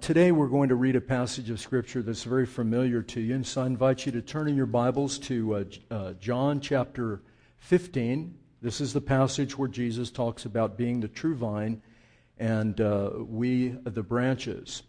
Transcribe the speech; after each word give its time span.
Today 0.00 0.32
we're 0.32 0.48
going 0.48 0.68
to 0.68 0.74
read 0.74 0.96
a 0.96 1.00
passage 1.00 1.50
of 1.50 1.60
Scripture 1.60 2.02
that's 2.02 2.22
very 2.22 2.46
familiar 2.46 3.02
to 3.02 3.20
you, 3.20 3.34
and 3.34 3.46
so 3.46 3.62
I 3.62 3.66
invite 3.66 4.06
you 4.06 4.12
to 4.12 4.22
turn 4.22 4.48
in 4.48 4.56
your 4.56 4.66
Bibles 4.66 5.18
to 5.20 5.54
uh, 5.54 5.64
uh, 5.90 6.12
John 6.14 6.60
chapter 6.60 7.20
15. 7.58 8.34
This 8.62 8.80
is 8.80 8.92
the 8.92 9.00
passage 9.00 9.58
where 9.58 9.68
Jesus 9.68 10.10
talks 10.10 10.44
about 10.44 10.78
being 10.78 11.00
the 11.00 11.08
true 11.08 11.34
vine 11.34 11.82
and 12.38 12.80
uh, 12.80 13.10
we 13.18 13.68
the 13.84 14.02
branches. 14.02 14.82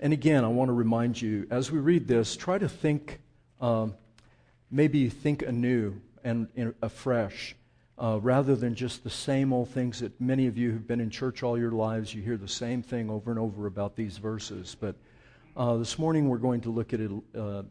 And 0.00 0.12
again, 0.12 0.44
I 0.44 0.48
want 0.48 0.68
to 0.68 0.74
remind 0.74 1.20
you 1.20 1.46
as 1.50 1.72
we 1.72 1.78
read 1.78 2.06
this, 2.06 2.36
try 2.36 2.58
to 2.58 2.68
think, 2.68 3.20
um, 3.60 3.94
maybe 4.70 5.08
think 5.08 5.42
anew 5.42 6.00
and, 6.22 6.48
and 6.54 6.74
afresh 6.82 7.56
uh, 7.98 8.18
rather 8.22 8.54
than 8.54 8.74
just 8.74 9.02
the 9.02 9.10
same 9.10 9.52
old 9.52 9.68
things 9.70 10.00
that 10.00 10.20
many 10.20 10.46
of 10.46 10.56
you 10.56 10.70
who've 10.70 10.86
been 10.86 11.00
in 11.00 11.10
church 11.10 11.42
all 11.42 11.58
your 11.58 11.72
lives, 11.72 12.14
you 12.14 12.22
hear 12.22 12.36
the 12.36 12.46
same 12.46 12.82
thing 12.82 13.10
over 13.10 13.30
and 13.30 13.40
over 13.40 13.66
about 13.66 13.96
these 13.96 14.18
verses. 14.18 14.76
But 14.78 14.94
uh, 15.56 15.76
this 15.76 15.98
morning 15.98 16.28
we're 16.28 16.38
going 16.38 16.60
to 16.60 16.70
look 16.70 16.92
at 16.92 17.00
it, 17.00 17.10
uh, 17.36 17.62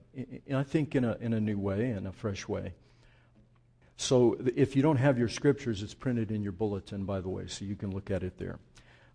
I 0.54 0.64
think, 0.64 0.96
in 0.96 1.06
a, 1.06 1.16
in 1.22 1.34
a 1.34 1.40
new 1.40 1.58
way, 1.58 1.92
in 1.92 2.06
a 2.08 2.12
fresh 2.12 2.48
way. 2.48 2.74
So 3.96 4.38
if 4.56 4.76
you 4.76 4.82
don't 4.82 4.98
have 4.98 5.18
your 5.18 5.30
scriptures, 5.30 5.82
it's 5.82 5.94
printed 5.94 6.30
in 6.32 6.44
your 6.44 6.52
bulletin, 6.52 7.06
by 7.06 7.22
the 7.22 7.30
way, 7.30 7.48
so 7.48 7.64
you 7.64 7.76
can 7.76 7.92
look 7.92 8.12
at 8.12 8.22
it 8.22 8.38
there. 8.38 8.60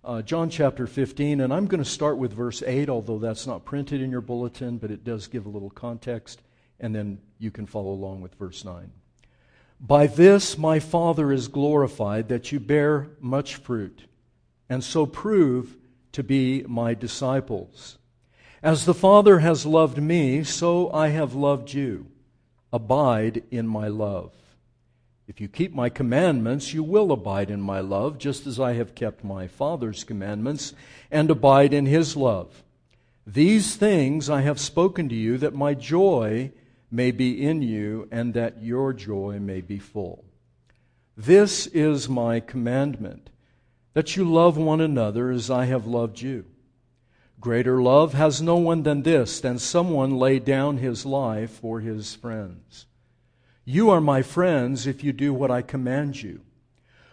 Uh, 0.04 0.22
John 0.22 0.50
chapter 0.50 0.86
15, 0.88 1.42
and 1.42 1.52
I'm 1.52 1.66
going 1.66 1.82
to 1.82 1.88
start 1.88 2.16
with 2.16 2.32
verse 2.32 2.62
8, 2.66 2.88
although 2.88 3.18
that's 3.18 3.46
not 3.46 3.64
printed 3.64 4.00
in 4.00 4.10
your 4.10 4.22
bulletin, 4.22 4.78
but 4.78 4.90
it 4.90 5.04
does 5.04 5.28
give 5.28 5.46
a 5.46 5.48
little 5.48 5.70
context, 5.70 6.42
and 6.80 6.92
then 6.92 7.20
you 7.38 7.52
can 7.52 7.66
follow 7.66 7.90
along 7.90 8.22
with 8.22 8.34
verse 8.34 8.64
9. 8.64 8.90
By 9.84 10.06
this 10.06 10.56
my 10.56 10.78
Father 10.78 11.32
is 11.32 11.48
glorified, 11.48 12.28
that 12.28 12.52
you 12.52 12.60
bear 12.60 13.08
much 13.20 13.56
fruit, 13.56 14.02
and 14.68 14.84
so 14.84 15.06
prove 15.06 15.76
to 16.12 16.22
be 16.22 16.64
my 16.68 16.94
disciples. 16.94 17.98
As 18.62 18.84
the 18.84 18.94
Father 18.94 19.40
has 19.40 19.66
loved 19.66 20.00
me, 20.00 20.44
so 20.44 20.92
I 20.92 21.08
have 21.08 21.34
loved 21.34 21.72
you. 21.72 22.06
Abide 22.72 23.42
in 23.50 23.66
my 23.66 23.88
love. 23.88 24.32
If 25.26 25.40
you 25.40 25.48
keep 25.48 25.74
my 25.74 25.88
commandments, 25.88 26.72
you 26.72 26.84
will 26.84 27.10
abide 27.10 27.50
in 27.50 27.60
my 27.60 27.80
love, 27.80 28.18
just 28.18 28.46
as 28.46 28.60
I 28.60 28.74
have 28.74 28.94
kept 28.94 29.24
my 29.24 29.48
Father's 29.48 30.04
commandments 30.04 30.74
and 31.10 31.28
abide 31.28 31.74
in 31.74 31.86
his 31.86 32.16
love. 32.16 32.62
These 33.26 33.74
things 33.74 34.30
I 34.30 34.42
have 34.42 34.60
spoken 34.60 35.08
to 35.08 35.14
you, 35.16 35.38
that 35.38 35.54
my 35.54 35.74
joy 35.74 36.52
may 36.92 37.10
be 37.10 37.44
in 37.44 37.62
you, 37.62 38.06
and 38.12 38.34
that 38.34 38.62
your 38.62 38.92
joy 38.92 39.38
may 39.40 39.62
be 39.62 39.78
full. 39.78 40.24
This 41.16 41.66
is 41.66 42.08
my 42.08 42.38
commandment, 42.38 43.30
that 43.94 44.14
you 44.14 44.30
love 44.30 44.56
one 44.56 44.80
another 44.80 45.30
as 45.30 45.50
I 45.50 45.64
have 45.64 45.86
loved 45.86 46.20
you. 46.20 46.44
Greater 47.40 47.82
love 47.82 48.12
has 48.12 48.40
no 48.40 48.56
one 48.56 48.84
than 48.84 49.02
this, 49.02 49.40
than 49.40 49.58
someone 49.58 50.16
lay 50.16 50.38
down 50.38 50.76
his 50.76 51.04
life 51.04 51.50
for 51.50 51.80
his 51.80 52.14
friends. 52.14 52.86
You 53.64 53.90
are 53.90 54.00
my 54.00 54.22
friends 54.22 54.86
if 54.86 55.02
you 55.02 55.12
do 55.12 55.34
what 55.34 55.50
I 55.50 55.62
command 55.62 56.22
you. 56.22 56.42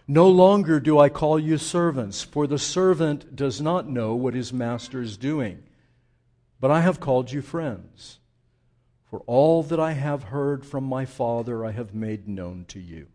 No 0.06 0.28
longer 0.28 0.78
do 0.78 1.00
I 1.00 1.08
call 1.08 1.38
you 1.38 1.58
servants, 1.58 2.22
for 2.22 2.46
the 2.46 2.58
servant 2.58 3.34
does 3.34 3.60
not 3.60 3.88
know 3.88 4.14
what 4.14 4.34
his 4.34 4.52
master 4.52 5.00
is 5.00 5.16
doing. 5.16 5.62
But 6.60 6.70
I 6.70 6.82
have 6.82 7.00
called 7.00 7.32
you 7.32 7.42
friends. 7.42 8.19
For 9.10 9.20
all 9.26 9.64
that 9.64 9.80
I 9.80 9.92
have 9.92 10.22
heard 10.22 10.64
from 10.64 10.84
my 10.84 11.04
Father 11.04 11.64
I 11.64 11.72
have 11.72 11.92
made 11.92 12.28
known 12.28 12.64
to 12.68 12.78
you. 12.78 13.08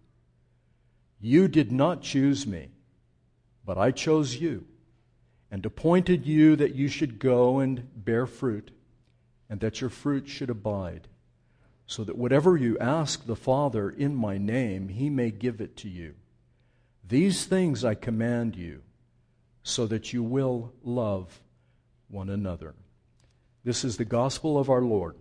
You 1.21 1.47
did 1.47 1.71
not 1.71 2.01
choose 2.01 2.45
me, 2.45 2.67
but 3.65 3.77
I 3.77 3.91
chose 3.91 4.35
you, 4.35 4.65
and 5.49 5.65
appointed 5.65 6.25
you 6.25 6.57
that 6.57 6.75
you 6.75 6.89
should 6.89 7.17
go 7.17 7.59
and 7.59 7.87
bear 7.95 8.27
fruit, 8.27 8.71
and 9.49 9.61
that 9.61 9.79
your 9.79 9.89
fruit 9.89 10.27
should 10.27 10.49
abide, 10.49 11.07
so 11.87 12.03
that 12.03 12.17
whatever 12.17 12.57
you 12.57 12.77
ask 12.79 13.25
the 13.25 13.35
Father 13.37 13.89
in 13.89 14.15
my 14.15 14.37
name, 14.37 14.89
he 14.89 15.09
may 15.09 15.31
give 15.31 15.61
it 15.61 15.77
to 15.77 15.87
you. 15.87 16.15
These 17.07 17.45
things 17.45 17.85
I 17.85 17.95
command 17.95 18.57
you, 18.57 18.81
so 19.63 19.87
that 19.87 20.11
you 20.11 20.23
will 20.23 20.73
love 20.83 21.39
one 22.09 22.29
another. 22.29 22.75
This 23.63 23.85
is 23.85 23.95
the 23.95 24.03
gospel 24.03 24.57
of 24.57 24.69
our 24.69 24.81
Lord. 24.81 25.15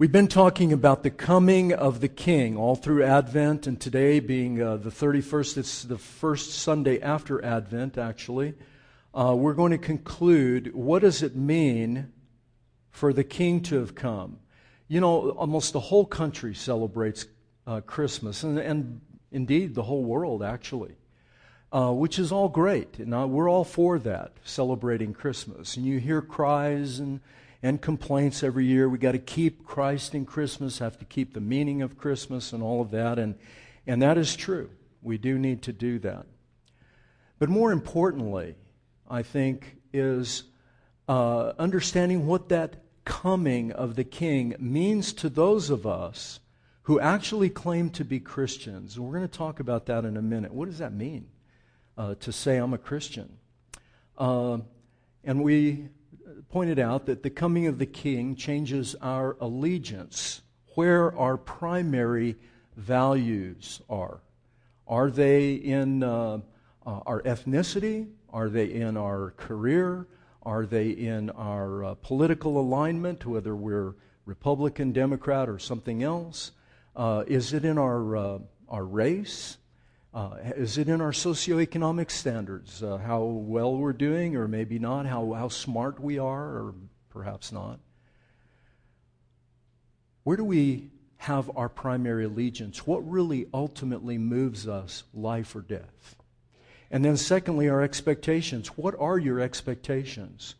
We've 0.00 0.12
been 0.12 0.28
talking 0.28 0.72
about 0.72 1.02
the 1.02 1.10
coming 1.10 1.72
of 1.72 1.98
the 2.00 2.06
King 2.06 2.56
all 2.56 2.76
through 2.76 3.02
Advent, 3.02 3.66
and 3.66 3.80
today 3.80 4.20
being 4.20 4.62
uh, 4.62 4.76
the 4.76 4.90
31st, 4.90 5.58
it's 5.58 5.82
the 5.82 5.98
first 5.98 6.52
Sunday 6.52 7.00
after 7.00 7.44
Advent, 7.44 7.98
actually. 7.98 8.54
Uh, 9.12 9.34
we're 9.36 9.54
going 9.54 9.72
to 9.72 9.78
conclude 9.78 10.72
what 10.72 11.02
does 11.02 11.24
it 11.24 11.34
mean 11.34 12.12
for 12.92 13.12
the 13.12 13.24
King 13.24 13.60
to 13.62 13.80
have 13.80 13.96
come? 13.96 14.38
You 14.86 15.00
know, 15.00 15.30
almost 15.30 15.72
the 15.72 15.80
whole 15.80 16.06
country 16.06 16.54
celebrates 16.54 17.26
uh, 17.66 17.80
Christmas, 17.80 18.44
and, 18.44 18.56
and, 18.56 19.00
indeed 19.32 19.74
the 19.74 19.82
whole 19.82 20.04
world, 20.04 20.44
actually. 20.44 20.94
Uh, 21.72 21.92
which 21.92 22.20
is 22.20 22.30
all 22.30 22.48
great. 22.48 23.00
And 23.00 23.32
we're 23.32 23.50
all 23.50 23.64
for 23.64 23.98
that, 23.98 24.30
celebrating 24.44 25.12
Christmas. 25.12 25.76
And 25.76 25.84
you 25.84 25.98
hear 25.98 26.22
cries 26.22 27.00
and 27.00 27.20
and 27.62 27.80
complaints 27.80 28.42
every 28.42 28.64
year. 28.64 28.88
We 28.88 28.98
got 28.98 29.12
to 29.12 29.18
keep 29.18 29.64
Christ 29.64 30.14
in 30.14 30.26
Christmas, 30.26 30.78
have 30.78 30.98
to 30.98 31.04
keep 31.04 31.34
the 31.34 31.40
meaning 31.40 31.82
of 31.82 31.98
Christmas 31.98 32.52
and 32.52 32.62
all 32.62 32.80
of 32.80 32.90
that. 32.92 33.18
And, 33.18 33.34
and 33.86 34.00
that 34.02 34.16
is 34.18 34.36
true. 34.36 34.70
We 35.02 35.18
do 35.18 35.38
need 35.38 35.62
to 35.62 35.72
do 35.72 35.98
that. 36.00 36.26
But 37.38 37.48
more 37.48 37.72
importantly, 37.72 38.56
I 39.08 39.22
think, 39.22 39.76
is 39.92 40.44
uh, 41.08 41.52
understanding 41.58 42.26
what 42.26 42.48
that 42.50 42.76
coming 43.04 43.72
of 43.72 43.96
the 43.96 44.04
King 44.04 44.54
means 44.58 45.12
to 45.14 45.28
those 45.28 45.70
of 45.70 45.86
us 45.86 46.40
who 46.82 47.00
actually 47.00 47.48
claim 47.48 47.90
to 47.90 48.04
be 48.04 48.20
Christians. 48.20 48.98
We're 48.98 49.12
going 49.12 49.28
to 49.28 49.38
talk 49.38 49.60
about 49.60 49.86
that 49.86 50.04
in 50.04 50.16
a 50.16 50.22
minute. 50.22 50.52
What 50.52 50.66
does 50.66 50.78
that 50.78 50.92
mean 50.92 51.28
uh, 51.96 52.14
to 52.16 52.32
say 52.32 52.56
I'm 52.56 52.74
a 52.74 52.78
Christian? 52.78 53.38
Uh, 54.16 54.58
and 55.24 55.42
we 55.42 55.88
pointed 56.48 56.78
out 56.78 57.06
that 57.06 57.22
the 57.22 57.30
coming 57.30 57.66
of 57.66 57.78
the 57.78 57.86
king 57.86 58.36
changes 58.36 58.94
our 59.00 59.36
allegiance, 59.40 60.42
where 60.74 61.16
our 61.16 61.36
primary 61.36 62.36
values 62.76 63.80
are. 63.90 64.20
Are 64.86 65.10
they 65.10 65.52
in 65.54 66.02
uh, 66.02 66.38
uh, 66.86 67.00
our 67.06 67.22
ethnicity? 67.22 68.08
Are 68.32 68.48
they 68.48 68.72
in 68.72 68.96
our 68.96 69.32
career? 69.36 70.06
Are 70.42 70.64
they 70.64 70.88
in 70.90 71.28
our 71.30 71.84
uh, 71.84 71.94
political 71.96 72.58
alignment, 72.58 73.26
whether 73.26 73.54
we're 73.54 73.94
Republican, 74.24 74.92
Democrat, 74.92 75.48
or 75.48 75.58
something 75.58 76.02
else? 76.02 76.52
Uh, 76.96 77.24
is 77.26 77.52
it 77.52 77.64
in 77.64 77.76
our, 77.76 78.16
uh, 78.16 78.38
our 78.68 78.84
race? 78.84 79.57
Uh, 80.14 80.36
is 80.56 80.78
it 80.78 80.88
in 80.88 81.00
our 81.00 81.12
socioeconomic 81.12 82.10
standards, 82.10 82.82
uh, 82.82 82.96
how 82.96 83.22
well 83.22 83.76
we're 83.76 83.92
doing, 83.92 84.36
or 84.36 84.48
maybe 84.48 84.78
not, 84.78 85.04
how, 85.04 85.32
how 85.32 85.48
smart 85.48 86.00
we 86.00 86.18
are, 86.18 86.44
or 86.44 86.74
perhaps 87.10 87.52
not? 87.52 87.78
Where 90.24 90.36
do 90.36 90.44
we 90.44 90.90
have 91.18 91.50
our 91.56 91.68
primary 91.68 92.24
allegiance? 92.24 92.86
What 92.86 93.08
really 93.08 93.48
ultimately 93.52 94.18
moves 94.18 94.66
us, 94.66 95.04
life 95.12 95.54
or 95.54 95.60
death? 95.60 96.16
And 96.90 97.04
then, 97.04 97.18
secondly, 97.18 97.68
our 97.68 97.82
expectations. 97.82 98.68
What 98.68 98.94
are 98.98 99.18
your 99.18 99.40
expectations? 99.40 100.54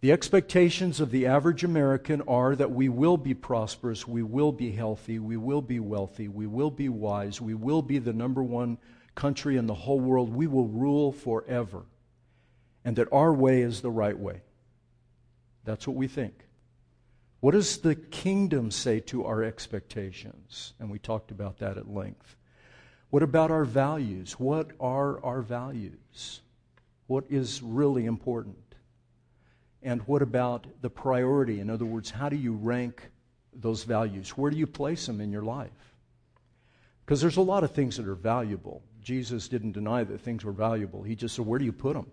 The 0.00 0.12
expectations 0.12 0.98
of 0.98 1.10
the 1.10 1.26
average 1.26 1.62
American 1.62 2.22
are 2.22 2.56
that 2.56 2.70
we 2.70 2.88
will 2.88 3.18
be 3.18 3.34
prosperous, 3.34 4.08
we 4.08 4.22
will 4.22 4.50
be 4.50 4.70
healthy, 4.70 5.18
we 5.18 5.36
will 5.36 5.60
be 5.60 5.78
wealthy, 5.78 6.26
we 6.26 6.46
will 6.46 6.70
be 6.70 6.88
wise, 6.88 7.38
we 7.38 7.54
will 7.54 7.82
be 7.82 7.98
the 7.98 8.14
number 8.14 8.42
one 8.42 8.78
country 9.14 9.58
in 9.58 9.66
the 9.66 9.74
whole 9.74 10.00
world, 10.00 10.34
we 10.34 10.46
will 10.46 10.68
rule 10.68 11.12
forever, 11.12 11.82
and 12.82 12.96
that 12.96 13.12
our 13.12 13.34
way 13.34 13.60
is 13.60 13.82
the 13.82 13.90
right 13.90 14.18
way. 14.18 14.40
That's 15.64 15.86
what 15.86 15.96
we 15.96 16.08
think. 16.08 16.46
What 17.40 17.52
does 17.52 17.78
the 17.78 17.94
kingdom 17.94 18.70
say 18.70 19.00
to 19.00 19.26
our 19.26 19.42
expectations? 19.42 20.72
And 20.80 20.90
we 20.90 20.98
talked 20.98 21.30
about 21.30 21.58
that 21.58 21.76
at 21.76 21.92
length. 21.92 22.36
What 23.10 23.22
about 23.22 23.50
our 23.50 23.66
values? 23.66 24.40
What 24.40 24.70
are 24.80 25.22
our 25.22 25.42
values? 25.42 26.40
What 27.06 27.24
is 27.28 27.60
really 27.62 28.06
important? 28.06 28.69
And 29.82 30.02
what 30.02 30.22
about 30.22 30.66
the 30.82 30.90
priority? 30.90 31.60
In 31.60 31.70
other 31.70 31.86
words, 31.86 32.10
how 32.10 32.28
do 32.28 32.36
you 32.36 32.52
rank 32.52 33.10
those 33.54 33.84
values? 33.84 34.30
Where 34.30 34.50
do 34.50 34.56
you 34.56 34.66
place 34.66 35.06
them 35.06 35.20
in 35.20 35.32
your 35.32 35.42
life? 35.42 35.70
Because 37.04 37.20
there's 37.20 37.38
a 37.38 37.42
lot 37.42 37.64
of 37.64 37.72
things 37.72 37.96
that 37.96 38.06
are 38.06 38.14
valuable. 38.14 38.82
Jesus 39.02 39.48
didn't 39.48 39.72
deny 39.72 40.04
that 40.04 40.20
things 40.20 40.44
were 40.44 40.52
valuable. 40.52 41.02
He 41.02 41.16
just 41.16 41.34
said, 41.34 41.46
where 41.46 41.58
do 41.58 41.64
you 41.64 41.72
put 41.72 41.94
them? 41.94 42.06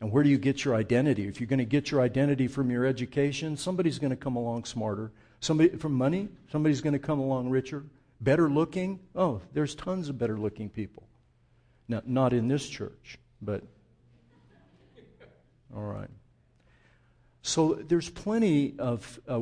And 0.00 0.10
where 0.10 0.22
do 0.24 0.28
you 0.28 0.38
get 0.38 0.64
your 0.64 0.74
identity? 0.74 1.26
If 1.28 1.40
you're 1.40 1.46
going 1.46 1.60
to 1.60 1.64
get 1.64 1.90
your 1.90 2.00
identity 2.00 2.48
from 2.48 2.70
your 2.70 2.84
education, 2.84 3.56
somebody's 3.56 3.98
going 3.98 4.10
to 4.10 4.16
come 4.16 4.36
along 4.36 4.64
smarter. 4.64 5.12
Somebody 5.40 5.70
from 5.76 5.94
money, 5.94 6.28
somebody's 6.50 6.80
going 6.80 6.92
to 6.92 6.98
come 6.98 7.20
along 7.20 7.48
richer. 7.48 7.84
Better 8.20 8.50
looking? 8.50 8.98
Oh, 9.14 9.40
there's 9.52 9.74
tons 9.74 10.08
of 10.08 10.18
better 10.18 10.36
looking 10.36 10.68
people. 10.68 11.04
Now, 11.88 12.02
not 12.04 12.32
in 12.32 12.48
this 12.48 12.68
church, 12.68 13.18
but 13.40 13.62
All 15.74 15.82
right. 15.82 16.08
So 17.46 17.74
there's 17.74 18.08
plenty 18.08 18.74
of, 18.78 19.20
uh, 19.28 19.40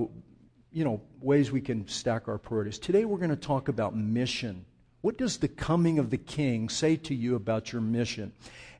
you 0.72 0.84
know, 0.84 1.00
ways 1.20 1.52
we 1.52 1.60
can 1.60 1.87
stack 1.87 2.26
our 2.26 2.37
priorities. 2.37 2.81
Today 2.81 3.04
we're 3.04 3.19
going 3.19 3.31
to 3.31 3.37
talk 3.37 3.69
about 3.69 3.96
mission. 3.96 4.64
What 5.02 5.16
does 5.16 5.37
the 5.37 5.46
coming 5.46 6.00
of 6.00 6.10
the 6.10 6.19
King 6.19 6.69
say 6.69 6.96
to 6.96 7.14
you 7.14 7.37
about 7.37 7.72
your 7.72 7.81
mission? 7.81 8.32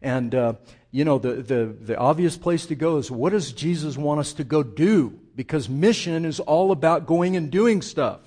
And, 0.03 0.35
uh, 0.35 0.55
you 0.91 1.05
know, 1.05 1.19
the, 1.19 1.35
the, 1.35 1.67
the 1.67 1.97
obvious 1.97 2.37
place 2.37 2.67
to 2.67 2.75
go 2.75 2.97
is 2.97 3.13
what 3.13 3.31
does 3.31 3.53
Jesus 3.53 3.97
want 3.97 4.19
us 4.19 4.33
to 4.33 4.45
go 4.45 4.65
do? 4.65 5.17
Because 5.37 5.69
mission 5.69 6.25
is 6.25 6.41
all 6.41 6.73
about 6.73 7.07
going 7.07 7.37
and 7.37 7.49
doing 7.49 7.81
stuff. 7.81 8.23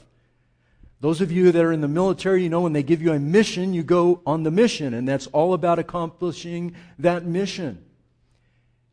Those 1.01 1.19
of 1.19 1.29
you 1.29 1.51
that 1.51 1.61
are 1.61 1.73
in 1.73 1.81
the 1.81 1.89
military, 1.89 2.43
you 2.43 2.49
know, 2.49 2.61
when 2.61 2.71
they 2.71 2.83
give 2.83 3.01
you 3.01 3.11
a 3.11 3.19
mission, 3.19 3.73
you 3.73 3.83
go 3.83 4.21
on 4.25 4.43
the 4.43 4.49
mission, 4.49 4.93
and 4.93 5.05
that's 5.05 5.27
all 5.27 5.53
about 5.53 5.77
accomplishing 5.77 6.73
that 6.99 7.25
mission. 7.25 7.83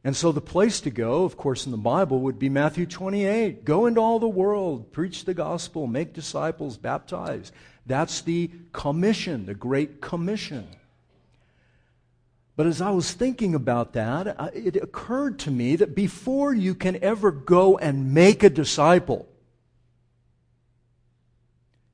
And 0.05 0.17
so 0.17 0.33
the 0.33 0.41
place 0.41 0.81
to 0.81 0.91
go, 0.91 1.25
of 1.25 1.37
course, 1.37 1.65
in 1.65 1.71
the 1.71 1.79
Bible 1.79 2.21
would 2.21 2.39
be 2.39 2.49
Matthew 2.49 2.87
28. 2.87 3.65
Go 3.65 3.87
into 3.87 4.01
all 4.01 4.19
the 4.19 4.29
world, 4.29 4.93
preach 4.93 5.25
the 5.25 5.35
gospel, 5.35 5.87
make 5.87 6.13
disciples, 6.13 6.77
baptize. 6.77 7.53
That's 7.87 8.21
the 8.21 8.51
commission, 8.73 9.47
the 9.47 9.55
Great 9.55 10.01
Commission. 10.01 10.67
But 12.57 12.67
as 12.67 12.81
I 12.81 12.91
was 12.91 13.13
thinking 13.13 13.55
about 13.55 13.93
that, 13.95 14.53
it 14.55 14.77
occurred 14.77 15.39
to 15.41 15.51
me 15.51 15.77
that 15.77 15.95
before 15.95 16.53
you 16.53 16.75
can 16.75 17.03
ever 17.03 17.31
go 17.31 17.79
and 17.79 18.13
make 18.13 18.43
a 18.43 18.51
disciple, 18.51 19.27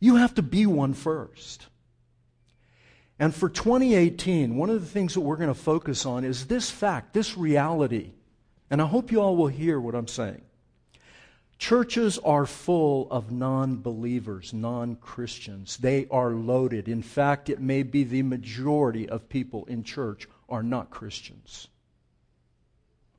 you 0.00 0.16
have 0.16 0.34
to 0.34 0.42
be 0.42 0.66
one 0.66 0.94
first. 0.94 1.66
And 3.18 3.34
for 3.34 3.48
2018, 3.48 4.56
one 4.56 4.70
of 4.70 4.80
the 4.80 4.86
things 4.86 5.14
that 5.14 5.20
we're 5.20 5.36
going 5.36 5.48
to 5.48 5.54
focus 5.54 6.06
on 6.06 6.24
is 6.24 6.46
this 6.46 6.70
fact, 6.70 7.12
this 7.12 7.36
reality. 7.36 8.12
And 8.70 8.80
I 8.80 8.86
hope 8.86 9.10
you 9.10 9.20
all 9.20 9.36
will 9.36 9.48
hear 9.48 9.80
what 9.80 9.94
I'm 9.94 10.08
saying. 10.08 10.42
Churches 11.58 12.18
are 12.18 12.46
full 12.46 13.10
of 13.10 13.32
non 13.32 13.78
believers, 13.78 14.54
non 14.54 14.94
Christians. 14.94 15.76
They 15.78 16.06
are 16.10 16.30
loaded. 16.30 16.86
In 16.86 17.02
fact, 17.02 17.50
it 17.50 17.60
may 17.60 17.82
be 17.82 18.04
the 18.04 18.22
majority 18.22 19.08
of 19.08 19.28
people 19.28 19.64
in 19.64 19.82
church 19.82 20.28
are 20.48 20.62
not 20.62 20.90
Christians. 20.90 21.66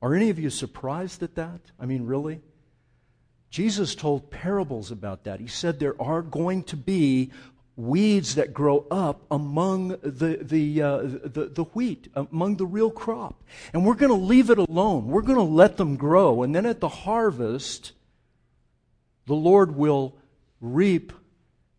Are 0.00 0.14
any 0.14 0.30
of 0.30 0.38
you 0.38 0.48
surprised 0.48 1.22
at 1.22 1.34
that? 1.34 1.60
I 1.78 1.84
mean, 1.84 2.06
really? 2.06 2.40
Jesus 3.50 3.94
told 3.94 4.30
parables 4.30 4.90
about 4.90 5.24
that. 5.24 5.40
He 5.40 5.46
said 5.46 5.78
there 5.78 6.00
are 6.00 6.22
going 6.22 6.62
to 6.64 6.76
be 6.76 7.32
weeds 7.76 8.34
that 8.34 8.52
grow 8.52 8.86
up 8.90 9.24
among 9.30 9.88
the, 10.02 10.38
the, 10.42 10.82
uh, 10.82 10.98
the, 10.98 11.50
the, 11.54 11.64
wheat, 11.72 12.08
among 12.14 12.56
the 12.56 12.66
real 12.66 12.90
crop. 12.90 13.42
And 13.72 13.84
we're 13.84 13.94
going 13.94 14.10
to 14.10 14.26
leave 14.26 14.50
it 14.50 14.58
alone. 14.58 15.06
We're 15.06 15.22
going 15.22 15.38
to 15.38 15.42
let 15.42 15.76
them 15.76 15.96
grow. 15.96 16.42
And 16.42 16.54
then 16.54 16.66
at 16.66 16.80
the 16.80 16.88
harvest, 16.88 17.92
the 19.26 19.34
Lord 19.34 19.76
will 19.76 20.16
reap 20.60 21.12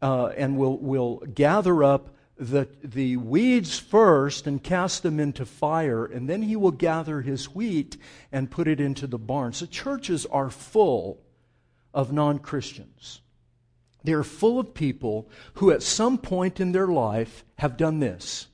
uh, 0.01 0.27
and 0.37 0.57
will, 0.57 0.77
will 0.77 1.17
gather 1.33 1.83
up 1.83 2.15
the, 2.41 2.67
the 2.83 3.17
weeds 3.17 3.77
first 3.77 4.47
and 4.47 4.63
cast 4.63 5.03
them 5.03 5.19
into 5.19 5.45
fire, 5.45 6.05
and 6.05 6.27
then 6.27 6.41
he 6.41 6.55
will 6.55 6.71
gather 6.71 7.21
his 7.21 7.53
wheat 7.53 7.97
and 8.31 8.49
put 8.49 8.67
it 8.67 8.79
into 8.79 9.05
the 9.05 9.19
barn. 9.19 9.53
So 9.53 9.67
churches 9.67 10.25
are 10.25 10.49
full 10.49 11.21
of 11.93 12.11
non 12.11 12.39
Christians. 12.39 13.21
They're 14.03 14.23
full 14.23 14.59
of 14.59 14.73
people 14.73 15.29
who, 15.55 15.71
at 15.71 15.83
some 15.83 16.17
point 16.17 16.59
in 16.59 16.71
their 16.71 16.87
life, 16.87 17.43
have 17.57 17.77
done 17.77 17.99
this. 17.99 18.47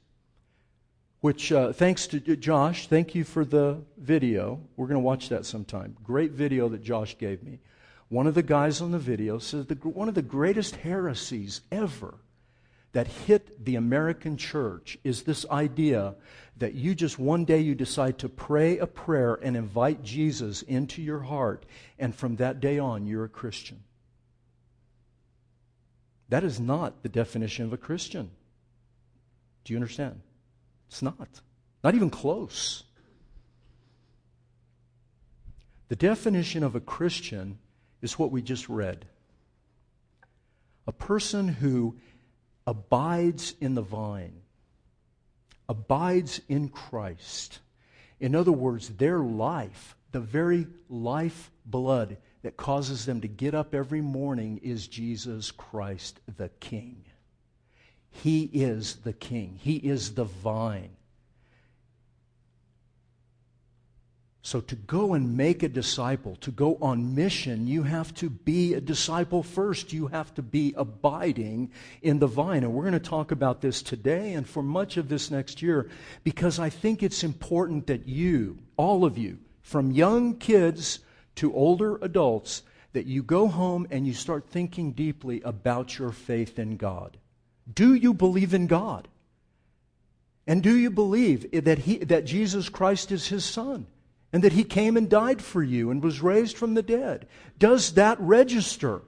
Which, 1.22 1.52
uh, 1.52 1.74
thanks 1.74 2.08
to 2.08 2.20
Josh, 2.20 2.88
thank 2.88 3.16
you 3.16 3.24
for 3.24 3.44
the 3.44 3.82
video. 3.98 4.62
We're 4.76 4.88
going 4.88 5.02
to 5.02 5.06
watch 5.06 5.30
that 5.30 5.46
sometime. 5.46 5.96
Great 6.04 6.32
video 6.32 6.70
that 6.70 6.84
Josh 6.84 7.18
gave 7.18 7.44
me. 7.44 7.60
One 8.10 8.28
of 8.28 8.36
the 8.36 8.44
guys 8.44 8.82
on 8.82 8.92
the 8.92 9.00
video 9.00 9.38
says 9.38 9.66
the, 9.66 9.76
one 9.76 10.08
of 10.08 10.16
the 10.16 10.22
greatest 10.22 10.78
heresies 10.78 11.62
ever 11.72 12.20
that 12.94 13.08
hit 13.08 13.66
the 13.66 13.76
American 13.76 14.38
church 14.38 14.98
is 15.04 15.24
this 15.24 15.46
idea 15.50 16.16
that 16.58 16.74
you 16.74 16.96
just 16.96 17.20
one 17.20 17.46
day 17.46 17.60
you 17.60 17.76
decide 17.76 18.18
to 18.20 18.30
pray 18.30 18.78
a 18.78 18.88
prayer 18.88 19.36
and 19.36 19.58
invite 19.58 20.04
Jesus 20.04 20.62
into 20.64 21.02
your 21.02 21.20
heart, 21.20 21.66
and 22.00 22.16
from 22.16 22.38
that 22.38 22.60
day 22.60 22.80
on, 22.80 23.06
you're 23.06 23.26
a 23.26 23.30
Christian. 23.30 23.84
That 26.30 26.44
is 26.44 26.60
not 26.60 27.04
the 27.04 27.10
definition 27.10 27.66
of 27.66 27.74
a 27.74 27.78
Christian. 27.78 28.32
Do 29.64 29.74
you 29.74 29.78
understand? 29.78 30.22
It's 30.88 31.02
not. 31.02 31.30
Not 31.84 31.96
even 31.96 32.10
close. 32.10 32.84
The 35.90 35.96
definition 35.96 36.64
of 36.64 36.76
a 36.76 36.80
Christian 36.80 37.60
is 38.02 38.20
what 38.20 38.32
we 38.32 38.42
just 38.42 38.70
read 38.70 39.06
a 40.86 40.92
person 40.94 41.50
who 41.50 41.98
abides 42.66 43.54
in 43.60 43.76
the 43.76 43.82
vine, 43.82 44.42
abides 45.68 46.40
in 46.48 46.70
Christ. 46.70 47.60
In 48.22 48.36
other 48.36 48.54
words, 48.54 48.90
their 48.90 49.20
life, 49.20 49.98
the 50.14 50.22
very 50.22 50.68
life 50.90 51.52
blood 51.66 52.18
that 52.44 52.57
causes 52.57 53.06
them 53.06 53.22
to 53.22 53.28
get 53.28 53.54
up 53.56 53.74
every 53.74 54.01
morning 54.01 54.60
is 54.63 54.88
Jesus 54.88 55.51
Christ 55.51 56.19
the 56.38 56.50
King. 56.60 57.04
He 58.10 58.50
is 58.54 58.98
the 58.98 59.13
King, 59.13 59.60
He 59.62 59.75
is 59.75 60.13
the 60.13 60.25
vine. 60.25 60.98
So, 64.48 64.62
to 64.62 64.75
go 64.78 65.13
and 65.13 65.36
make 65.36 65.62
a 65.62 65.68
disciple, 65.68 66.38
to 66.38 66.51
go 66.51 66.78
on 66.81 67.16
mission, 67.16 67.68
you 67.68 67.84
have 67.84 68.13
to 68.13 68.30
be 68.30 68.75
a 68.75 68.80
disciple 68.80 69.44
first. 69.44 69.92
You 69.92 70.07
have 70.07 70.33
to 70.36 70.42
be 70.42 70.74
abiding 70.78 71.69
in 72.01 72.19
the 72.19 72.28
vine. 72.28 72.63
And 72.63 72.72
we're 72.72 72.83
going 72.83 72.94
to 72.94 73.00
talk 73.01 73.33
about 73.33 73.60
this 73.60 73.81
today 73.81 74.36
and 74.36 74.48
for 74.48 74.63
much 74.63 74.95
of 74.95 75.10
this 75.10 75.30
next 75.30 75.62
year 75.62 75.90
because 76.24 76.60
I 76.60 76.69
think 76.69 77.04
it's 77.04 77.25
important 77.25 77.88
that 77.88 78.07
you, 78.07 78.60
all 78.78 79.04
of 79.04 79.18
you, 79.18 79.38
from 79.63 79.92
young 79.92 80.38
kids 80.38 81.00
to 81.38 81.54
older 81.54 81.98
adults 82.01 82.63
that 82.94 83.06
you 83.06 83.24
go 83.24 83.48
home 83.48 83.88
and 83.92 84.07
you 84.07 84.13
start 84.13 84.50
thinking 84.50 84.92
deeply 84.92 85.42
about 85.42 85.98
your 85.98 86.12
faith 86.12 86.60
in 86.60 86.78
God. 86.78 87.18
Do 87.72 87.94
you 87.94 88.13
believe 88.13 88.54
in 88.54 88.68
God? 88.68 89.07
And 90.48 90.63
do 90.63 90.75
you 90.75 90.89
believe 90.89 91.51
that, 91.51 91.80
he, 91.80 91.98
that 92.00 92.25
Jesus 92.25 92.69
Christ 92.69 93.12
is 93.12 93.28
his 93.28 93.44
son? 93.44 93.88
And 94.34 94.44
that 94.44 94.54
he 94.54 94.63
came 94.63 94.98
and 94.98 95.10
died 95.10 95.42
for 95.42 95.63
you 95.63 95.90
and 95.92 96.04
was 96.04 96.21
raised 96.21 96.57
from 96.57 96.73
the 96.73 96.81
dead? 96.81 97.28
Does 97.59 97.94
that 97.94 98.19
register? 98.19 99.02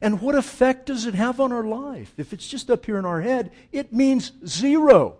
And 0.00 0.20
what 0.20 0.34
effect 0.34 0.86
does 0.86 1.06
it 1.06 1.14
have 1.14 1.40
on 1.40 1.52
our 1.52 1.64
life? 1.64 2.14
If 2.16 2.32
it's 2.32 2.48
just 2.48 2.70
up 2.70 2.86
here 2.86 2.98
in 2.98 3.04
our 3.04 3.20
head, 3.20 3.52
it 3.72 3.92
means 3.92 4.32
zero. 4.46 5.18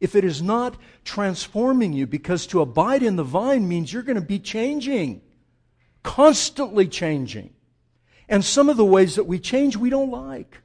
If 0.00 0.14
it 0.14 0.24
is 0.24 0.42
not 0.42 0.76
transforming 1.04 1.92
you, 1.92 2.06
because 2.06 2.46
to 2.48 2.60
abide 2.60 3.02
in 3.02 3.16
the 3.16 3.24
vine 3.24 3.68
means 3.68 3.92
you're 3.92 4.02
going 4.02 4.16
to 4.16 4.20
be 4.20 4.38
changing 4.38 5.22
constantly 6.02 6.86
changing. 6.88 7.54
And 8.28 8.44
some 8.44 8.68
of 8.68 8.76
the 8.76 8.84
ways 8.84 9.16
that 9.16 9.26
we 9.26 9.38
change 9.38 9.76
we 9.76 9.90
don't 9.90 10.10
like. 10.10 10.58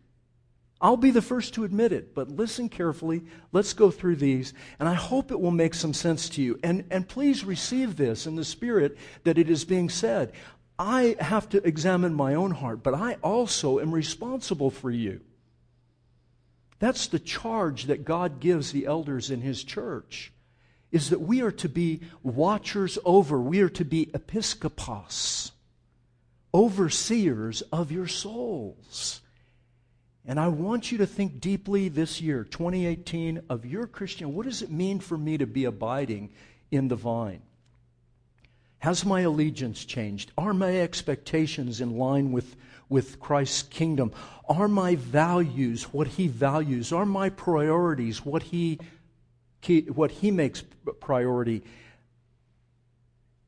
I'll 0.79 0.97
be 0.97 1.11
the 1.11 1.23
first 1.23 1.55
to 1.55 1.63
admit 1.63 1.91
it, 1.91 2.13
but 2.13 2.29
listen 2.29 2.69
carefully. 2.69 3.23
Let's 3.51 3.73
go 3.73 3.89
through 3.89 4.17
these, 4.17 4.53
and 4.79 4.87
I 4.87 4.93
hope 4.93 5.31
it 5.31 5.39
will 5.39 5.51
make 5.51 5.73
some 5.73 5.93
sense 5.93 6.29
to 6.29 6.41
you. 6.41 6.59
And, 6.61 6.85
and 6.91 7.07
please 7.07 7.43
receive 7.43 7.97
this 7.97 8.27
in 8.27 8.35
the 8.35 8.45
spirit 8.45 8.97
that 9.23 9.39
it 9.39 9.49
is 9.49 9.65
being 9.65 9.89
said. 9.89 10.33
I 10.77 11.15
have 11.19 11.49
to 11.49 11.67
examine 11.67 12.13
my 12.13 12.35
own 12.35 12.51
heart, 12.51 12.83
but 12.83 12.93
I 12.93 13.15
also 13.23 13.79
am 13.79 13.91
responsible 13.93 14.69
for 14.69 14.91
you. 14.91 15.21
That's 16.77 17.07
the 17.07 17.19
charge 17.19 17.85
that 17.85 18.05
God 18.05 18.39
gives 18.39 18.71
the 18.71 18.85
elders 18.85 19.31
in 19.31 19.41
His 19.41 19.63
church 19.63 20.31
is 20.91 21.09
that 21.09 21.21
we 21.21 21.41
are 21.41 21.51
to 21.51 21.69
be 21.69 22.01
watchers 22.23 22.97
over, 23.03 23.39
we 23.39 23.61
are 23.61 23.69
to 23.69 23.85
be 23.85 24.07
episkopos, 24.07 25.51
overseers 26.53 27.61
of 27.63 27.91
your 27.91 28.07
souls. 28.07 29.21
And 30.25 30.39
I 30.39 30.49
want 30.49 30.91
you 30.91 30.97
to 30.99 31.07
think 31.07 31.39
deeply 31.39 31.87
this 31.87 32.19
year, 32.19 32.43
2018, 32.43 33.43
of 33.49 33.65
your 33.65 33.87
Christian. 33.87 34.35
What 34.35 34.45
does 34.45 34.61
it 34.61 34.69
mean 34.69 34.99
for 34.99 35.17
me 35.17 35.37
to 35.37 35.47
be 35.47 35.63
abiding 35.63 36.31
in 36.69 36.89
the 36.89 36.97
vine? 36.97 37.41
Has 38.79 39.05
my 39.05 39.21
allegiance 39.21 39.85
changed? 39.85 40.31
Are 40.37 40.53
my 40.53 40.81
expectations 40.81 41.81
in 41.81 41.97
line 41.97 42.31
with, 42.31 42.55
with 42.89 43.19
Christ's 43.19 43.63
kingdom? 43.63 44.11
Are 44.47 44.67
my 44.67 44.95
values 44.95 45.85
what 45.93 46.07
he 46.07 46.27
values? 46.27 46.91
Are 46.91 47.05
my 47.05 47.29
priorities 47.29 48.25
what 48.25 48.43
he 48.43 48.79
what 49.93 50.11
he 50.11 50.31
makes 50.31 50.63
priority. 50.99 51.63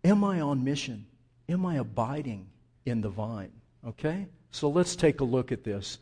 Am 0.03 0.23
I 0.23 0.41
on 0.41 0.63
mission? 0.63 1.05
Am 1.47 1.65
I 1.65 1.75
abiding 1.77 2.47
in 2.85 3.01
the 3.01 3.09
vine? 3.09 3.51
Okay? 3.87 4.27
So 4.51 4.69
let's 4.69 4.95
take 4.95 5.21
a 5.21 5.23
look 5.23 5.51
at 5.51 5.63
this 5.63 5.99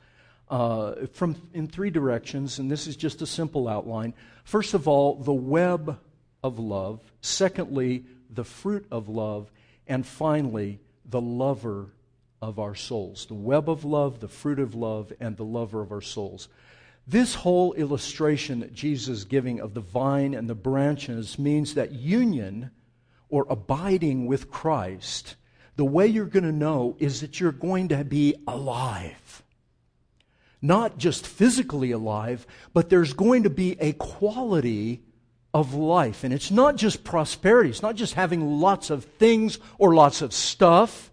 uh, 0.49 1.07
from 1.13 1.35
in 1.53 1.67
three 1.67 1.89
directions, 1.89 2.59
and 2.59 2.71
this 2.71 2.87
is 2.87 2.95
just 2.95 3.21
a 3.21 3.27
simple 3.27 3.67
outline. 3.67 4.13
First 4.43 4.73
of 4.73 4.87
all, 4.87 5.15
the 5.15 5.33
web 5.33 5.99
of 6.43 6.59
love. 6.59 7.01
Secondly, 7.21 8.05
the 8.29 8.43
fruit 8.43 8.85
of 8.91 9.09
love, 9.09 9.51
and 9.87 10.05
finally, 10.05 10.79
the 11.05 11.21
lover 11.21 11.87
of 12.41 12.59
our 12.59 12.75
souls. 12.75 13.25
The 13.25 13.33
web 13.33 13.69
of 13.69 13.83
love, 13.83 14.19
the 14.19 14.27
fruit 14.27 14.59
of 14.59 14.75
love, 14.75 15.11
and 15.19 15.35
the 15.35 15.43
lover 15.43 15.81
of 15.81 15.91
our 15.91 16.01
souls. 16.01 16.47
This 17.07 17.35
whole 17.35 17.73
illustration 17.73 18.59
that 18.59 18.73
Jesus 18.73 19.19
is 19.19 19.25
giving 19.25 19.61
of 19.61 19.73
the 19.73 19.81
vine 19.81 20.33
and 20.33 20.49
the 20.49 20.55
branches 20.55 21.39
means 21.39 21.75
that 21.75 21.93
union 21.93 22.71
or 23.29 23.47
abiding 23.49 24.25
with 24.25 24.51
Christ, 24.51 25.37
the 25.77 25.85
way 25.85 26.07
you're 26.07 26.25
going 26.25 26.43
to 26.43 26.51
know 26.51 26.97
is 26.99 27.21
that 27.21 27.39
you're 27.39 27.53
going 27.53 27.87
to 27.89 28.03
be 28.03 28.35
alive. 28.45 29.43
Not 30.61 30.97
just 30.97 31.25
physically 31.25 31.91
alive, 31.91 32.45
but 32.73 32.89
there's 32.89 33.13
going 33.13 33.43
to 33.43 33.49
be 33.49 33.77
a 33.79 33.93
quality 33.93 35.01
of 35.53 35.73
life. 35.73 36.23
And 36.23 36.33
it's 36.33 36.51
not 36.51 36.75
just 36.75 37.03
prosperity, 37.03 37.69
it's 37.69 37.81
not 37.81 37.95
just 37.95 38.15
having 38.15 38.59
lots 38.59 38.89
of 38.89 39.05
things 39.05 39.59
or 39.77 39.95
lots 39.95 40.21
of 40.21 40.33
stuff. 40.33 41.11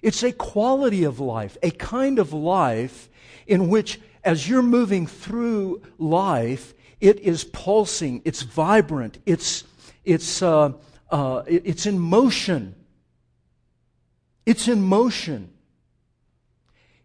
It's 0.00 0.22
a 0.22 0.32
quality 0.32 1.04
of 1.04 1.20
life, 1.20 1.56
a 1.62 1.70
kind 1.70 2.18
of 2.18 2.32
life 2.32 3.08
in 3.46 3.68
which, 3.68 4.00
as 4.24 4.48
you're 4.48 4.62
moving 4.62 5.06
through 5.06 5.82
life, 5.98 6.74
it 7.00 7.20
is 7.20 7.44
pulsing, 7.44 8.22
it's 8.24 8.42
vibrant, 8.42 9.18
it's, 9.26 9.64
it's, 10.04 10.42
uh, 10.42 10.72
uh, 11.10 11.42
it's 11.46 11.86
in 11.86 11.98
motion. 11.98 12.74
It's 14.46 14.68
in 14.68 14.82
motion. 14.82 15.52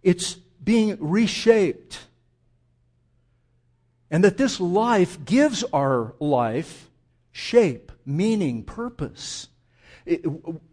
It's 0.02 0.34
being 0.64 0.98
reshaped. 1.00 2.00
And 4.12 4.24
that 4.24 4.38
this 4.38 4.60
life 4.60 5.24
gives 5.24 5.64
our 5.66 6.16
life 6.20 6.90
shape, 7.32 7.92
meaning, 8.06 8.64
purpose. 8.64 9.48
It, 10.06 10.26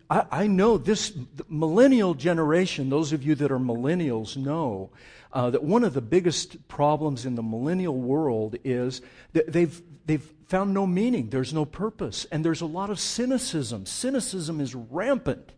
I, 0.09 0.25
I, 0.31 0.47
know 0.47 0.79
this 0.79 1.13
millennial 1.49 2.15
generation, 2.15 2.89
those 2.89 3.13
of 3.13 3.23
you 3.23 3.35
that 3.35 3.53
are 3.53 3.59
millennials 3.59 4.37
know 4.37 4.91
uh, 5.37 5.51
that 5.51 5.63
one 5.63 5.85
of 5.85 5.93
the 5.93 6.01
biggest 6.01 6.67
problems 6.67 7.27
in 7.27 7.35
the 7.35 7.43
millennial 7.43 7.95
world 7.95 8.57
is 8.65 9.03
that 9.35 9.53
they've, 9.53 9.83
they've 10.07 10.33
found 10.47 10.73
no 10.73 10.87
meaning, 10.87 11.29
there's 11.29 11.53
no 11.53 11.67
purpose, 11.67 12.25
and 12.33 12.43
there's 12.43 12.63
a 12.63 12.67
lot 12.67 12.89
of 12.89 12.99
cynicism. 12.99 13.85
Cynicism 13.85 14.63
is 14.63 14.75
rampant. 14.75 15.53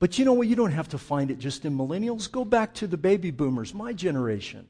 But 0.00 0.18
you 0.18 0.26
know 0.26 0.34
what? 0.34 0.48
You 0.48 0.54
don't 0.54 0.72
have 0.72 0.90
to 0.90 0.98
find 0.98 1.30
it 1.30 1.38
just 1.38 1.64
in 1.64 1.78
millennials. 1.78 2.30
Go 2.30 2.44
back 2.44 2.74
to 2.74 2.86
the 2.86 2.98
baby 2.98 3.30
boomers, 3.30 3.72
my 3.72 3.94
generation. 3.94 4.68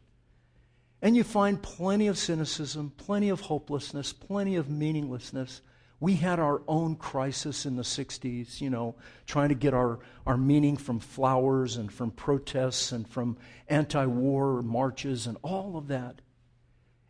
And 1.03 1.17
you 1.17 1.25
find 1.25 1.61
plenty 1.61 2.07
of 2.07 2.17
cynicism, 2.17 2.93
plenty 2.99 3.31
of 3.31 3.41
hopelessness, 3.41 4.13
plenty 4.13 4.55
of 4.55 4.71
meaninglessness. 4.71 5.61
We 6.01 6.15
had 6.15 6.41
our 6.41 6.63
own 6.67 6.97
crisis 6.97 7.67
in 7.67 7.77
the 7.77 7.83
60s, 7.83 8.61
you 8.63 8.71
know, 8.71 8.95
trying 9.27 9.51
to 9.51 9.55
get 9.55 9.75
our, 9.75 9.99
our 10.27 10.39
meaning 10.39 10.79
from 10.79 10.99
flowers 10.99 11.77
and 11.77 11.93
from 11.93 12.11
protests 12.11 12.93
and 12.93 13.07
from 13.07 13.37
anti 13.69 14.07
war 14.07 14.63
marches 14.63 15.27
and 15.27 15.37
all 15.43 15.77
of 15.77 15.89
that. 15.89 16.23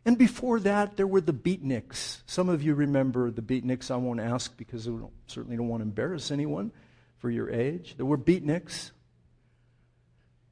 And 0.03 0.17
before 0.17 0.59
that, 0.61 0.97
there 0.97 1.07
were 1.07 1.21
the 1.21 1.33
beatniks. 1.33 2.21
Some 2.25 2.49
of 2.49 2.63
you 2.63 2.73
remember 2.73 3.31
the 3.31 3.41
beatniks. 3.41 3.91
I 3.91 3.95
won't 3.95 4.19
ask 4.19 4.55
because 4.57 4.87
I 4.87 4.91
certainly 5.27 5.55
don't 5.55 5.69
want 5.69 5.81
to 5.81 5.87
embarrass 5.87 6.31
anyone 6.31 6.71
for 7.19 7.29
your 7.29 7.49
age. 7.49 7.93
There 7.95 8.05
were 8.05 8.17
beatniks. 8.17 8.91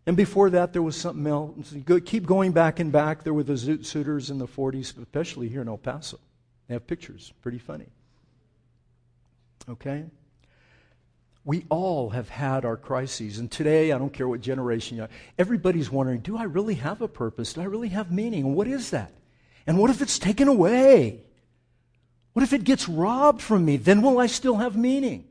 And 0.06 0.16
before 0.16 0.52
that, 0.52 0.72
there 0.72 0.82
was 0.82 0.96
something 0.96 1.28
else. 1.28 1.74
Keep 2.06 2.26
going 2.26 2.52
back 2.52 2.80
and 2.80 2.92
back. 2.92 3.24
There 3.24 3.34
were 3.34 3.44
the 3.44 3.54
Zoot 3.54 3.86
Suiters 3.86 4.30
in 4.30 4.38
the 4.38 4.48
40s, 4.48 4.98
especially 4.98 5.50
here 5.50 5.62
in 5.62 5.68
El 5.68 5.78
Paso. 5.78 6.20
They 6.68 6.76
have 6.76 6.88
pictures. 6.88 7.34
Pretty 7.42 7.60
funny. 7.60 7.88
Okay? 9.68 10.06
We 11.44 11.66
all 11.70 12.12
have 12.12 12.30
had 12.30 12.66
our 12.66 12.78
crises. 12.78 13.40
And 13.40 13.52
today, 13.52 13.92
I 13.92 13.98
don't 13.98 14.14
care 14.14 14.28
what 14.28 14.42
generation 14.42 14.98
you 14.98 15.04
are, 15.04 15.10
everybody's 15.38 15.90
wondering 15.90 16.20
do 16.20 16.38
I 16.38 16.44
really 16.44 16.76
have 16.76 17.02
a 17.02 17.08
purpose? 17.08 17.54
Do 17.54 17.62
I 17.62 17.66
really 17.66 17.90
have 17.90 18.12
meaning? 18.12 18.54
What 18.56 18.68
is 18.68 18.92
that? 18.92 19.12
And 19.66 19.78
what 19.78 19.90
if 19.90 20.02
it's 20.02 20.20
taken 20.20 20.48
away? 20.48 21.22
What 22.34 22.44
if 22.44 22.54
it 22.54 22.64
gets 22.64 22.88
robbed 22.88 23.42
from 23.42 23.66
me? 23.66 23.78
Then 23.78 24.02
will 24.02 24.20
I 24.20 24.28
still 24.28 24.58
have 24.58 24.78
meaning? 24.78 25.26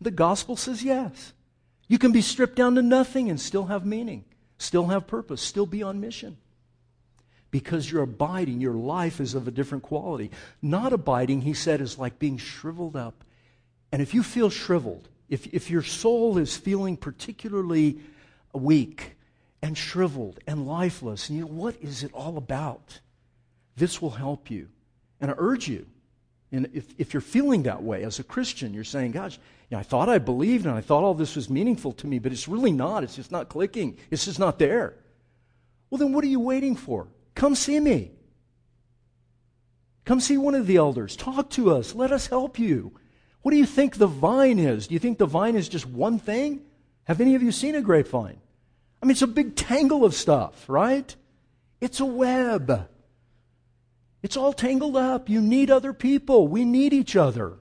The 0.00 0.10
gospel 0.10 0.56
says 0.56 0.82
yes. 0.82 1.32
You 1.88 1.98
can 1.98 2.12
be 2.12 2.20
stripped 2.22 2.56
down 2.56 2.74
to 2.74 2.82
nothing 2.82 3.30
and 3.30 3.40
still 3.40 3.66
have 3.66 3.86
meaning, 3.86 4.24
still 4.58 4.86
have 4.88 5.06
purpose, 5.06 5.40
still 5.40 5.66
be 5.66 5.82
on 5.82 6.00
mission. 6.00 6.36
Because 7.50 7.90
you're 7.90 8.02
abiding, 8.02 8.60
your 8.60 8.74
life 8.74 9.20
is 9.20 9.34
of 9.34 9.46
a 9.46 9.52
different 9.52 9.84
quality. 9.84 10.30
Not 10.60 10.92
abiding, 10.92 11.42
he 11.42 11.54
said, 11.54 11.80
is 11.80 11.98
like 11.98 12.18
being 12.18 12.38
shriveled 12.38 12.96
up. 12.96 13.24
And 13.96 14.02
if 14.02 14.12
you 14.12 14.22
feel 14.22 14.50
shriveled, 14.50 15.08
if, 15.30 15.46
if 15.54 15.70
your 15.70 15.82
soul 15.82 16.36
is 16.36 16.54
feeling 16.54 16.98
particularly 16.98 17.98
weak 18.52 19.16
and 19.62 19.74
shriveled 19.74 20.38
and 20.46 20.66
lifeless, 20.66 21.30
and 21.30 21.38
you 21.38 21.46
know, 21.46 21.50
what 21.50 21.76
is 21.80 22.02
it 22.02 22.12
all 22.12 22.36
about? 22.36 23.00
This 23.74 24.02
will 24.02 24.10
help 24.10 24.50
you. 24.50 24.68
And 25.18 25.30
I 25.30 25.34
urge 25.38 25.66
you, 25.66 25.86
and 26.52 26.68
if, 26.74 26.94
if 26.98 27.14
you're 27.14 27.22
feeling 27.22 27.62
that 27.62 27.82
way 27.82 28.02
as 28.04 28.18
a 28.18 28.22
Christian, 28.22 28.74
you're 28.74 28.84
saying, 28.84 29.12
gosh, 29.12 29.38
you 29.70 29.76
know, 29.76 29.78
I 29.78 29.82
thought 29.82 30.10
I 30.10 30.18
believed 30.18 30.66
and 30.66 30.74
I 30.74 30.82
thought 30.82 31.02
all 31.02 31.14
this 31.14 31.34
was 31.34 31.48
meaningful 31.48 31.92
to 31.92 32.06
me, 32.06 32.18
but 32.18 32.32
it's 32.32 32.48
really 32.48 32.72
not. 32.72 33.02
It's 33.02 33.16
just 33.16 33.32
not 33.32 33.48
clicking. 33.48 33.96
It's 34.10 34.26
just 34.26 34.38
not 34.38 34.58
there. 34.58 34.92
Well, 35.88 35.96
then 35.96 36.12
what 36.12 36.22
are 36.22 36.28
you 36.28 36.40
waiting 36.40 36.76
for? 36.76 37.08
Come 37.34 37.54
see 37.54 37.80
me. 37.80 38.10
Come 40.04 40.20
see 40.20 40.36
one 40.36 40.54
of 40.54 40.66
the 40.66 40.76
elders. 40.76 41.16
Talk 41.16 41.48
to 41.52 41.70
us. 41.70 41.94
Let 41.94 42.12
us 42.12 42.26
help 42.26 42.58
you. 42.58 42.92
What 43.46 43.52
do 43.52 43.58
you 43.58 43.64
think 43.64 43.94
the 43.94 44.08
vine 44.08 44.58
is? 44.58 44.88
Do 44.88 44.94
you 44.94 44.98
think 44.98 45.18
the 45.18 45.24
vine 45.24 45.54
is 45.54 45.68
just 45.68 45.86
one 45.86 46.18
thing? 46.18 46.62
Have 47.04 47.20
any 47.20 47.36
of 47.36 47.44
you 47.44 47.52
seen 47.52 47.76
a 47.76 47.80
grapevine? 47.80 48.40
I 49.00 49.06
mean, 49.06 49.12
it's 49.12 49.22
a 49.22 49.28
big 49.28 49.54
tangle 49.54 50.04
of 50.04 50.14
stuff, 50.14 50.68
right? 50.68 51.14
It's 51.80 52.00
a 52.00 52.04
web. 52.04 52.88
It's 54.20 54.36
all 54.36 54.52
tangled 54.52 54.96
up. 54.96 55.28
You 55.28 55.40
need 55.40 55.70
other 55.70 55.92
people. 55.92 56.48
We 56.48 56.64
need 56.64 56.92
each 56.92 57.14
other. 57.14 57.52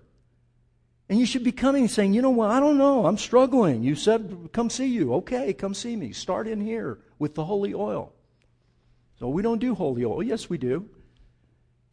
And 1.08 1.20
you 1.20 1.28
should 1.28 1.44
be 1.44 1.52
coming 1.52 1.88
saying, 1.88 2.16
you 2.16 2.24
know 2.24 2.32
what, 2.32 2.50
I 2.50 2.60
don't 2.60 2.80
know, 2.80 3.06
I'm 3.06 3.20
struggling. 3.20 3.84
You 3.84 3.94
said, 3.94 4.50
come 4.54 4.72
see 4.72 4.88
you. 4.88 5.14
Okay, 5.14 5.54
come 5.54 5.76
see 5.76 5.96
me. 5.96 6.14
Start 6.14 6.48
in 6.48 6.62
here 6.62 6.98
with 7.20 7.36
the 7.36 7.46
holy 7.46 7.76
oil. 7.76 8.12
So 9.20 9.30
we 9.30 9.44
don't 9.44 9.62
do 9.62 9.76
holy 9.76 10.04
oil. 10.04 10.24
Yes, 10.24 10.50
we 10.50 10.58
do. 10.58 10.90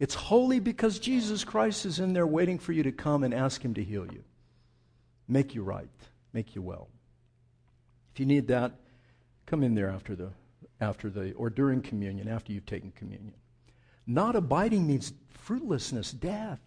It's 0.03 0.17
holy 0.17 0.59
because 0.59 0.99
Jesus 0.99 1.45
Christ 1.45 1.87
is 1.87 2.01
in 2.01 2.13
there 2.13 2.27
waiting 2.27 2.59
for 2.59 2.73
you 2.73 2.83
to 2.83 2.91
come 2.91 3.23
and 3.23 3.33
ask 3.33 3.65
Him 3.65 3.75
to 3.75 3.85
heal 3.85 4.05
you, 4.05 4.25
make 5.29 5.55
you 5.55 5.63
right, 5.63 5.87
make 6.33 6.57
you 6.57 6.61
well. 6.61 6.89
If 8.13 8.19
you 8.19 8.27
need 8.27 8.49
that, 8.49 8.73
come 9.47 9.63
in 9.63 9.77
there 9.77 9.89
after 9.89 10.17
the, 10.17 10.31
after 10.81 11.09
the, 11.09 11.35
or 11.35 11.51
during 11.51 11.83
communion, 11.83 12.27
after 12.27 12.53
you've 12.53 12.67
taken 12.67 12.91
communion. 12.91 13.35
Not 14.05 14.35
abiding 14.35 14.89
means 14.89 15.13
fruitlessness, 15.29 16.11
death. 16.11 16.59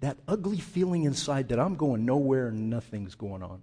That 0.00 0.16
ugly 0.26 0.58
feeling 0.58 1.04
inside 1.04 1.50
that 1.50 1.60
I'm 1.60 1.76
going 1.76 2.04
nowhere 2.04 2.48
and 2.48 2.68
nothing's 2.68 3.14
going 3.14 3.44
on. 3.44 3.62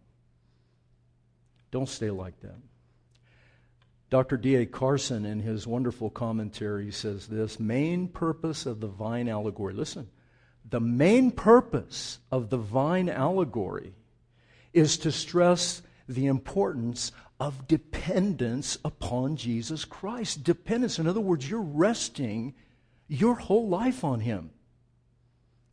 Don't 1.72 1.90
stay 1.90 2.10
like 2.10 2.40
that. 2.40 2.56
Dr. 4.10 4.38
D.A. 4.38 4.66
Carson, 4.66 5.26
in 5.26 5.40
his 5.40 5.68
wonderful 5.68 6.10
commentary, 6.10 6.92
says 6.92 7.28
this 7.28 7.60
main 7.60 8.08
purpose 8.08 8.66
of 8.66 8.80
the 8.80 8.88
vine 8.88 9.30
allegory. 9.30 9.74
Listen, 9.74 10.10
the 10.68 10.80
main 10.80 11.32
purpose 11.32 12.20
of 12.32 12.50
the 12.50 12.58
vine 12.58 13.08
allegory 13.08 13.94
is 14.74 14.98
to 14.98 15.12
stress 15.12 15.82
the 16.08 16.26
importance 16.26 17.12
of 17.40 17.68
dependence 17.68 18.78
upon 18.84 19.36
Jesus 19.36 19.86
Christ. 19.86 20.44
Dependence, 20.44 20.98
in 20.98 21.08
other 21.08 21.22
words, 21.22 21.50
you're 21.50 21.62
resting 21.62 22.56
your 23.08 23.36
whole 23.36 23.70
life 23.70 24.04
on 24.04 24.20
Him. 24.20 24.50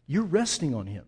You're 0.07 0.25
resting 0.25 0.75
on 0.75 0.87
Him. 0.87 1.07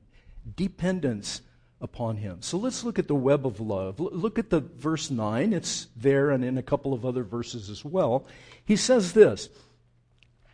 Dependence 0.56 1.42
upon 1.80 2.16
Him. 2.16 2.38
So 2.40 2.58
let's 2.58 2.84
look 2.84 2.98
at 2.98 3.08
the 3.08 3.14
web 3.14 3.46
of 3.46 3.60
love. 3.60 4.00
Look 4.00 4.38
at 4.38 4.50
the 4.50 4.60
verse 4.60 5.10
9. 5.10 5.52
It's 5.52 5.88
there 5.96 6.30
and 6.30 6.44
in 6.44 6.58
a 6.58 6.62
couple 6.62 6.92
of 6.92 7.04
other 7.06 7.22
verses 7.22 7.70
as 7.70 7.84
well. 7.84 8.26
He 8.64 8.76
says 8.76 9.12
this 9.12 9.48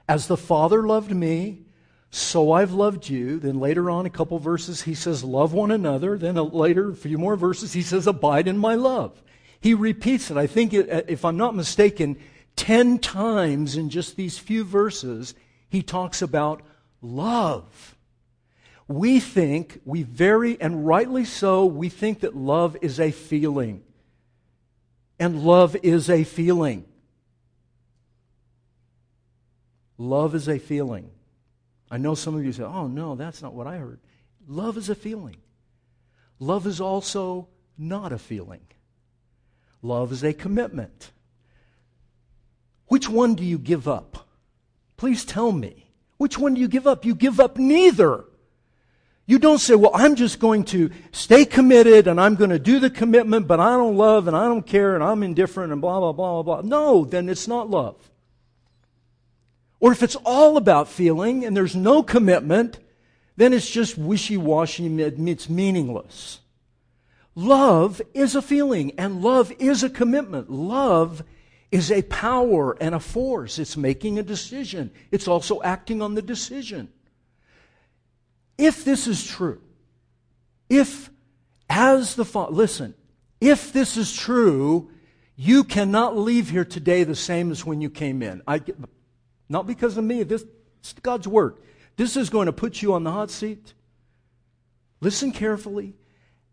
As 0.08 0.26
the 0.26 0.36
Father 0.36 0.86
loved 0.86 1.14
me, 1.14 1.64
so 2.10 2.52
I've 2.52 2.72
loved 2.72 3.08
you. 3.08 3.40
Then 3.40 3.58
later 3.58 3.90
on, 3.90 4.06
a 4.06 4.10
couple 4.10 4.38
verses, 4.38 4.82
he 4.82 4.94
says, 4.94 5.24
Love 5.24 5.52
one 5.52 5.70
another. 5.70 6.16
Then 6.16 6.36
later, 6.36 6.90
a 6.90 6.94
few 6.94 7.18
more 7.18 7.36
verses, 7.36 7.72
he 7.72 7.82
says, 7.82 8.06
Abide 8.06 8.46
in 8.46 8.56
my 8.56 8.76
love. 8.76 9.20
He 9.60 9.74
repeats 9.74 10.30
it. 10.30 10.36
I 10.36 10.46
think, 10.46 10.74
uh, 10.74 11.02
if 11.08 11.24
I'm 11.24 11.36
not 11.36 11.56
mistaken, 11.56 12.16
10 12.56 12.98
times 12.98 13.76
in 13.76 13.90
just 13.90 14.14
these 14.14 14.38
few 14.38 14.62
verses, 14.62 15.34
he 15.68 15.82
talks 15.82 16.22
about 16.22 16.62
love. 17.02 17.93
We 18.86 19.18
think, 19.20 19.80
we 19.84 20.02
very 20.02 20.60
and 20.60 20.86
rightly 20.86 21.24
so, 21.24 21.64
we 21.64 21.88
think 21.88 22.20
that 22.20 22.36
love 22.36 22.76
is 22.82 23.00
a 23.00 23.10
feeling. 23.10 23.82
And 25.18 25.42
love 25.42 25.76
is 25.82 26.10
a 26.10 26.24
feeling. 26.24 26.84
Love 29.96 30.34
is 30.34 30.48
a 30.48 30.58
feeling. 30.58 31.10
I 31.90 31.98
know 31.98 32.14
some 32.14 32.34
of 32.34 32.44
you 32.44 32.52
say, 32.52 32.64
oh, 32.64 32.88
no, 32.88 33.14
that's 33.14 33.40
not 33.40 33.54
what 33.54 33.66
I 33.66 33.76
heard. 33.76 34.00
Love 34.46 34.76
is 34.76 34.88
a 34.88 34.94
feeling. 34.94 35.36
love 36.38 36.66
is 36.66 36.80
also 36.80 37.48
not 37.78 38.12
a 38.12 38.18
feeling. 38.18 38.66
Love 39.82 40.12
is 40.12 40.24
a 40.24 40.32
commitment. 40.32 41.12
Which 42.88 43.08
one 43.08 43.34
do 43.34 43.44
you 43.44 43.58
give 43.58 43.88
up? 43.88 44.28
Please 44.96 45.24
tell 45.24 45.52
me. 45.52 45.90
Which 46.16 46.38
one 46.38 46.54
do 46.54 46.60
you 46.60 46.68
give 46.68 46.86
up? 46.86 47.04
You 47.04 47.14
give 47.14 47.40
up 47.40 47.56
neither. 47.56 48.24
You 49.26 49.38
don't 49.38 49.58
say, 49.58 49.74
well, 49.74 49.92
I'm 49.94 50.16
just 50.16 50.38
going 50.38 50.64
to 50.64 50.90
stay 51.12 51.46
committed 51.46 52.06
and 52.06 52.20
I'm 52.20 52.34
going 52.34 52.50
to 52.50 52.58
do 52.58 52.78
the 52.78 52.90
commitment, 52.90 53.46
but 53.46 53.58
I 53.58 53.76
don't 53.76 53.96
love 53.96 54.28
and 54.28 54.36
I 54.36 54.44
don't 54.44 54.66
care 54.66 54.94
and 54.94 55.02
I'm 55.02 55.22
indifferent 55.22 55.72
and 55.72 55.80
blah, 55.80 55.98
blah, 55.98 56.12
blah, 56.12 56.42
blah, 56.42 56.60
blah. 56.60 56.68
No, 56.68 57.04
then 57.04 57.30
it's 57.30 57.48
not 57.48 57.70
love. 57.70 57.96
Or 59.80 59.92
if 59.92 60.02
it's 60.02 60.16
all 60.24 60.56
about 60.56 60.88
feeling 60.88 61.44
and 61.44 61.56
there's 61.56 61.74
no 61.74 62.02
commitment, 62.02 62.78
then 63.36 63.52
it's 63.52 63.70
just 63.70 63.96
wishy 63.98 64.36
washy, 64.36 64.86
it's 65.02 65.48
meaningless. 65.48 66.40
Love 67.34 68.00
is 68.12 68.34
a 68.34 68.42
feeling 68.42 68.92
and 68.98 69.22
love 69.22 69.52
is 69.58 69.82
a 69.82 69.90
commitment. 69.90 70.50
Love 70.50 71.22
is 71.72 71.90
a 71.90 72.02
power 72.02 72.76
and 72.80 72.94
a 72.94 73.00
force. 73.00 73.58
It's 73.58 73.76
making 73.76 74.18
a 74.18 74.22
decision, 74.22 74.92
it's 75.10 75.26
also 75.26 75.62
acting 75.62 76.02
on 76.02 76.14
the 76.14 76.22
decision. 76.22 76.90
If 78.56 78.84
this 78.84 79.06
is 79.06 79.25
true, 79.26 79.61
if 80.68 81.11
as 81.68 82.14
the 82.14 82.25
Father, 82.25 82.52
listen, 82.52 82.94
if 83.40 83.73
this 83.73 83.96
is 83.96 84.14
true, 84.14 84.90
you 85.37 85.64
cannot 85.64 86.16
leave 86.16 86.50
here 86.50 86.64
today 86.64 87.04
the 87.04 87.16
same 87.16 87.50
as 87.50 87.64
when 87.64 87.80
you 87.80 87.90
came 87.90 88.23
in. 88.23 88.42
I, 88.46 88.61
not 89.49 89.66
because 89.66 89.96
of 89.96 90.04
me, 90.04 90.23
this 90.23 90.44
is 90.82 90.94
God's 91.02 91.26
word. 91.26 91.56
This 91.96 92.16
is 92.16 92.30
going 92.30 92.46
to 92.46 92.52
put 92.52 92.82
you 92.82 92.94
on 92.94 93.04
the 93.04 93.11
hot 93.11 93.30
seat. 93.30 93.75
Listen 95.00 95.32
carefully. 95.32 95.94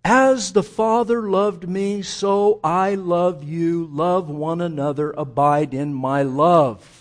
As 0.04 0.54
the 0.54 0.64
Father 0.64 1.30
loved 1.30 1.70
me, 1.70 2.02
so 2.02 2.60
I 2.64 2.96
love 2.96 3.44
you. 3.44 3.88
Love 3.92 4.30
one 4.30 4.60
another. 4.60 5.12
Abide 5.12 5.74
in 5.74 5.94
my 5.94 6.24
love. 6.24 7.01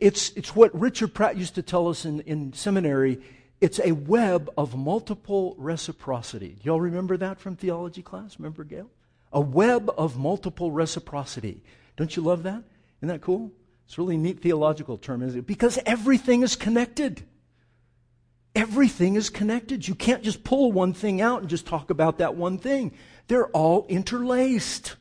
It's, 0.00 0.30
it's 0.30 0.54
what 0.54 0.78
Richard 0.78 1.14
Pratt 1.14 1.36
used 1.36 1.54
to 1.56 1.62
tell 1.62 1.88
us 1.88 2.04
in, 2.04 2.20
in 2.20 2.52
seminary. 2.52 3.20
It's 3.60 3.80
a 3.82 3.92
web 3.92 4.50
of 4.56 4.76
multiple 4.76 5.54
reciprocity. 5.58 6.56
Do 6.60 6.68
y'all 6.68 6.80
remember 6.80 7.16
that 7.16 7.40
from 7.40 7.56
theology 7.56 8.02
class? 8.02 8.38
Remember, 8.38 8.64
Gail? 8.64 8.90
A 9.32 9.40
web 9.40 9.90
of 9.98 10.18
multiple 10.18 10.70
reciprocity. 10.70 11.62
Don't 11.96 12.16
you 12.16 12.22
love 12.22 12.44
that? 12.44 12.62
Isn't 13.00 13.08
that 13.08 13.20
cool? 13.20 13.50
It's 13.86 13.98
a 13.98 14.00
really 14.00 14.16
neat 14.16 14.40
theological 14.40 14.98
term, 14.98 15.22
isn't 15.22 15.40
it? 15.40 15.46
Because 15.46 15.78
everything 15.86 16.42
is 16.42 16.56
connected. 16.56 17.22
Everything 18.54 19.16
is 19.16 19.30
connected. 19.30 19.86
You 19.86 19.94
can't 19.94 20.22
just 20.22 20.44
pull 20.44 20.72
one 20.72 20.92
thing 20.92 21.20
out 21.20 21.40
and 21.40 21.50
just 21.50 21.66
talk 21.66 21.90
about 21.90 22.18
that 22.18 22.34
one 22.34 22.58
thing. 22.58 22.92
They're 23.28 23.48
all 23.48 23.86
interlaced. 23.88 24.96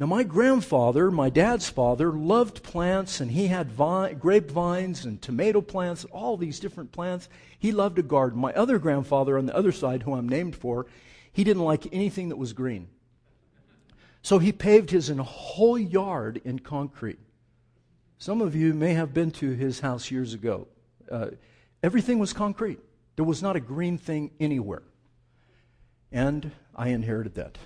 Now, 0.00 0.06
my 0.06 0.22
grandfather, 0.22 1.10
my 1.10 1.28
dad's 1.28 1.68
father, 1.68 2.10
loved 2.10 2.62
plants 2.62 3.20
and 3.20 3.30
he 3.30 3.48
had 3.48 3.70
vine, 3.70 4.16
grapevines 4.16 5.04
and 5.04 5.20
tomato 5.20 5.60
plants, 5.60 6.06
all 6.06 6.38
these 6.38 6.58
different 6.58 6.90
plants. 6.90 7.28
He 7.58 7.70
loved 7.70 7.98
a 7.98 8.02
garden. 8.02 8.40
My 8.40 8.54
other 8.54 8.78
grandfather 8.78 9.36
on 9.36 9.44
the 9.44 9.54
other 9.54 9.72
side, 9.72 10.02
who 10.02 10.14
I'm 10.14 10.26
named 10.26 10.56
for, 10.56 10.86
he 11.30 11.44
didn't 11.44 11.64
like 11.64 11.92
anything 11.92 12.30
that 12.30 12.38
was 12.38 12.54
green. 12.54 12.88
So 14.22 14.38
he 14.38 14.52
paved 14.52 14.90
his 14.90 15.10
whole 15.10 15.78
yard 15.78 16.40
in 16.46 16.60
concrete. 16.60 17.18
Some 18.16 18.40
of 18.40 18.56
you 18.56 18.72
may 18.72 18.94
have 18.94 19.12
been 19.12 19.30
to 19.32 19.50
his 19.50 19.80
house 19.80 20.10
years 20.10 20.32
ago. 20.32 20.66
Uh, 21.10 21.28
everything 21.82 22.18
was 22.18 22.32
concrete, 22.32 22.78
there 23.16 23.24
was 23.26 23.42
not 23.42 23.54
a 23.54 23.60
green 23.60 23.98
thing 23.98 24.30
anywhere. 24.40 24.82
And 26.10 26.52
I 26.74 26.88
inherited 26.88 27.34
that 27.34 27.58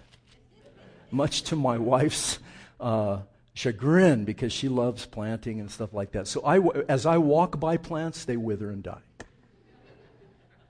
much 1.14 1.42
to 1.44 1.56
my 1.56 1.78
wife's 1.78 2.38
uh, 2.80 3.18
chagrin 3.54 4.24
because 4.24 4.52
she 4.52 4.68
loves 4.68 5.06
planting 5.06 5.60
and 5.60 5.70
stuff 5.70 5.94
like 5.94 6.12
that. 6.12 6.26
So 6.26 6.42
I, 6.44 6.58
as 6.88 7.06
I 7.06 7.18
walk 7.18 7.60
by 7.60 7.76
plants, 7.76 8.24
they 8.24 8.36
wither 8.36 8.70
and 8.70 8.82
die. 8.82 8.98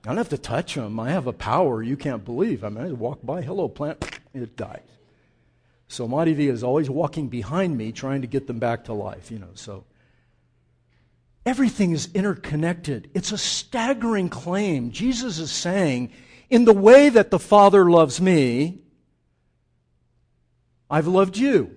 I 0.05 0.09
don't 0.09 0.17
have 0.17 0.29
to 0.29 0.37
touch 0.37 0.75
them. 0.75 0.99
I 0.99 1.09
have 1.09 1.25
a 1.25 1.33
power 1.33 1.81
you 1.81 1.97
can't 1.97 2.23
believe. 2.23 2.63
I 2.63 2.69
mean, 2.69 2.85
I 2.85 2.91
walk 2.91 3.19
by, 3.23 3.41
hello, 3.41 3.67
plant, 3.67 4.19
it 4.35 4.55
dies. 4.55 4.81
So 5.87 6.07
Marivi 6.07 6.47
is 6.51 6.63
always 6.63 6.89
walking 6.89 7.27
behind 7.27 7.75
me, 7.75 7.91
trying 7.91 8.21
to 8.21 8.27
get 8.27 8.45
them 8.45 8.59
back 8.59 8.85
to 8.85 8.93
life, 8.93 9.31
you 9.31 9.39
know. 9.39 9.49
So 9.55 9.83
everything 11.43 11.91
is 11.91 12.09
interconnected. 12.13 13.09
It's 13.15 13.31
a 13.31 13.37
staggering 13.37 14.29
claim. 14.29 14.91
Jesus 14.91 15.39
is 15.39 15.51
saying, 15.51 16.11
in 16.51 16.65
the 16.65 16.73
way 16.73 17.09
that 17.09 17.31
the 17.31 17.39
Father 17.39 17.89
loves 17.89 18.21
me, 18.21 18.79
I've 20.89 21.07
loved 21.07 21.37
you. 21.37 21.75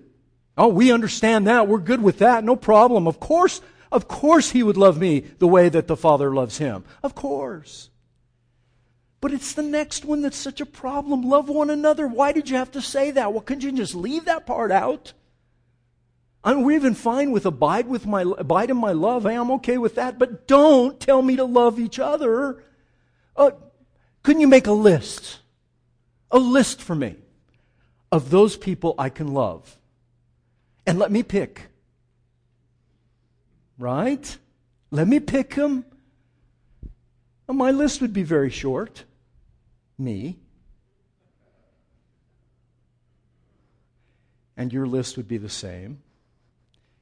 Oh, 0.57 0.67
we 0.67 0.91
understand 0.91 1.47
that. 1.47 1.67
We're 1.67 1.79
good 1.79 2.01
with 2.01 2.19
that. 2.19 2.43
No 2.43 2.55
problem. 2.55 3.07
Of 3.07 3.19
course, 3.19 3.61
of 3.91 4.07
course 4.07 4.51
he 4.51 4.61
would 4.61 4.77
love 4.77 4.99
me 4.99 5.21
the 5.39 5.47
way 5.47 5.69
that 5.69 5.87
the 5.87 5.97
Father 5.97 6.33
loves 6.33 6.57
him. 6.57 6.83
Of 7.01 7.15
course. 7.15 7.89
But 9.21 9.33
it's 9.33 9.53
the 9.53 9.63
next 9.63 10.05
one 10.05 10.21
that's 10.21 10.37
such 10.37 10.61
a 10.61 10.65
problem. 10.65 11.23
Love 11.23 11.49
one 11.49 11.69
another. 11.69 12.07
Why 12.07 12.31
did 12.31 12.49
you 12.49 12.57
have 12.57 12.71
to 12.71 12.81
say 12.81 13.11
that? 13.11 13.31
Well, 13.31 13.41
couldn't 13.41 13.63
you 13.63 13.71
just 13.71 13.95
leave 13.95 14.25
that 14.25 14.45
part 14.45 14.71
out? 14.71 15.13
I 16.43 16.53
mean, 16.53 16.63
we're 16.63 16.77
even 16.77 16.93
fine 16.93 17.31
with 17.31 17.45
abide 17.45 17.87
with 17.87 18.05
my 18.05 18.21
abide 18.21 18.69
in 18.69 18.77
my 18.77 18.93
love. 18.93 19.23
Hey, 19.23 19.35
I'm 19.35 19.51
okay 19.51 19.77
with 19.77 19.95
that. 19.95 20.17
But 20.17 20.47
don't 20.47 20.99
tell 20.99 21.21
me 21.21 21.35
to 21.35 21.43
love 21.43 21.79
each 21.79 21.99
other. 21.99 22.63
Uh, 23.35 23.51
couldn't 24.23 24.41
you 24.41 24.47
make 24.47 24.67
a 24.67 24.71
list? 24.71 25.39
A 26.31 26.39
list 26.39 26.81
for 26.81 26.95
me 26.95 27.15
of 28.11 28.29
those 28.29 28.57
people 28.57 28.95
I 28.97 29.09
can 29.09 29.33
love. 29.33 29.77
And 30.85 30.97
let 30.97 31.11
me 31.11 31.23
pick. 31.23 31.67
Right? 33.77 34.37
Let 34.91 35.07
me 35.07 35.19
pick 35.19 35.55
them. 35.55 35.85
My 37.47 37.71
list 37.71 38.01
would 38.01 38.13
be 38.13 38.23
very 38.23 38.49
short. 38.49 39.05
Me. 39.97 40.37
And 44.57 44.73
your 44.73 44.85
list 44.85 45.17
would 45.17 45.27
be 45.27 45.37
the 45.37 45.49
same. 45.49 46.01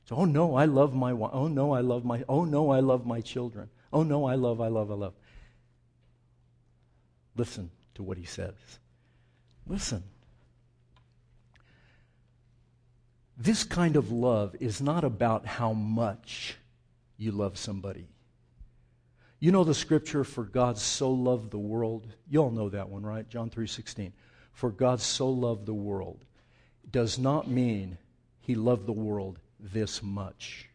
So, 0.05 0.15
oh 0.15 0.25
no, 0.25 0.55
I 0.55 0.65
love 0.65 0.93
my 0.93 1.11
oh 1.11 1.47
no, 1.47 1.73
I 1.73 1.81
love 1.81 2.05
my 2.05 2.23
oh 2.29 2.45
no, 2.45 2.71
I 2.71 2.79
love 2.79 3.05
my 3.05 3.19
children. 3.19 3.69
Oh 3.91 4.03
no, 4.03 4.25
I 4.25 4.35
love, 4.35 4.61
I 4.61 4.67
love, 4.67 4.91
I 4.91 4.93
love. 4.93 5.13
Listen 7.35 7.71
to 7.95 8.03
what 8.03 8.17
he 8.17 8.25
says. 8.25 8.53
Listen. 9.65 10.03
This 13.37 13.63
kind 13.63 13.95
of 13.95 14.11
love 14.11 14.55
is 14.59 14.81
not 14.81 15.03
about 15.03 15.45
how 15.45 15.71
much 15.71 16.57
you 17.17 17.31
love 17.31 17.57
somebody. 17.57 18.07
You 19.39 19.51
know 19.51 19.63
the 19.63 19.75
scripture 19.75 20.23
for 20.23 20.43
God 20.43 20.79
so 20.79 21.11
loved 21.11 21.51
the 21.51 21.59
world. 21.59 22.07
You 22.27 22.41
all 22.41 22.49
know 22.49 22.69
that 22.69 22.89
one, 22.89 23.03
right? 23.03 23.29
John 23.29 23.51
3:16. 23.51 24.13
For 24.51 24.71
God 24.71 24.99
so 24.99 25.29
loved 25.29 25.67
the 25.67 25.73
world 25.75 26.25
does 26.89 27.19
not 27.19 27.47
mean 27.47 27.99
he 28.39 28.55
loved 28.55 28.87
the 28.87 28.93
world 28.93 29.39
this 29.59 30.01
much. 30.01 30.69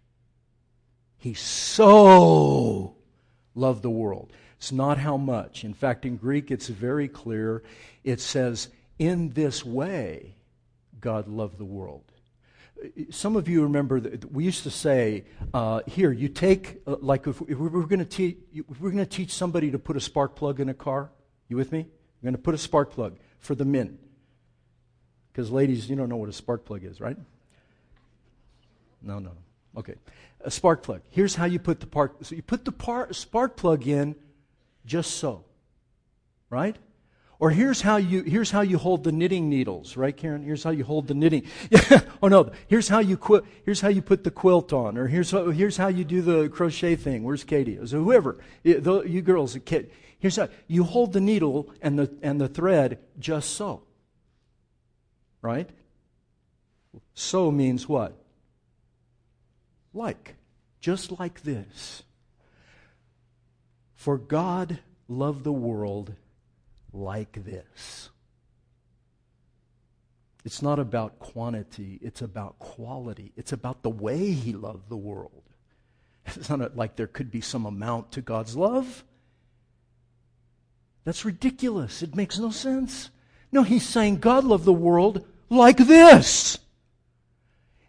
He 1.18 1.35
so 1.35 2.94
loved 3.57 3.83
the 3.83 3.90
world. 3.90 4.33
It's 4.57 4.70
not 4.70 4.98
how 4.98 5.16
much. 5.16 5.64
In 5.64 5.75
fact, 5.75 6.05
in 6.05 6.16
Greek 6.16 6.53
it's 6.53 6.68
very 6.68 7.09
clear. 7.09 7.64
It 8.05 8.20
says 8.20 8.68
in 9.01 9.31
this 9.31 9.64
way 9.64 10.37
God 11.01 11.27
loved 11.27 11.59
the 11.59 11.64
world 11.64 12.12
some 13.11 13.37
of 13.37 13.49
you 13.49 13.62
remember 13.62 14.01
that 14.01 14.33
we 14.33 14.45
used 14.45 14.62
to 14.64 14.71
say, 14.71 15.25
uh, 15.55 15.81
here, 15.87 16.12
you 16.12 16.29
take, 16.29 16.83
uh, 16.87 16.97
like 17.01 17.27
if, 17.27 17.40
if 17.42 17.59
we 17.59 17.68
were 17.68 17.87
going 17.87 17.99
to 17.99 18.05
teach, 18.05 18.38
we're 18.81 18.90
going 18.90 19.05
to 19.05 19.07
teach 19.07 19.33
somebody 19.33 19.71
to 19.71 19.79
put 19.79 19.97
a 19.97 20.01
spark 20.01 20.35
plug 20.35 20.61
in 20.61 20.68
a 20.68 20.75
car, 20.75 21.11
you 21.49 21.57
with 21.57 21.73
me? 21.73 21.87
We're 22.21 22.27
going 22.27 22.37
to 22.37 22.42
put 22.42 22.55
a 22.55 22.59
spark 22.59 22.90
plug 22.90 23.18
for 23.38 23.55
the 23.55 23.64
men. 23.64 23.99
Because 25.33 25.51
ladies, 25.51 25.88
you 25.88 25.97
don't 25.97 26.09
know 26.09 26.16
what 26.16 26.29
a 26.29 26.33
spark 26.33 26.64
plug 26.64 26.85
is, 26.85 27.01
right? 27.01 27.16
No, 29.03 29.18
no. 29.18 29.33
Okay. 29.77 29.95
A 30.42 30.51
spark 30.51 30.83
plug. 30.83 31.03
Here's 31.11 31.35
how 31.35 31.47
you 31.47 31.59
put 31.59 31.81
the 31.81 31.87
park. 31.87 32.16
So 32.23 32.35
you 32.35 32.42
put 32.42 32.64
the 32.64 32.73
par, 32.73 33.12
spark 33.12 33.57
plug 33.57 33.87
in 33.87 34.14
just 34.85 35.12
so. 35.12 35.45
Right? 36.51 36.77
Or 37.43 37.51
here's 37.51 37.81
how 37.81 37.97
you 37.97 38.23
here's 38.23 38.53
how 38.53 38.61
you 38.61 38.79
hold 38.79 39.03
the 39.03 39.11
knitting 39.11 39.51
needles, 39.51 39.97
right, 39.97 40.17
Karen? 40.17 40.45
Here's 40.45 40.63
how 40.63 40.71
you 40.71 40.85
hold 40.85 41.09
the 41.09 41.15
knitting. 41.15 41.43
oh 42.23 42.29
no, 42.29 42.53
here's 42.69 42.87
how 42.87 43.01
you 43.01 43.19
here's 43.65 43.81
how 43.81 43.89
you 43.89 44.01
put 44.01 44.23
the 44.23 44.31
quilt 44.31 44.73
on, 44.73 44.97
or 44.97 45.09
here's 45.09 45.33
how, 45.33 45.51
here's 45.51 45.77
how 45.77 45.89
you 45.89 46.05
do 46.05 46.23
the 46.23 46.49
crochet 46.51 46.95
thing. 46.95 47.25
Where's 47.25 47.43
Katie? 47.43 47.81
So 47.85 47.99
whoever, 47.99 48.39
you 48.63 49.23
girls, 49.23 49.59
kid, 49.65 49.91
here's 50.21 50.37
how 50.37 50.51
you 50.69 50.85
hold 50.85 51.15
the 51.15 51.21
needle 51.21 51.69
and 51.83 51.99
the 51.99 52.15
and 52.23 52.41
the 52.41 52.47
thread 52.47 53.01
just 53.19 53.51
so. 53.57 53.83
Right? 55.41 55.69
So 57.13 57.51
means 57.51 57.89
what? 57.89 58.23
Like, 59.93 60.37
just 60.79 61.19
like 61.19 61.43
this. 61.43 62.05
For 63.97 64.17
God 64.17 64.79
loved 65.09 65.43
the 65.43 65.51
world 65.51 66.15
like 66.93 67.45
this. 67.45 68.11
It's 70.45 70.61
not 70.63 70.79
about 70.79 71.19
quantity, 71.19 71.99
it's 72.03 72.21
about 72.21 72.59
quality. 72.59 73.33
It's 73.37 73.53
about 73.53 73.83
the 73.83 73.91
way 73.91 74.33
He 74.33 74.53
loved 74.53 74.89
the 74.89 74.97
world. 74.97 75.43
It's 76.27 76.51
not 76.51 76.77
like 76.77 76.97
there 76.97 77.07
could 77.07 77.31
be 77.31 77.41
some 77.41 77.67
amount 77.67 78.13
to 78.13 78.21
God's 78.21 78.57
love. 78.57 79.05
That's 81.05 81.25
ridiculous. 81.25 82.03
It 82.03 82.15
makes 82.15 82.39
no 82.39 82.51
sense. 82.51 83.11
No, 83.51 83.63
He's 83.63 83.87
saying 83.87 84.19
God 84.19 84.45
loved 84.45 84.65
the 84.65 84.73
world 84.73 85.27
like 85.49 85.77
this. 85.77 86.59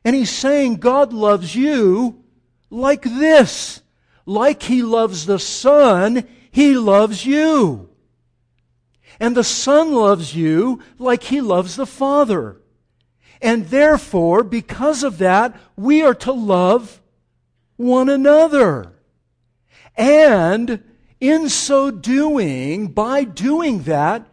And 0.03 0.15
He's 0.15 0.31
saying 0.31 0.75
God 0.77 1.13
loves 1.13 1.55
you 1.55 2.23
like 2.69 3.03
this. 3.03 3.81
Like 4.25 4.63
He 4.63 4.83
loves 4.83 5.25
the 5.25 5.39
Son, 5.39 6.27
He 6.51 6.75
loves 6.75 7.25
you. 7.25 7.89
And 9.19 9.35
the 9.35 9.43
Son 9.43 9.93
loves 9.93 10.35
you 10.35 10.81
like 10.97 11.23
He 11.23 11.41
loves 11.41 11.75
the 11.75 11.85
Father. 11.85 12.57
And 13.41 13.67
therefore, 13.67 14.43
because 14.43 15.03
of 15.03 15.17
that, 15.17 15.55
we 15.75 16.01
are 16.01 16.15
to 16.15 16.31
love 16.31 17.01
one 17.75 18.09
another. 18.09 18.93
And 19.95 20.83
in 21.19 21.49
so 21.49 21.91
doing, 21.91 22.87
by 22.87 23.23
doing 23.23 23.83
that, 23.83 24.25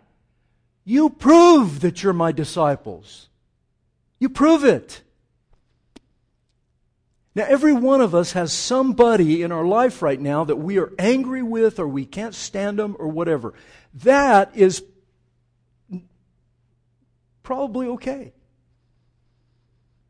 you 0.85 1.11
prove 1.11 1.81
that 1.81 2.03
you're 2.03 2.12
my 2.12 2.33
disciples. 2.33 3.29
You 4.19 4.29
prove 4.29 4.64
it. 4.64 5.03
Now, 7.35 7.45
every 7.49 7.73
one 7.73 8.01
of 8.01 8.14
us 8.14 8.33
has 8.33 8.53
somebody 8.53 9.43
in 9.43 9.53
our 9.53 9.64
life 9.64 10.03
right 10.03 10.21
now 10.21 10.45
that 10.45 10.57
we 10.57 10.79
are 10.79 10.93
angry 10.99 11.43
with 11.43 11.79
or 11.79 11.87
we 11.87 12.05
can't 12.05 12.35
stand 12.35 12.79
them 12.79 12.97
or 12.99 13.07
whatever. 13.07 13.55
That 13.94 14.57
is 14.57 14.83
probably 17.42 17.88
okay. 17.88 18.33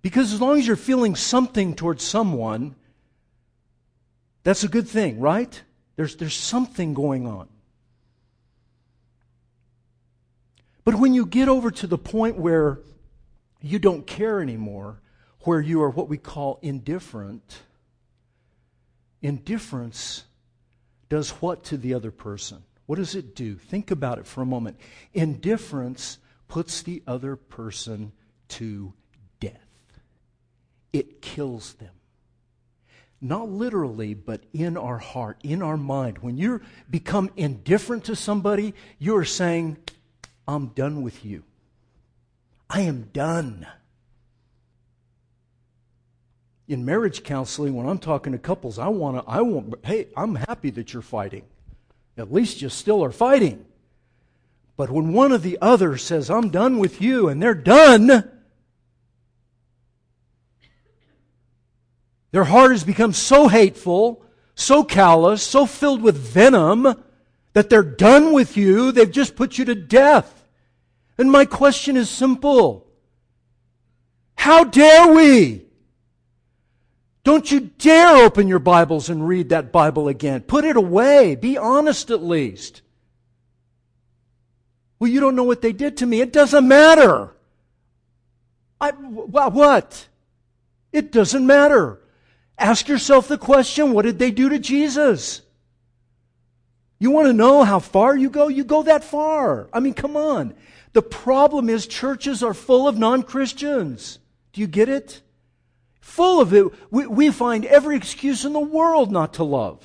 Because 0.02 0.32
as 0.32 0.40
long 0.40 0.58
as 0.58 0.66
you're 0.66 0.76
feeling 0.76 1.14
something 1.14 1.74
towards 1.74 2.02
someone, 2.04 2.74
that's 4.42 4.64
a 4.64 4.68
good 4.68 4.88
thing, 4.88 5.20
right? 5.20 5.62
There's, 5.96 6.16
there's 6.16 6.34
something 6.34 6.94
going 6.94 7.26
on. 7.26 7.48
But 10.84 10.94
when 10.94 11.12
you 11.12 11.26
get 11.26 11.48
over 11.48 11.70
to 11.70 11.86
the 11.86 11.98
point 11.98 12.36
where 12.36 12.78
you 13.60 13.78
don't 13.78 14.06
care 14.06 14.40
anymore, 14.40 15.00
where 15.40 15.60
you 15.60 15.82
are 15.82 15.90
what 15.90 16.08
we 16.08 16.16
call 16.16 16.58
indifferent, 16.62 17.60
indifference 19.20 20.24
does 21.08 21.30
what 21.30 21.64
to 21.64 21.76
the 21.76 21.94
other 21.94 22.10
person? 22.10 22.62
What 22.90 22.98
does 22.98 23.14
it 23.14 23.36
do? 23.36 23.54
Think 23.54 23.92
about 23.92 24.18
it 24.18 24.26
for 24.26 24.42
a 24.42 24.44
moment. 24.44 24.76
Indifference 25.14 26.18
puts 26.48 26.82
the 26.82 27.04
other 27.06 27.36
person 27.36 28.10
to 28.48 28.94
death, 29.38 29.54
it 30.92 31.22
kills 31.22 31.74
them. 31.74 31.92
Not 33.20 33.48
literally, 33.48 34.14
but 34.14 34.42
in 34.52 34.76
our 34.76 34.98
heart, 34.98 35.38
in 35.44 35.62
our 35.62 35.76
mind. 35.76 36.18
When 36.18 36.36
you 36.36 36.62
become 36.90 37.30
indifferent 37.36 38.06
to 38.06 38.16
somebody, 38.16 38.74
you're 38.98 39.24
saying, 39.24 39.76
I'm 40.48 40.70
done 40.70 41.02
with 41.02 41.24
you. 41.24 41.44
I 42.68 42.80
am 42.80 43.02
done. 43.12 43.68
In 46.66 46.84
marriage 46.84 47.22
counseling, 47.22 47.76
when 47.76 47.88
I'm 47.88 48.00
talking 48.00 48.32
to 48.32 48.38
couples, 48.38 48.80
I 48.80 48.88
want 48.88 49.24
to, 49.24 49.30
I 49.30 49.42
want, 49.42 49.76
hey, 49.84 50.08
I'm 50.16 50.34
happy 50.34 50.70
that 50.70 50.92
you're 50.92 51.02
fighting. 51.02 51.44
At 52.20 52.32
least 52.32 52.60
you 52.60 52.68
still 52.68 53.02
are 53.02 53.10
fighting. 53.10 53.64
But 54.76 54.90
when 54.90 55.12
one 55.12 55.32
of 55.32 55.42
the 55.42 55.58
others 55.60 56.02
says, 56.02 56.30
I'm 56.30 56.50
done 56.50 56.78
with 56.78 57.00
you, 57.00 57.28
and 57.28 57.42
they're 57.42 57.54
done, 57.54 58.30
their 62.30 62.44
heart 62.44 62.72
has 62.72 62.84
become 62.84 63.14
so 63.14 63.48
hateful, 63.48 64.22
so 64.54 64.84
callous, 64.84 65.42
so 65.42 65.64
filled 65.64 66.02
with 66.02 66.16
venom, 66.16 67.02
that 67.54 67.70
they're 67.70 67.82
done 67.82 68.32
with 68.32 68.56
you, 68.56 68.92
they've 68.92 69.10
just 69.10 69.34
put 69.34 69.56
you 69.56 69.64
to 69.64 69.74
death. 69.74 70.46
And 71.16 71.32
my 71.32 71.46
question 71.46 71.96
is 71.96 72.10
simple. 72.10 72.86
How 74.36 74.64
dare 74.64 75.12
we? 75.12 75.64
Don't 77.22 77.50
you 77.50 77.60
dare 77.60 78.16
open 78.24 78.48
your 78.48 78.58
Bibles 78.58 79.10
and 79.10 79.26
read 79.26 79.50
that 79.50 79.72
Bible 79.72 80.08
again. 80.08 80.40
Put 80.42 80.64
it 80.64 80.76
away. 80.76 81.34
Be 81.34 81.58
honest 81.58 82.10
at 82.10 82.22
least. 82.22 82.82
Well, 84.98 85.10
you 85.10 85.20
don't 85.20 85.36
know 85.36 85.44
what 85.44 85.62
they 85.62 85.72
did 85.72 85.98
to 85.98 86.06
me. 86.06 86.20
It 86.20 86.32
doesn't 86.32 86.66
matter. 86.66 87.34
I, 88.80 88.90
what? 88.92 90.08
It 90.92 91.12
doesn't 91.12 91.46
matter. 91.46 92.00
Ask 92.58 92.88
yourself 92.88 93.28
the 93.28 93.38
question 93.38 93.92
what 93.92 94.04
did 94.04 94.18
they 94.18 94.30
do 94.30 94.48
to 94.48 94.58
Jesus? 94.58 95.42
You 96.98 97.10
want 97.10 97.28
to 97.28 97.32
know 97.32 97.64
how 97.64 97.78
far 97.78 98.16
you 98.16 98.28
go? 98.28 98.48
You 98.48 98.64
go 98.64 98.82
that 98.82 99.04
far. 99.04 99.68
I 99.72 99.80
mean, 99.80 99.94
come 99.94 100.16
on. 100.16 100.54
The 100.92 101.02
problem 101.02 101.70
is 101.70 101.86
churches 101.86 102.42
are 102.42 102.52
full 102.52 102.88
of 102.88 102.98
non 102.98 103.22
Christians. 103.22 104.18
Do 104.52 104.60
you 104.60 104.66
get 104.66 104.88
it? 104.88 105.22
Full 106.10 106.40
of 106.40 106.52
it. 106.52 106.66
We, 106.90 107.06
we 107.06 107.30
find 107.30 107.64
every 107.64 107.96
excuse 107.96 108.44
in 108.44 108.52
the 108.52 108.60
world 108.60 109.10
not 109.10 109.34
to 109.34 109.44
love. 109.44 109.84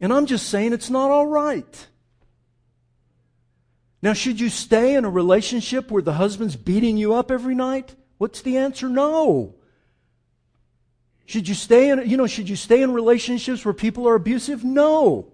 And 0.00 0.12
I'm 0.12 0.26
just 0.26 0.48
saying 0.48 0.72
it's 0.72 0.90
not 0.90 1.10
all 1.10 1.26
right. 1.26 1.86
Now, 4.02 4.14
should 4.14 4.40
you 4.40 4.48
stay 4.48 4.94
in 4.94 5.04
a 5.04 5.10
relationship 5.10 5.90
where 5.90 6.02
the 6.02 6.14
husband's 6.14 6.56
beating 6.56 6.96
you 6.96 7.14
up 7.14 7.30
every 7.30 7.54
night? 7.54 7.94
What's 8.18 8.40
the 8.40 8.56
answer? 8.56 8.88
No. 8.88 9.54
Should 11.26 11.46
you 11.46 11.54
stay 11.54 11.90
in, 11.90 12.08
you 12.08 12.16
know, 12.16 12.26
should 12.26 12.48
you 12.48 12.56
stay 12.56 12.82
in 12.82 12.92
relationships 12.92 13.64
where 13.64 13.74
people 13.74 14.08
are 14.08 14.14
abusive? 14.14 14.64
No. 14.64 15.32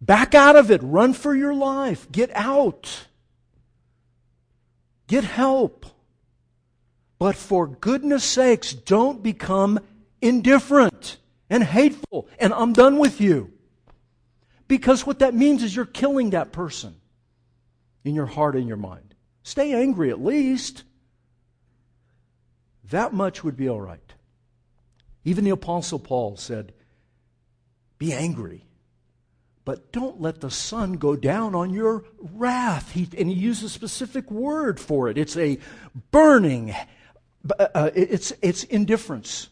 Back 0.00 0.34
out 0.34 0.56
of 0.56 0.70
it. 0.70 0.80
Run 0.82 1.14
for 1.14 1.34
your 1.34 1.54
life. 1.54 2.10
Get 2.10 2.30
out. 2.34 3.06
Get 5.06 5.24
help. 5.24 5.86
But 7.18 7.36
for 7.36 7.66
goodness 7.66 8.24
sakes, 8.24 8.72
don't 8.72 9.22
become 9.22 9.80
indifferent 10.20 11.18
and 11.48 11.62
hateful 11.62 12.28
and 12.38 12.52
I'm 12.52 12.72
done 12.72 12.98
with 12.98 13.20
you. 13.20 13.52
Because 14.66 15.06
what 15.06 15.18
that 15.18 15.34
means 15.34 15.62
is 15.62 15.76
you're 15.76 15.84
killing 15.84 16.30
that 16.30 16.52
person 16.52 16.96
in 18.02 18.14
your 18.14 18.26
heart 18.26 18.56
and 18.56 18.66
your 18.66 18.76
mind. 18.76 19.14
Stay 19.42 19.72
angry 19.72 20.10
at 20.10 20.22
least. 20.22 20.84
That 22.90 23.12
much 23.12 23.44
would 23.44 23.56
be 23.56 23.68
all 23.68 23.80
right. 23.80 24.00
Even 25.24 25.44
the 25.44 25.50
Apostle 25.50 25.98
Paul 25.98 26.36
said, 26.36 26.72
Be 27.98 28.12
angry, 28.12 28.64
but 29.64 29.92
don't 29.92 30.20
let 30.20 30.40
the 30.40 30.50
sun 30.50 30.94
go 30.94 31.16
down 31.16 31.54
on 31.54 31.70
your 31.70 32.04
wrath. 32.18 32.92
He, 32.92 33.08
and 33.16 33.28
he 33.28 33.34
used 33.34 33.64
a 33.64 33.68
specific 33.68 34.30
word 34.30 34.78
for 34.78 35.08
it. 35.08 35.16
It's 35.16 35.36
a 35.36 35.58
burning, 36.10 36.74
uh, 37.50 37.66
uh 37.74 37.90
it's, 37.94 38.32
it's 38.42 38.64
indifference. 38.64 39.48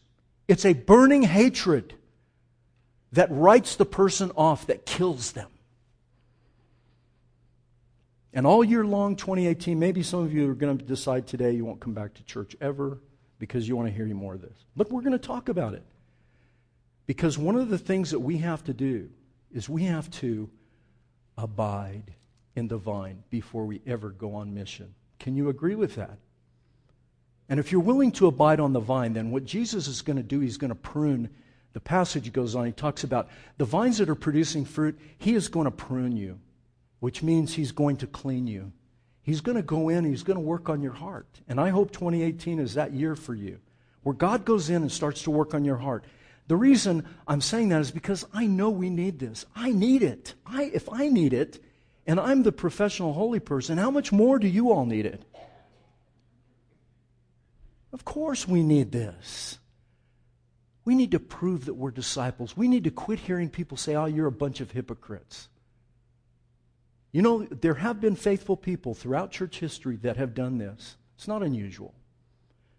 It's 0.49 0.65
a 0.65 0.73
burning 0.73 1.23
hatred 1.23 1.95
that 3.13 3.29
writes 3.31 3.77
the 3.77 3.85
person 3.85 4.31
off, 4.37 4.67
that 4.67 4.87
kills 4.87 5.33
them. 5.33 5.49
And 8.33 8.47
all 8.47 8.65
year 8.65 8.85
long, 8.85 9.17
2018, 9.17 9.79
maybe 9.79 10.03
some 10.03 10.21
of 10.21 10.33
you 10.33 10.51
are 10.51 10.55
going 10.55 10.79
to 10.79 10.85
decide 10.85 11.27
today 11.27 11.53
you 11.53 11.65
won't 11.65 11.81
come 11.81 11.93
back 11.93 12.15
to 12.15 12.25
church 12.25 12.57
ever 12.61 12.99
because 13.39 13.69
you 13.69 13.77
want 13.77 13.89
to 13.89 13.95
hear 13.95 14.07
more 14.07 14.35
of 14.35 14.41
this. 14.41 14.57
But 14.75 14.91
we're 14.91 15.03
going 15.03 15.13
to 15.13 15.19
talk 15.19 15.49
about 15.51 15.75
it. 15.75 15.85
Because 17.07 17.37
one 17.37 17.57
of 17.57 17.69
the 17.69 17.79
things 17.79 18.11
that 18.13 18.21
we 18.21 18.39
have 18.39 18.65
to 18.65 18.73
do 18.73 19.11
is 19.53 19.69
we 19.69 19.85
have 19.85 20.11
to 20.13 20.49
abide 21.37 22.15
in 22.57 22.69
the 22.69 22.79
vine 22.79 23.23
before 23.29 23.67
we 23.67 23.83
ever 23.87 24.11
go 24.11 24.35
on 24.35 24.55
mission. 24.55 24.95
Can 25.19 25.37
you 25.37 25.49
agree 25.49 25.75
with 25.75 25.97
that? 25.97 26.19
And 27.53 27.61
if 27.61 27.71
you're 27.71 27.83
willing 27.83 28.13
to 28.13 28.29
abide 28.29 28.61
on 28.61 28.73
the 28.73 28.81
vine, 28.81 29.13
then 29.13 29.31
what 29.31 29.45
Jesus 29.45 29.87
is 29.87 30.01
going 30.01 30.17
to 30.17 30.23
do, 30.23 30.41
he's 30.41 30.57
going 30.57 30.71
to 30.71 30.75
prune. 30.75 31.29
The 31.75 31.81
passage 31.81 32.33
goes 32.33 32.55
on, 32.55 32.65
he 32.65 32.73
talks 32.73 33.05
about 33.05 33.29
the 33.59 33.67
vines 33.67 33.99
that 33.99 34.09
are 34.09 34.15
producing 34.15 34.65
fruit, 34.65 34.99
he 35.19 35.35
is 35.35 35.49
going 35.49 35.67
to 35.67 35.71
prune 35.71 36.17
you, 36.17 36.39
which 37.01 37.23
means 37.23 37.53
he's 37.53 37.71
going 37.71 37.99
to 37.99 38.07
clean 38.07 38.47
you. 38.47 38.73
He's 39.21 39.43
going 39.43 39.57
to 39.57 39.63
go 39.63 39.91
in, 39.91 40.07
he's 40.07 40.23
going 40.23 40.39
to 40.39 40.41
work 40.41 40.71
on 40.71 40.81
your 40.81 40.95
heart. 40.95 41.27
And 41.47 41.61
I 41.61 41.69
hope 41.69 41.93
2018 41.93 42.59
is 42.59 42.73
that 42.73 42.95
year 42.95 43.15
for 43.15 43.35
you, 43.35 43.59
where 44.03 44.15
God 44.15 44.47
goes 44.47 44.71
in 44.71 44.81
and 44.81 44.91
starts 44.91 45.23
to 45.25 45.31
work 45.31 45.53
on 45.53 45.63
your 45.63 45.77
heart. 45.77 46.07
The 46.49 46.57
reason 46.57 47.07
I'm 47.29 47.43
saying 47.43 47.69
that 47.69 47.83
is 47.83 47.91
because 47.91 48.25
I 48.33 48.47
know 48.47 48.71
we 48.71 48.89
need 48.89 49.19
this. 49.19 49.45
I 49.55 49.73
need 49.73 50.03
it. 50.03 50.33
I, 50.47 50.71
if 50.73 50.91
I 50.91 51.09
need 51.09 51.35
it, 51.35 51.63
and 52.07 52.19
I'm 52.19 52.45
the 52.45 52.51
professional 52.51 53.13
holy 53.13 53.41
person, 53.41 53.77
how 53.77 53.91
much 53.91 54.11
more 54.11 54.39
do 54.39 54.49
you 54.49 54.73
all 54.73 54.87
need 54.87 55.05
it? 55.05 55.23
Of 57.93 58.05
course 58.05 58.49
we 58.49 58.63
need 58.63 58.93
this. 58.93 59.59
We 60.85 60.95
need 60.95 61.13
to 61.13 61.21
prove 61.21 61.67
that 61.67 61.75
we're 61.75 61.91
disciples. 61.91 62.57
We 62.57 62.69
need 62.69 62.85
to 62.85 62.91
quit 62.91 63.21
hearing 63.21 63.51
people 63.51 63.77
say, 63.77 63.95
oh, 63.95 64.07
you're 64.07 64.27
a 64.27 64.33
bunch 64.33 64.61
of 64.61 64.73
hypocrites. 64.73 65.49
You 67.13 67.23
know, 67.23 67.45
there 67.45 67.75
have 67.75 68.01
been 68.01 68.17
faithful 68.17 68.57
people 68.57 68.95
throughout 68.95 69.31
church 69.31 69.61
history 69.61 69.97
that 69.97 70.17
have 70.17 70.35
done 70.35 70.59
this. 70.59 70.97
It's 71.17 71.29
not 71.29 71.43
unusual. 71.43 71.95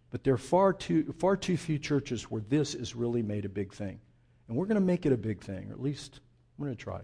But 0.10 0.24
there 0.24 0.34
are 0.34 0.40
far 0.40 0.74
too, 0.74 1.14
far 1.20 1.38
too 1.38 1.56
few 1.56 1.80
churches 1.80 2.30
where 2.30 2.42
this 2.42 2.76
is 2.76 2.96
really 2.96 3.22
made 3.22 3.46
a 3.46 3.50
big 3.50 3.74
thing. 3.74 4.00
And 4.48 4.58
we're 4.58 4.66
going 4.66 4.76
to 4.76 4.82
make 4.82 5.06
it 5.06 5.14
a 5.14 5.18
big 5.18 5.42
thing, 5.42 5.70
or 5.70 5.74
at 5.74 5.82
least 5.82 6.20
I'm 6.58 6.66
going 6.66 6.76
to 6.76 6.84
try. 6.84 7.02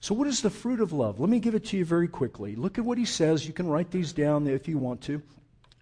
So, 0.00 0.14
what 0.14 0.28
is 0.28 0.42
the 0.42 0.50
fruit 0.50 0.80
of 0.80 0.92
love? 0.92 1.18
Let 1.18 1.28
me 1.28 1.40
give 1.40 1.54
it 1.54 1.64
to 1.66 1.76
you 1.76 1.84
very 1.84 2.06
quickly. 2.06 2.54
Look 2.54 2.78
at 2.78 2.84
what 2.84 2.98
he 2.98 3.04
says. 3.04 3.46
You 3.46 3.52
can 3.52 3.66
write 3.66 3.90
these 3.90 4.12
down 4.12 4.46
if 4.46 4.68
you 4.68 4.78
want 4.78 5.00
to. 5.02 5.20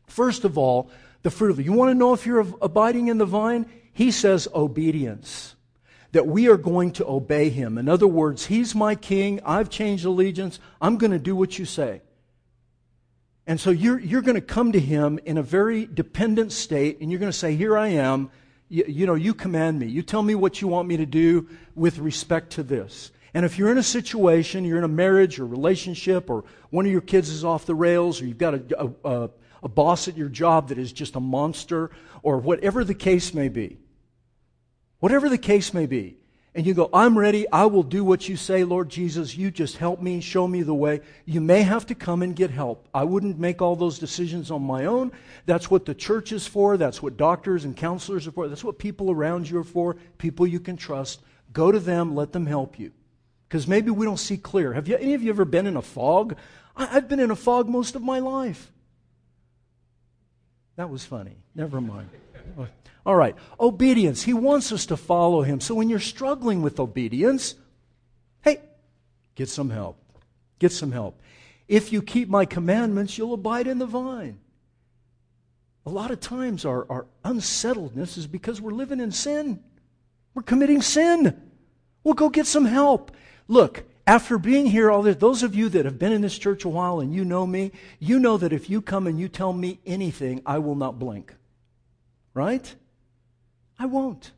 First 0.07 0.45
of 0.45 0.59
all, 0.59 0.90
the 1.23 1.31
fruit 1.31 1.51
of 1.51 1.59
it. 1.59 1.64
You 1.64 1.73
want 1.73 1.90
to 1.90 1.95
know 1.95 2.12
if 2.12 2.27
you're 2.27 2.47
abiding 2.61 3.09
in 3.09 3.19
the 3.19 3.27
vine? 3.27 3.67
He 3.93 4.11
says 4.11 4.47
obedience. 4.55 5.57
That 6.12 6.27
we 6.29 6.49
are 6.49 6.57
going 6.57 6.93
to 6.93 7.07
obey 7.09 7.49
him. 7.49 7.77
In 7.77 7.88
other 7.88 8.07
words, 8.07 8.47
he's 8.47 8.75
my 8.75 8.95
king. 8.95 9.40
I've 9.45 9.69
changed 9.69 10.05
allegiance. 10.05 10.61
I'm 10.81 10.97
going 10.97 11.11
to 11.11 11.19
do 11.19 11.35
what 11.35 11.59
you 11.59 11.64
say. 11.64 12.03
And 13.47 13.61
so 13.61 13.71
you're, 13.71 13.99
you're 13.99 14.23
going 14.23 14.37
to 14.37 14.40
come 14.40 14.73
to 14.73 14.81
him 14.81 15.19
in 15.25 15.38
a 15.38 15.43
very 15.43 15.87
dependent 15.87 16.53
state, 16.53 17.01
and 17.01 17.11
you're 17.11 17.21
going 17.21 17.33
to 17.33 17.37
say, 17.37 17.57
Here 17.57 17.77
I 17.77 17.88
am. 17.88 18.31
You, 18.69 18.85
you 18.87 19.07
know, 19.07 19.14
you 19.14 19.35
command 19.35 19.79
me. 19.79 19.87
You 19.87 20.03
tell 20.03 20.23
me 20.23 20.35
what 20.35 20.61
you 20.61 20.69
want 20.69 20.88
me 20.88 20.97
to 20.99 21.07
do 21.07 21.49
with 21.75 21.99
respect 21.99 22.53
to 22.53 22.62
this. 22.62 23.11
And 23.35 23.45
if 23.45 23.59
you're 23.59 23.71
in 23.71 23.79
a 23.79 23.83
situation, 23.83 24.64
you're 24.64 24.79
in 24.79 24.85
a 24.85 24.88
marriage 24.88 25.40
or 25.40 25.47
relationship, 25.47 26.31
or 26.31 26.45
one 26.71 26.87
of 26.87 26.93
your 26.93 27.01
kids 27.01 27.29
is 27.29 27.45
off 27.45 27.67
the 27.67 27.75
rails, 27.75 28.23
or 28.23 28.27
you've 28.27 28.38
got 28.38 28.55
a, 28.55 28.62
a, 28.79 29.11
a 29.11 29.31
boss 29.68 30.09
at 30.09 30.16
your 30.16 30.29
job 30.29 30.68
that 30.68 30.79
is 30.79 30.92
just 30.92 31.16
a 31.16 31.20
monster, 31.20 31.90
or 32.22 32.38
whatever 32.38 32.85
the 32.85 32.94
case 32.94 33.35
may 33.35 33.48
be. 33.48 33.79
Whatever 35.00 35.29
the 35.29 35.38
case 35.38 35.74
may 35.74 35.87
be. 35.87 36.16
And 36.57 36.64
you 36.64 36.72
go, 36.72 36.88
I'm 36.92 37.18
ready. 37.18 37.50
I 37.50 37.66
will 37.66 37.83
do 37.83 38.05
what 38.05 38.29
you 38.29 38.37
say, 38.37 38.62
Lord 38.62 38.88
Jesus. 38.88 39.37
You 39.37 39.50
just 39.50 39.77
help 39.77 40.00
me, 40.00 40.20
show 40.20 40.46
me 40.46 40.62
the 40.62 40.74
way. 40.74 41.00
You 41.24 41.40
may 41.40 41.62
have 41.62 41.85
to 41.87 41.96
come 41.96 42.22
and 42.22 42.37
get 42.37 42.50
help. 42.50 42.88
I 42.94 43.03
wouldn't 43.03 43.40
make 43.40 43.61
all 43.61 43.74
those 43.74 43.98
decisions 43.98 44.53
on 44.53 44.62
my 44.62 44.85
own. 44.85 45.11
That's 45.46 45.68
what 45.68 45.85
the 45.85 45.96
church 45.96 46.31
is 46.31 46.46
for. 46.46 46.77
That's 46.77 47.03
what 47.03 47.16
doctors 47.16 47.64
and 47.64 47.77
counselors 47.77 48.29
are 48.29 48.31
for. 48.31 48.46
That's 48.46 48.62
what 48.62 48.79
people 48.79 49.11
around 49.11 49.50
you 49.50 49.59
are 49.59 49.64
for. 49.64 49.96
People 50.16 50.46
you 50.46 50.61
can 50.61 50.77
trust. 50.77 51.22
Go 51.53 51.72
to 51.72 51.81
them, 51.81 52.14
let 52.14 52.33
them 52.33 52.46
help 52.46 52.79
you. 52.79 52.92
Because 53.48 53.66
maybe 53.66 53.90
we 53.90 54.07
don't 54.07 54.16
see 54.16 54.37
clear. 54.37 54.72
Have 54.74 54.87
you, 54.87 54.96
any 54.96 55.14
of 55.14 55.24
you 55.24 55.31
ever 55.31 55.44
been 55.44 55.66
in 55.66 55.77
a 55.77 55.83
fog? 55.83 56.37
I, 56.77 56.96
I've 56.96 57.09
been 57.09 57.20
in 57.20 57.33
a 57.33 57.37
fog 57.37 57.68
most 57.68 57.96
of 57.96 58.03
my 58.03 58.20
life. 58.20 58.70
That 60.77 60.91
was 60.91 61.05
funny. 61.05 61.37
Never 61.55 61.81
mind. 61.81 62.09
All 63.07 63.17
right. 63.17 63.37
Obedience. 63.61 64.23
He 64.23 64.35
wants 64.35 64.73
us 64.73 64.87
to 64.87 64.97
follow 64.97 65.43
him. 65.43 65.61
So 65.61 65.75
when 65.75 65.89
you're 65.89 66.01
struggling 66.01 66.63
with 66.63 66.81
obedience, 66.81 67.55
hey, 68.43 68.61
get 69.35 69.49
some 69.49 69.71
help. 69.71 69.99
Get 70.59 70.73
some 70.73 70.93
help. 70.93 71.21
If 71.69 71.93
you 71.93 72.03
keep 72.03 72.29
my 72.29 72.45
commandments, 72.45 73.17
you'll 73.17 73.35
abide 73.35 73.67
in 73.67 73.79
the 73.79 73.87
vine. 73.87 74.39
A 75.87 75.91
lot 75.91 76.11
of 76.11 76.21
times 76.21 76.65
our, 76.65 76.87
our 76.91 77.07
unsettledness 77.25 78.17
is 78.17 78.27
because 78.27 78.61
we're 78.61 78.73
living 78.73 79.01
in 79.01 79.13
sin. 79.13 79.63
We're 80.35 80.43
committing 80.43 80.83
sin. 80.83 81.41
We'll 82.03 82.15
go 82.15 82.31
get 82.31 82.47
some 82.47 82.65
help. 82.65 83.13
Look, 83.49 83.85
after 84.07 84.38
being 84.38 84.67
here 84.67 84.90
all 84.90 85.03
this, 85.03 85.17
those 85.17 85.43
of 85.43 85.55
you 85.55 85.69
that 85.71 85.85
have 85.85 85.99
been 85.99 86.12
in 86.12 86.21
this 86.21 86.38
church 86.38 86.64
a 86.64 86.69
while 86.69 87.01
and 87.01 87.14
you 87.14 87.25
know 87.25 87.47
me, 87.47 87.73
you 87.99 88.19
know 88.19 88.37
that 88.37 88.53
if 88.53 88.69
you 88.69 88.83
come 88.83 89.07
and 89.07 89.19
you 89.19 89.29
tell 89.29 89.53
me 89.53 89.81
anything, 89.87 90.43
I 90.45 90.59
will 90.59 90.75
not 90.75 90.99
blink. 90.99 91.35
Right? 92.35 92.75
I 93.79 93.87
won't. 93.87 94.33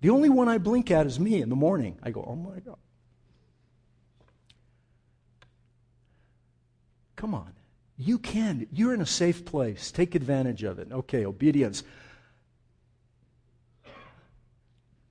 The 0.00 0.10
only 0.10 0.28
one 0.28 0.48
I 0.48 0.58
blink 0.58 0.90
at 0.90 1.06
is 1.06 1.18
me 1.18 1.42
in 1.42 1.48
the 1.48 1.56
morning. 1.56 1.98
I 2.02 2.10
go, 2.10 2.24
oh 2.26 2.36
my 2.36 2.60
God. 2.60 2.78
Come 7.16 7.34
on. 7.34 7.52
You 7.98 8.18
can. 8.18 8.66
You're 8.72 8.94
in 8.94 9.02
a 9.02 9.06
safe 9.06 9.44
place. 9.44 9.90
Take 9.90 10.14
advantage 10.14 10.62
of 10.62 10.78
it. 10.78 10.88
Okay, 10.90 11.26
obedience. 11.26 11.82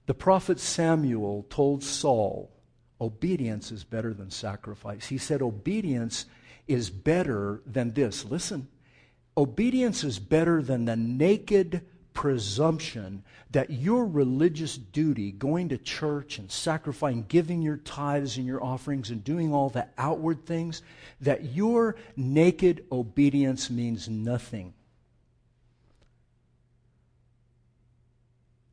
The 0.10 0.16
prophet 0.16 0.60
Samuel 0.60 1.46
told 1.52 1.84
Saul, 1.84 2.50
obedience 3.00 3.72
is 3.72 3.84
better 3.84 4.12
than 4.12 4.32
sacrifice. 4.32 5.06
He 5.06 5.20
said, 5.20 5.44
obedience 5.44 6.26
is 6.68 6.90
better 6.90 7.62
than 7.68 7.94
this. 7.94 8.26
Listen, 8.26 8.70
obedience 9.38 10.04
is 10.04 10.18
better 10.18 10.64
than 10.64 10.86
the 10.86 10.96
naked 10.96 11.86
presumption 12.14 13.24
that 13.52 13.70
your 13.70 14.04
religious 14.04 14.78
duty, 14.78 15.32
going 15.32 15.70
to 15.70 15.78
church 15.78 16.40
and 16.40 16.50
sacrificing, 16.50 17.26
giving 17.28 17.62
your 17.62 17.78
tithes 17.78 18.38
and 18.38 18.48
your 18.48 18.64
offerings 18.64 19.12
and 19.12 19.24
doing 19.24 19.54
all 19.54 19.70
the 19.70 19.88
outward 20.00 20.44
things, 20.44 20.82
that 21.22 21.54
your 21.54 21.96
naked 22.16 22.84
obedience 22.92 23.70
means 23.70 24.10
nothing. 24.10 24.74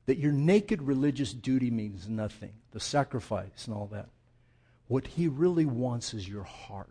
That 0.06 0.18
your 0.18 0.32
naked 0.32 0.82
religious 0.82 1.32
duty 1.32 1.70
means 1.70 2.08
nothing, 2.08 2.52
the 2.72 2.80
sacrifice 2.80 3.66
and 3.66 3.74
all 3.74 3.86
that. 3.92 4.08
What 4.88 5.06
he 5.06 5.26
really 5.26 5.66
wants 5.66 6.14
is 6.14 6.28
your 6.28 6.44
heart, 6.44 6.88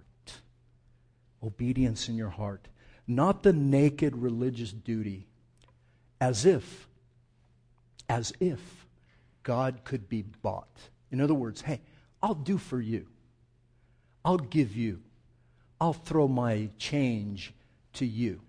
obedience 1.42 2.10
in 2.10 2.16
your 2.16 2.30
heart, 2.30 2.68
not 3.08 3.44
the 3.44 3.54
naked 3.54 4.16
religious 4.18 4.72
duty, 4.72 5.28
as 6.20 6.46
if, 6.46 6.90
as 8.10 8.34
if 8.40 8.86
God 9.44 9.82
could 9.86 10.10
be 10.10 10.24
bought. 10.42 10.90
In 11.12 11.22
other 11.22 11.34
words, 11.34 11.62
hey, 11.62 11.80
I'll 12.22 12.36
do 12.36 12.58
for 12.58 12.82
you, 12.82 13.08
I'll 14.26 14.38
give 14.38 14.76
you, 14.76 15.02
I'll 15.80 15.94
throw 15.94 16.28
my 16.28 16.70
change 16.78 17.54
to 17.94 18.06
you. 18.06 18.42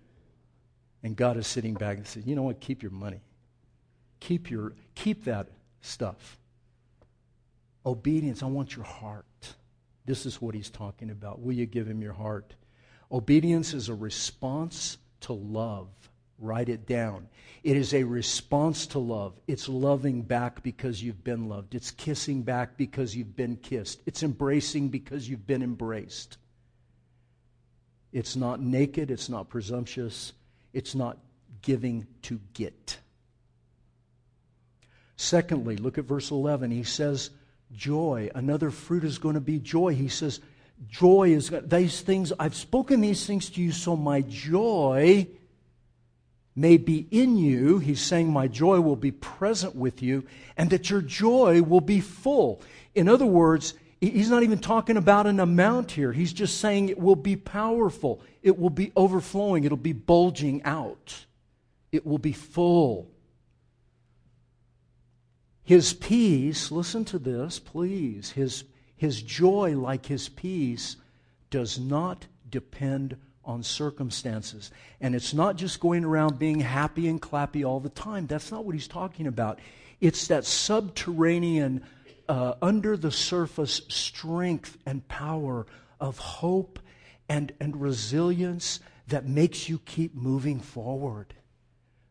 And 1.03 1.15
God 1.15 1.37
is 1.37 1.47
sitting 1.47 1.75
back 1.75 1.97
and 1.97 2.07
says, 2.07 2.25
you 2.25 2.35
know 2.35 2.41
what, 2.41 2.59
keep 2.59 2.81
your 2.81 2.91
money. 2.91 3.21
Keep, 4.19 4.49
your, 4.49 4.73
keep 4.95 5.25
that 5.25 5.47
stuff. 5.81 6.37
Obedience, 7.85 8.43
I 8.43 8.47
want 8.47 8.75
your 8.75 8.85
heart. 8.85 9.25
This 10.05 10.25
is 10.25 10.41
what 10.41 10.55
he's 10.55 10.69
talking 10.69 11.09
about. 11.09 11.41
Will 11.41 11.53
you 11.53 11.65
give 11.65 11.87
him 11.87 12.01
your 12.01 12.13
heart? 12.13 12.55
Obedience 13.11 13.73
is 13.73 13.89
a 13.89 13.93
response 13.93 14.97
to 15.21 15.33
love. 15.33 15.87
Write 16.39 16.69
it 16.69 16.85
down. 16.85 17.27
It 17.63 17.77
is 17.77 17.93
a 17.93 18.03
response 18.03 18.87
to 18.87 18.99
love. 18.99 19.33
It's 19.47 19.67
loving 19.67 20.21
back 20.21 20.61
because 20.63 21.01
you've 21.01 21.23
been 21.23 21.49
loved. 21.49 21.73
It's 21.73 21.91
kissing 21.91 22.43
back 22.43 22.77
because 22.77 23.15
you've 23.15 23.35
been 23.35 23.57
kissed. 23.57 24.01
It's 24.05 24.23
embracing 24.23 24.89
because 24.89 25.27
you've 25.27 25.47
been 25.47 25.63
embraced. 25.63 26.37
It's 28.13 28.35
not 28.35 28.61
naked. 28.61 29.09
It's 29.09 29.29
not 29.29 29.49
presumptuous. 29.49 30.33
It's 30.73 30.95
not 30.95 31.17
giving 31.61 32.05
to 32.23 32.39
get. 32.53 32.99
Secondly, 35.17 35.75
look 35.75 35.97
at 35.97 36.05
verse 36.05 36.31
11. 36.31 36.71
He 36.71 36.83
says, 36.83 37.31
joy. 37.73 38.29
Another 38.33 38.71
fruit 38.71 39.03
is 39.03 39.17
going 39.17 39.35
to 39.35 39.41
be 39.41 39.59
joy. 39.59 39.93
He 39.93 40.07
says, 40.07 40.39
joy 40.87 41.31
is 41.31 41.51
these 41.65 42.01
things, 42.01 42.31
I've 42.39 42.55
spoken 42.55 43.01
these 43.01 43.25
things 43.25 43.49
to 43.51 43.61
you 43.61 43.71
so 43.71 43.95
my 43.95 44.21
joy 44.21 45.27
may 46.57 46.77
be 46.77 47.07
in 47.11 47.37
you. 47.37 47.77
He's 47.77 48.01
saying, 48.01 48.33
My 48.33 48.47
joy 48.47 48.81
will 48.81 48.95
be 48.95 49.11
present 49.11 49.75
with 49.75 50.01
you, 50.01 50.25
and 50.57 50.69
that 50.71 50.89
your 50.89 51.01
joy 51.01 51.61
will 51.61 51.81
be 51.81 52.01
full. 52.01 52.61
In 52.95 53.07
other 53.07 53.27
words, 53.27 53.75
he's 54.01 54.29
not 54.29 54.43
even 54.43 54.57
talking 54.57 54.97
about 54.97 55.27
an 55.27 55.39
amount 55.39 55.91
here. 55.91 56.11
He's 56.11 56.33
just 56.33 56.59
saying 56.59 56.89
it 56.89 56.99
will 56.99 57.15
be 57.15 57.35
powerful, 57.35 58.21
it 58.41 58.57
will 58.57 58.71
be 58.71 58.91
overflowing, 58.95 59.63
it'll 59.63 59.77
be 59.77 59.93
bulging 59.93 60.63
out, 60.63 61.25
it 61.91 62.05
will 62.05 62.17
be 62.17 62.33
full. 62.33 63.07
His 65.67 65.91
peace, 65.91 66.71
listen 66.71 67.03
to 67.05 67.19
this, 67.19 67.59
please. 67.59 68.31
His, 68.31 68.63
his 68.95 69.21
joy, 69.21 69.77
like 69.77 70.05
his 70.05 70.29
peace, 70.29 70.95
does 71.49 71.77
not 71.77 72.25
depend 72.49 73.17
on 73.43 73.63
circumstances. 73.63 74.71
And 75.01 75.13
it's 75.13 75.33
not 75.33 75.57
just 75.57 75.81
going 75.81 76.05
around 76.05 76.39
being 76.39 76.61
happy 76.61 77.09
and 77.09 77.21
clappy 77.21 77.65
all 77.67 77.81
the 77.81 77.89
time. 77.89 78.27
That's 78.27 78.49
not 78.49 78.63
what 78.63 78.75
he's 78.75 78.87
talking 78.87 79.27
about. 79.27 79.59
It's 79.99 80.27
that 80.27 80.45
subterranean, 80.45 81.83
uh, 82.29 82.53
under 82.61 82.95
the 82.95 83.11
surface 83.11 83.81
strength 83.89 84.77
and 84.85 85.05
power 85.09 85.67
of 85.99 86.17
hope 86.17 86.79
and, 87.27 87.51
and 87.59 87.75
resilience 87.75 88.79
that 89.09 89.27
makes 89.27 89.67
you 89.67 89.79
keep 89.79 90.15
moving 90.15 90.61
forward. 90.61 91.33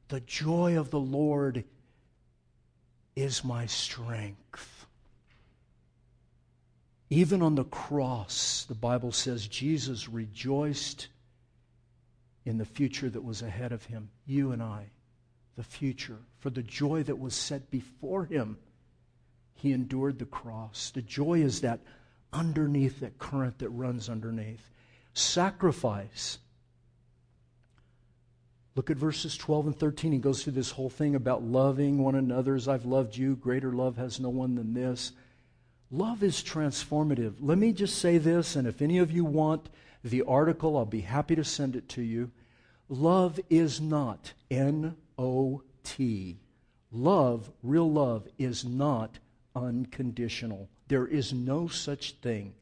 The 0.09 0.21
joy 0.21 0.79
of 0.79 0.91
the 0.91 1.01
Lord 1.01 1.65
is 3.17 3.43
my 3.43 3.67
strength. 3.67 4.87
Even 7.09 7.41
on 7.41 7.55
the 7.55 7.65
cross, 7.65 8.65
the 8.69 8.75
Bible 8.75 9.11
says 9.11 9.49
Jesus 9.49 10.09
rejoiced 10.09 11.09
in 12.45 12.59
the 12.59 12.65
future 12.65 13.09
that 13.09 13.25
was 13.25 13.43
ahead 13.43 13.73
of 13.73 13.85
him. 13.85 14.11
You 14.27 14.53
and 14.53 14.63
I, 14.63 14.87
the 15.57 15.65
future, 15.65 16.19
for 16.39 16.51
the 16.51 16.63
joy 16.63 17.03
that 17.05 17.19
was 17.19 17.35
set 17.35 17.71
before 17.71 18.25
him, 18.25 18.59
he 19.55 19.73
endured 19.73 20.19
the 20.19 20.27
cross. 20.27 20.91
The 20.91 21.03
joy 21.03 21.41
is 21.41 21.63
that 21.63 21.81
underneath, 22.33 23.01
that 23.01 23.19
current 23.19 23.59
that 23.59 23.71
runs 23.71 24.09
underneath. 24.09 24.71
Sacrifice. 25.15 26.39
Look 28.77 28.91
at 28.91 28.99
verses 28.99 29.39
12 29.39 29.67
and 29.69 29.79
13. 29.79 30.13
He 30.13 30.19
goes 30.19 30.45
through 30.45 30.53
this 30.53 30.71
whole 30.71 30.91
thing 30.91 31.15
about 31.15 31.43
loving 31.43 31.97
one 31.97 32.15
another 32.15 32.55
as 32.55 32.69
I've 32.69 32.85
loved 32.85 33.17
you. 33.17 33.35
Greater 33.35 33.73
love 33.73 33.97
has 33.97 34.21
no 34.21 34.29
one 34.29 34.55
than 34.55 34.75
this. 34.75 35.13
Love 35.91 36.23
is 36.23 36.43
transformative. 36.43 37.35
Let 37.41 37.57
me 37.57 37.73
just 37.73 37.99
say 37.99 38.19
this, 38.19 38.55
and 38.55 38.69
if 38.69 38.83
any 38.83 38.99
of 38.99 39.11
you 39.11 39.25
want 39.25 39.71
the 40.05 40.23
article, 40.23 40.77
I'll 40.77 40.85
be 40.85 41.01
happy 41.01 41.35
to 41.37 41.45
send 41.45 41.75
it 41.75 41.89
to 41.91 42.03
you. 42.03 42.31
Love 42.91 43.41
is 43.49 43.81
not 43.81 44.35
N 44.51 44.95
O 45.19 45.63
T. 45.83 46.37
Love, 46.93 47.51
real 47.63 47.91
love, 47.91 48.29
is 48.39 48.65
not 48.65 49.19
unconditional. 49.55 50.69
There 50.89 51.07
is 51.07 51.33
no 51.33 51.67
such 51.67 52.13
thing 52.21 52.53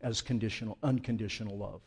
as 0.00 0.22
conditional, 0.22 0.78
unconditional 0.82 1.58
love. 1.58 1.80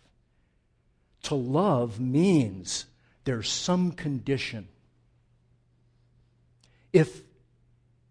To 1.23 1.35
love 1.35 1.99
means 1.99 2.85
there's 3.29 3.47
some 3.47 3.91
condition. 3.91 4.67
If 6.91 7.21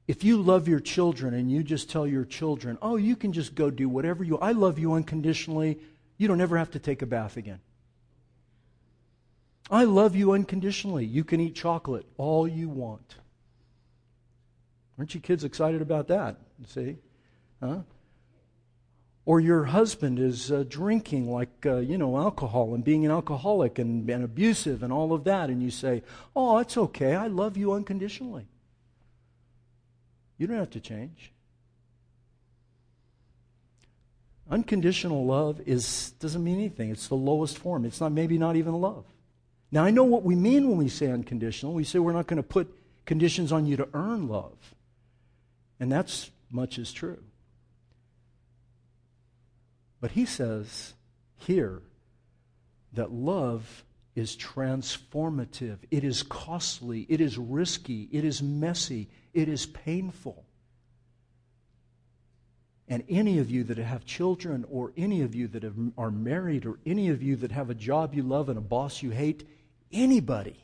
if 0.06 0.22
you 0.22 0.40
love 0.40 0.68
your 0.68 0.78
children 0.78 1.34
and 1.34 1.50
you 1.50 1.64
just 1.64 1.90
tell 1.90 2.06
your 2.06 2.24
children, 2.24 2.78
oh, 2.80 2.94
you 2.94 3.16
can 3.16 3.32
just 3.32 3.56
go 3.56 3.68
do 3.68 3.88
whatever 3.88 4.22
you, 4.22 4.38
I 4.38 4.52
love 4.52 4.78
you 4.78 4.92
unconditionally, 4.92 5.80
you 6.18 6.28
don't 6.28 6.40
ever 6.40 6.56
have 6.56 6.70
to 6.70 6.78
take 6.78 7.02
a 7.02 7.06
bath 7.06 7.36
again. 7.36 7.58
I 9.68 9.84
love 9.84 10.14
you 10.14 10.30
unconditionally. 10.34 11.04
You 11.04 11.24
can 11.24 11.40
eat 11.40 11.56
chocolate 11.56 12.06
all 12.16 12.46
you 12.46 12.68
want. 12.68 13.16
Aren't 14.98 15.16
you 15.16 15.20
kids 15.20 15.42
excited 15.42 15.82
about 15.82 16.06
that? 16.06 16.36
See? 16.68 16.96
Huh? 17.60 17.80
Or 19.28 19.40
your 19.40 19.64
husband 19.64 20.18
is 20.18 20.50
uh, 20.50 20.64
drinking 20.66 21.30
like, 21.30 21.66
uh, 21.66 21.76
you 21.80 21.98
know, 21.98 22.16
alcohol 22.16 22.74
and 22.74 22.82
being 22.82 23.04
an 23.04 23.10
alcoholic 23.10 23.78
and, 23.78 24.08
and 24.08 24.24
abusive 24.24 24.82
and 24.82 24.90
all 24.90 25.12
of 25.12 25.24
that, 25.24 25.50
and 25.50 25.62
you 25.62 25.70
say, 25.70 26.02
oh, 26.34 26.56
it's 26.56 26.78
okay. 26.78 27.14
I 27.14 27.26
love 27.26 27.58
you 27.58 27.74
unconditionally. 27.74 28.46
You 30.38 30.46
don't 30.46 30.56
have 30.56 30.70
to 30.70 30.80
change. 30.80 31.30
Unconditional 34.50 35.26
love 35.26 35.60
is 35.66 36.12
doesn't 36.20 36.42
mean 36.42 36.56
anything. 36.56 36.88
It's 36.88 37.08
the 37.08 37.14
lowest 37.14 37.58
form. 37.58 37.84
It's 37.84 38.00
not 38.00 38.12
maybe 38.12 38.38
not 38.38 38.56
even 38.56 38.72
love. 38.80 39.04
Now 39.70 39.84
I 39.84 39.90
know 39.90 40.04
what 40.04 40.22
we 40.22 40.36
mean 40.36 40.70
when 40.70 40.78
we 40.78 40.88
say 40.88 41.12
unconditional. 41.12 41.74
We 41.74 41.84
say 41.84 41.98
we're 41.98 42.14
not 42.14 42.28
going 42.28 42.38
to 42.38 42.48
put 42.48 42.74
conditions 43.04 43.52
on 43.52 43.66
you 43.66 43.76
to 43.76 43.88
earn 43.92 44.26
love. 44.26 44.56
And 45.78 45.92
that's 45.92 46.30
much 46.50 46.78
as 46.78 46.92
true. 46.92 47.18
But 50.00 50.12
he 50.12 50.24
says 50.24 50.94
here 51.36 51.82
that 52.92 53.10
love 53.12 53.84
is 54.14 54.36
transformative. 54.36 55.78
It 55.90 56.04
is 56.04 56.22
costly. 56.22 57.06
It 57.08 57.20
is 57.20 57.38
risky. 57.38 58.08
It 58.10 58.24
is 58.24 58.42
messy. 58.42 59.08
It 59.32 59.48
is 59.48 59.66
painful. 59.66 60.44
And 62.88 63.04
any 63.08 63.38
of 63.38 63.50
you 63.50 63.64
that 63.64 63.76
have 63.76 64.06
children, 64.06 64.64
or 64.70 64.92
any 64.96 65.20
of 65.20 65.34
you 65.34 65.46
that 65.48 65.62
have, 65.62 65.74
are 65.98 66.10
married, 66.10 66.64
or 66.64 66.78
any 66.86 67.10
of 67.10 67.22
you 67.22 67.36
that 67.36 67.52
have 67.52 67.68
a 67.68 67.74
job 67.74 68.14
you 68.14 68.22
love 68.22 68.48
and 68.48 68.56
a 68.56 68.62
boss 68.62 69.02
you 69.02 69.10
hate, 69.10 69.46
anybody 69.92 70.58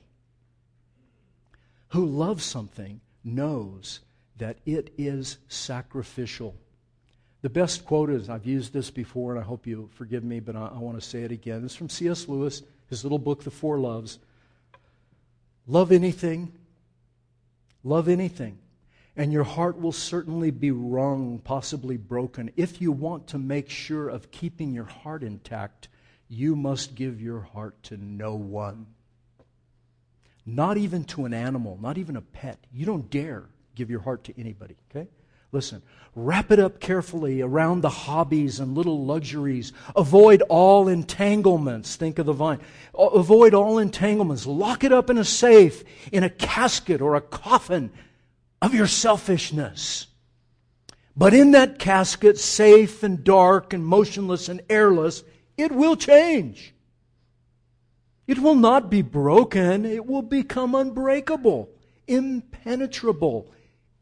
who 1.89 2.07
loves 2.07 2.43
something 2.43 3.01
knows 3.23 4.01
that 4.39 4.57
it 4.65 4.93
is 4.97 5.39
sacrificial. 5.49 6.57
The 7.45 7.51
best 7.51 7.85
quote 7.85 8.09
is 8.09 8.31
I've 8.31 8.47
used 8.47 8.73
this 8.73 8.91
before, 8.91 9.33
and 9.33 9.39
I 9.39 9.45
hope 9.45 9.67
you 9.67 9.91
forgive 9.93 10.25
me, 10.25 10.41
but 10.41 10.57
I, 10.57 10.69
I 10.69 10.79
want 10.79 10.99
to 10.99 11.07
say 11.07 11.25
it 11.25 11.31
again. 11.31 11.63
It's 11.63 11.75
from 11.75 11.91
C.S. 11.91 12.27
Lewis, 12.27 12.63
his 12.89 13.05
little 13.05 13.19
book, 13.19 13.45
The 13.45 13.51
Four 13.51 13.79
Loves. 13.79 14.19
Love 15.67 15.93
anything, 15.93 16.55
love 17.83 18.09
anything, 18.09 18.57
and 19.15 19.31
your 19.31 19.45
heart 19.45 19.79
will 19.79 19.93
certainly 19.93 20.51
be 20.51 20.71
wrung, 20.71 21.39
possibly 21.39 21.99
broken. 21.99 22.51
If 22.57 22.81
you 22.81 22.91
want 22.91 23.27
to 23.27 23.39
make 23.39 23.69
sure 23.69 24.09
of 24.09 24.31
keeping 24.31 24.73
your 24.73 24.87
heart 24.87 25.23
intact, 25.23 25.89
you 26.31 26.57
must 26.57 26.95
give 26.95 27.21
your 27.21 27.43
heart 27.43 27.83
to 27.83 27.99
no 27.99 28.37
one. 28.37 28.87
Not 30.47 30.79
even 30.79 31.05
to 31.05 31.27
an 31.27 31.35
animal, 31.35 31.79
not 31.79 31.99
even 31.99 32.17
a 32.17 32.23
pet. 32.23 32.59
You 32.73 32.87
don't 32.87 33.11
dare 33.11 33.45
give 33.75 33.91
your 33.91 34.01
heart 34.01 34.25
to 34.25 34.41
anybody, 34.41 34.77
okay? 34.91 35.09
Listen, 35.55 35.83
wrap 36.17 36.51
it 36.51 36.59
up 36.59 36.81
carefully 36.81 37.41
around 37.41 37.81
the 37.81 37.89
hobbies 37.89 38.59
and 38.59 38.77
little 38.77 39.05
luxuries. 39.05 39.73
Avoid 39.95 40.43
all 40.49 40.89
entanglements. 40.89 41.95
Think 41.95 42.19
of 42.19 42.27
the 42.27 42.33
vine. 42.33 42.59
Avoid 42.93 43.55
all 43.55 43.79
entanglements. 43.79 44.47
Lock 44.47 44.83
it 44.83 44.93
up 44.93 45.11
in 45.11 45.17
a 45.17 45.25
safe, 45.25 45.85
in 46.11 46.25
a 46.25 46.29
casket 46.29 47.01
or 47.01 47.15
a 47.15 47.21
coffin 47.21 47.93
of 48.61 48.75
your 48.75 48.89
selfishness. 48.89 50.09
But 51.17 51.33
in 51.33 51.53
that 51.53 51.79
casket, 51.79 52.37
safe 52.37 53.05
and 53.05 53.23
dark 53.23 53.73
and 53.73 53.87
motionless 53.87 54.49
and 54.49 54.61
airless, 54.69 55.23
it 55.57 55.71
will 55.71 55.95
change. 55.95 56.75
It 58.27 58.41
will 58.41 58.57
not 58.57 58.91
be 58.91 59.03
broken, 59.03 59.85
it 59.85 60.05
will 60.05 60.23
become 60.23 60.75
unbreakable, 60.75 61.71
impenetrable, 62.09 63.54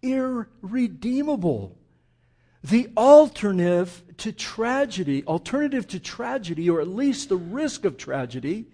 irredeemable. 0.03 1.79
The 2.65 2.91
alternative 2.97 4.03
to 4.19 4.33
tragedy, 4.33 5.25
alternative 5.25 5.87
to 5.89 5.99
tragedy, 5.99 6.69
or 6.71 6.81
at 6.81 6.89
least 6.89 7.29
the 7.29 7.37
risk 7.37 7.85
of 7.85 7.97
tragedy, 7.97 8.67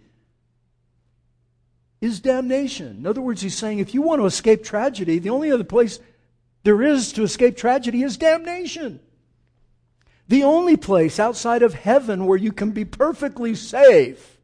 is 2.00 2.20
damnation. 2.20 2.98
In 2.98 3.06
other 3.06 3.20
words, 3.20 3.42
he's 3.42 3.56
saying 3.56 3.78
if 3.78 3.94
you 3.94 4.02
want 4.02 4.20
to 4.20 4.26
escape 4.26 4.62
tragedy, 4.62 5.18
the 5.18 5.30
only 5.30 5.50
other 5.50 5.64
place 5.64 6.00
there 6.64 6.82
is 6.82 7.12
to 7.14 7.22
escape 7.22 7.56
tragedy 7.56 8.02
is 8.02 8.16
damnation. 8.16 9.00
The 10.28 10.44
only 10.44 10.76
place 10.76 11.18
outside 11.18 11.62
of 11.62 11.72
heaven 11.72 12.26
where 12.26 12.36
you 12.36 12.52
can 12.52 12.72
be 12.72 12.84
perfectly 12.84 13.54
safe 13.54 14.38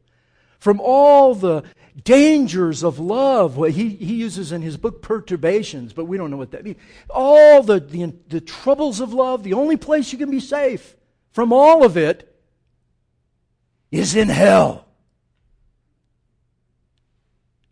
from 0.57 0.79
all 0.79 1.35
the 1.35 1.63
dangers 2.03 2.83
of 2.83 2.99
love. 2.99 3.57
Well, 3.57 3.71
he, 3.71 3.89
he 3.89 4.15
uses 4.15 4.51
in 4.51 4.61
his 4.61 4.77
book 4.77 5.01
perturbations, 5.01 5.93
but 5.93 6.05
we 6.05 6.17
don't 6.17 6.29
know 6.29 6.37
what 6.37 6.51
that 6.51 6.63
means. 6.63 6.77
All 7.09 7.63
the, 7.63 7.79
the, 7.79 8.13
the 8.27 8.41
troubles 8.41 8.99
of 8.99 9.13
love, 9.13 9.43
the 9.43 9.53
only 9.53 9.77
place 9.77 10.11
you 10.11 10.17
can 10.17 10.31
be 10.31 10.39
safe 10.39 10.95
from 11.31 11.53
all 11.53 11.83
of 11.83 11.97
it 11.97 12.33
is 13.91 14.15
in 14.15 14.29
hell. 14.29 14.85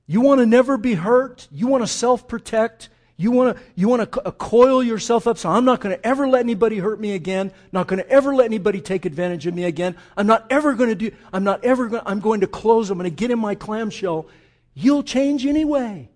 You 0.06 0.22
want 0.22 0.40
to 0.40 0.46
never 0.46 0.78
be 0.78 0.94
hurt. 0.94 1.48
You 1.52 1.68
want 1.68 1.84
to 1.84 1.88
self 1.88 2.28
protect. 2.28 2.90
You 3.16 3.32
want 3.32 3.56
to, 3.56 3.64
you 3.76 3.88
want 3.88 4.12
to 4.12 4.22
uh, 4.22 4.32
coil 4.32 4.82
yourself 4.84 5.28
up. 5.28 5.38
So 5.38 5.50
I'm 5.50 5.66
not 5.66 5.82
going 5.82 5.96
to 5.96 6.06
ever 6.06 6.28
let 6.28 6.40
anybody 6.40 6.80
hurt 6.80 7.00
me 7.00 7.14
again. 7.14 7.52
Not 7.72 7.88
going 7.88 8.02
to 8.02 8.10
ever 8.10 8.34
let 8.34 8.46
anybody 8.46 8.82
take 8.82 9.06
advantage 9.06 9.46
of 9.46 9.54
me 9.54 9.66
again. 9.66 9.96
I'm 10.18 10.26
not 10.26 10.48
ever 10.50 10.74
going 10.74 10.90
to 10.90 10.96
do, 10.96 11.12
I'm 11.32 11.44
not 11.44 11.64
ever 11.64 11.88
going, 11.88 12.04
I'm 12.06 12.20
going 12.20 12.42
to 12.42 12.48
close. 12.48 12.90
I'm 12.90 12.98
going 12.98 13.10
to 13.10 13.16
get 13.16 13.30
in 13.30 13.40
my 13.40 13.56
clamshell. 13.56 14.28
You'll 14.74 15.04
change 15.04 15.46
anyway. 15.46 16.10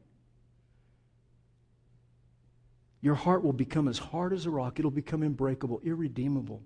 Your 3.02 3.16
heart 3.16 3.44
will 3.44 3.54
become 3.54 3.88
as 3.88 4.00
hard 4.00 4.34
as 4.34 4.48
a 4.48 4.50
rock. 4.50 4.80
It'll 4.80 4.90
become 4.90 5.22
unbreakable, 5.22 5.82
irredeemable. 5.84 6.64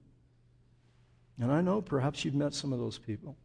And 1.39 1.51
I 1.51 1.61
know 1.61 1.81
perhaps 1.81 2.23
you've 2.23 2.35
met 2.35 2.53
some 2.53 2.71
of 2.71 2.79
those 2.79 2.97
people. 2.97 3.35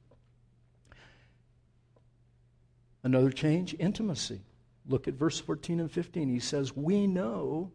Another 3.03 3.31
change, 3.31 3.75
intimacy. 3.79 4.41
Look 4.89 5.09
at 5.09 5.15
verse 5.15 5.41
14 5.41 5.81
and 5.81 5.91
15. 5.91 6.29
He 6.29 6.41
says, 6.41 6.77
We 6.77 7.07
know 7.07 7.73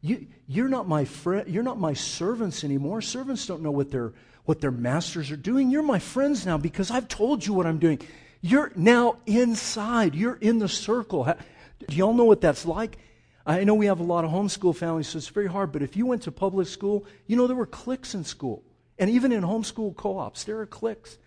you, 0.00 0.26
you're 0.46 0.68
not 0.68 0.88
my 0.88 1.04
friend, 1.04 1.48
you're 1.48 1.62
not 1.62 1.78
my 1.78 1.92
servants 1.92 2.64
anymore. 2.64 3.02
Servants 3.02 3.46
don't 3.46 3.62
know 3.62 3.70
what 3.70 3.90
their 3.90 4.12
what 4.44 4.60
their 4.62 4.70
masters 4.70 5.30
are 5.30 5.36
doing. 5.36 5.70
You're 5.70 5.82
my 5.82 5.98
friends 5.98 6.46
now 6.46 6.56
because 6.56 6.90
I've 6.90 7.06
told 7.06 7.44
you 7.44 7.52
what 7.52 7.66
I'm 7.66 7.78
doing. 7.78 8.00
You're 8.40 8.72
now 8.76 9.18
inside. 9.26 10.14
You're 10.14 10.36
in 10.36 10.58
the 10.58 10.68
circle. 10.68 11.24
Do 11.86 11.96
y'all 11.96 12.14
know 12.14 12.24
what 12.24 12.40
that's 12.40 12.64
like? 12.64 12.96
I 13.44 13.64
know 13.64 13.74
we 13.74 13.86
have 13.86 14.00
a 14.00 14.04
lot 14.04 14.24
of 14.24 14.30
homeschool 14.30 14.76
families, 14.76 15.08
so 15.08 15.18
it's 15.18 15.28
very 15.28 15.48
hard. 15.48 15.72
But 15.72 15.82
if 15.82 15.96
you 15.96 16.06
went 16.06 16.22
to 16.22 16.32
public 16.32 16.68
school, 16.68 17.04
you 17.26 17.36
know 17.36 17.46
there 17.46 17.56
were 17.56 17.66
cliques 17.66 18.14
in 18.14 18.24
school. 18.24 18.62
And 18.98 19.10
even 19.10 19.32
in 19.32 19.42
homeschool 19.42 19.96
co 19.96 20.18
ops, 20.18 20.44
there 20.44 20.58
are 20.60 20.66
cliques. 20.66 21.18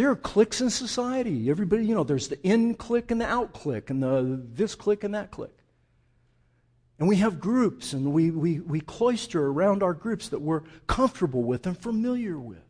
There 0.00 0.10
are 0.10 0.16
cliques 0.16 0.62
in 0.62 0.70
society. 0.70 1.50
Everybody, 1.50 1.84
you 1.84 1.94
know, 1.94 2.04
there's 2.04 2.28
the 2.28 2.42
in 2.42 2.74
clique 2.74 3.10
and 3.10 3.20
the 3.20 3.26
out 3.26 3.52
clique, 3.52 3.90
and 3.90 4.02
the 4.02 4.40
this 4.54 4.74
clique 4.74 5.04
and 5.04 5.14
that 5.14 5.30
clique. 5.30 5.58
And 6.98 7.06
we 7.06 7.16
have 7.16 7.38
groups, 7.38 7.92
and 7.92 8.10
we, 8.10 8.30
we, 8.30 8.60
we 8.60 8.80
cloister 8.80 9.48
around 9.48 9.82
our 9.82 9.92
groups 9.92 10.30
that 10.30 10.40
we're 10.40 10.62
comfortable 10.86 11.42
with 11.42 11.66
and 11.66 11.76
familiar 11.76 12.38
with. 12.38 12.64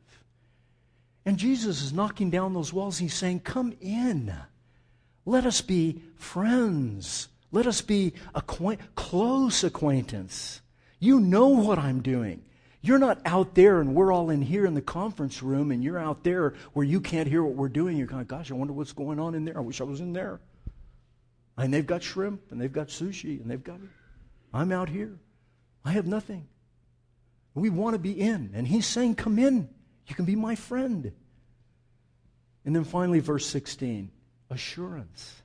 And 1.25 1.39
Jesus 1.39 1.83
is 1.83 1.93
knocking 1.93 2.31
down 2.31 2.53
those 2.53 2.73
walls. 2.73 2.99
He's 2.99 3.15
saying, 3.15 3.43
Come 3.43 3.75
in. 3.81 4.35
Let 5.25 5.47
us 5.47 5.61
be 5.61 6.03
friends. 6.17 7.29
Let 7.53 7.69
us 7.69 7.81
be 7.81 8.13
acquaint- 8.35 8.97
close 8.97 9.63
acquaintance. 9.63 10.63
You 10.99 11.21
know 11.21 11.47
what 11.47 11.79
I'm 11.79 12.03
doing. 12.03 12.43
You're 12.83 12.99
not 12.99 13.21
out 13.27 13.55
there 13.55 13.81
and 13.81 13.95
we're 13.95 14.13
all 14.13 14.31
in 14.31 14.41
here 14.41 14.65
in 14.65 14.75
the 14.75 14.81
conference 14.81 15.43
room 15.43 15.71
and 15.71 15.85
you're 15.85 15.99
out 15.99 16.25
there 16.25 16.55
where 16.73 16.85
you 16.85 17.01
can't 17.01 17.29
hear 17.29 17.43
what 17.43 17.55
we're 17.55 17.69
doing. 17.69 17.97
You're 17.97 18.07
going, 18.07 18.25
gosh, 18.25 18.51
I 18.51 18.55
wonder 18.55 18.73
what's 18.73 18.93
going 18.93 19.19
on 19.19 19.35
in 19.35 19.45
there. 19.45 19.59
I 19.59 19.61
wish 19.61 19.81
I 19.81 19.85
was 19.85 20.01
in 20.01 20.13
there. 20.13 20.41
And 21.59 21.75
they've 21.75 21.87
got 21.87 22.03
shrimp 22.03 22.51
and 22.51 22.61
they've 22.61 22.73
got 22.73 22.89
sushi 22.89 23.41
and 23.41 23.51
they've 23.51 23.63
got 23.63 23.77
it. 23.77 23.89
I'm 24.55 24.73
out 24.73 24.89
here. 24.89 25.19
I 25.85 25.93
have 25.93 26.07
nothing. 26.07 26.49
We 27.55 27.69
want 27.69 27.95
to 27.95 27.99
be 27.99 28.19
in. 28.19 28.53
And 28.55 28.67
he's 28.67 28.87
saying, 28.87 29.17
Come 29.17 29.39
in. 29.39 29.69
You 30.07 30.15
can 30.15 30.25
be 30.25 30.37
my 30.37 30.55
friend. 30.55 31.13
And 32.65 32.77
then 32.77 32.85
finally, 32.85 33.21
verse 33.21 33.47
16 33.47 34.11
assurance. 34.51 35.43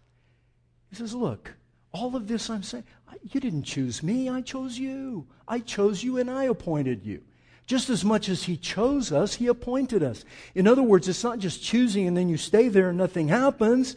He 0.89 0.95
says, 0.95 1.13
Look, 1.13 1.53
all 1.95 2.15
of 2.15 2.27
this 2.27 2.49
I'm 2.49 2.63
saying, 2.63 2.83
you 3.23 3.39
didn't 3.39 3.63
choose 3.63 4.03
me, 4.03 4.29
I 4.29 4.41
chose 4.41 4.77
you. 4.77 5.27
I 5.47 5.59
chose 5.59 6.03
you 6.03 6.17
and 6.17 6.29
I 6.29 6.43
appointed 6.43 7.05
you. 7.05 7.21
Just 7.65 7.89
as 7.89 8.03
much 8.05 8.29
as 8.29 8.43
He 8.43 8.57
chose 8.57 9.11
us, 9.11 9.35
He 9.35 9.47
appointed 9.47 10.03
us. 10.03 10.25
In 10.53 10.67
other 10.67 10.83
words, 10.83 11.07
it's 11.07 11.23
not 11.23 11.39
just 11.39 11.63
choosing 11.63 12.07
and 12.07 12.15
then 12.15 12.29
you 12.29 12.37
stay 12.37 12.67
there 12.67 12.89
and 12.89 12.97
nothing 12.97 13.29
happens. 13.29 13.95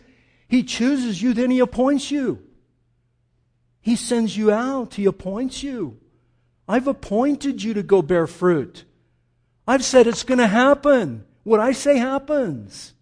He 0.48 0.62
chooses 0.62 1.20
you, 1.20 1.34
then 1.34 1.50
He 1.50 1.58
appoints 1.58 2.10
you. 2.10 2.42
He 3.80 3.96
sends 3.96 4.36
you 4.36 4.50
out, 4.50 4.94
He 4.94 5.04
appoints 5.04 5.62
you. 5.62 5.98
I've 6.68 6.86
appointed 6.86 7.62
you 7.62 7.74
to 7.74 7.82
go 7.82 8.00
bear 8.00 8.26
fruit. 8.26 8.84
I've 9.66 9.84
said 9.84 10.06
it's 10.06 10.22
going 10.22 10.38
to 10.38 10.46
happen. 10.46 11.24
What 11.42 11.60
I 11.60 11.72
say 11.72 11.98
happens. 11.98 12.94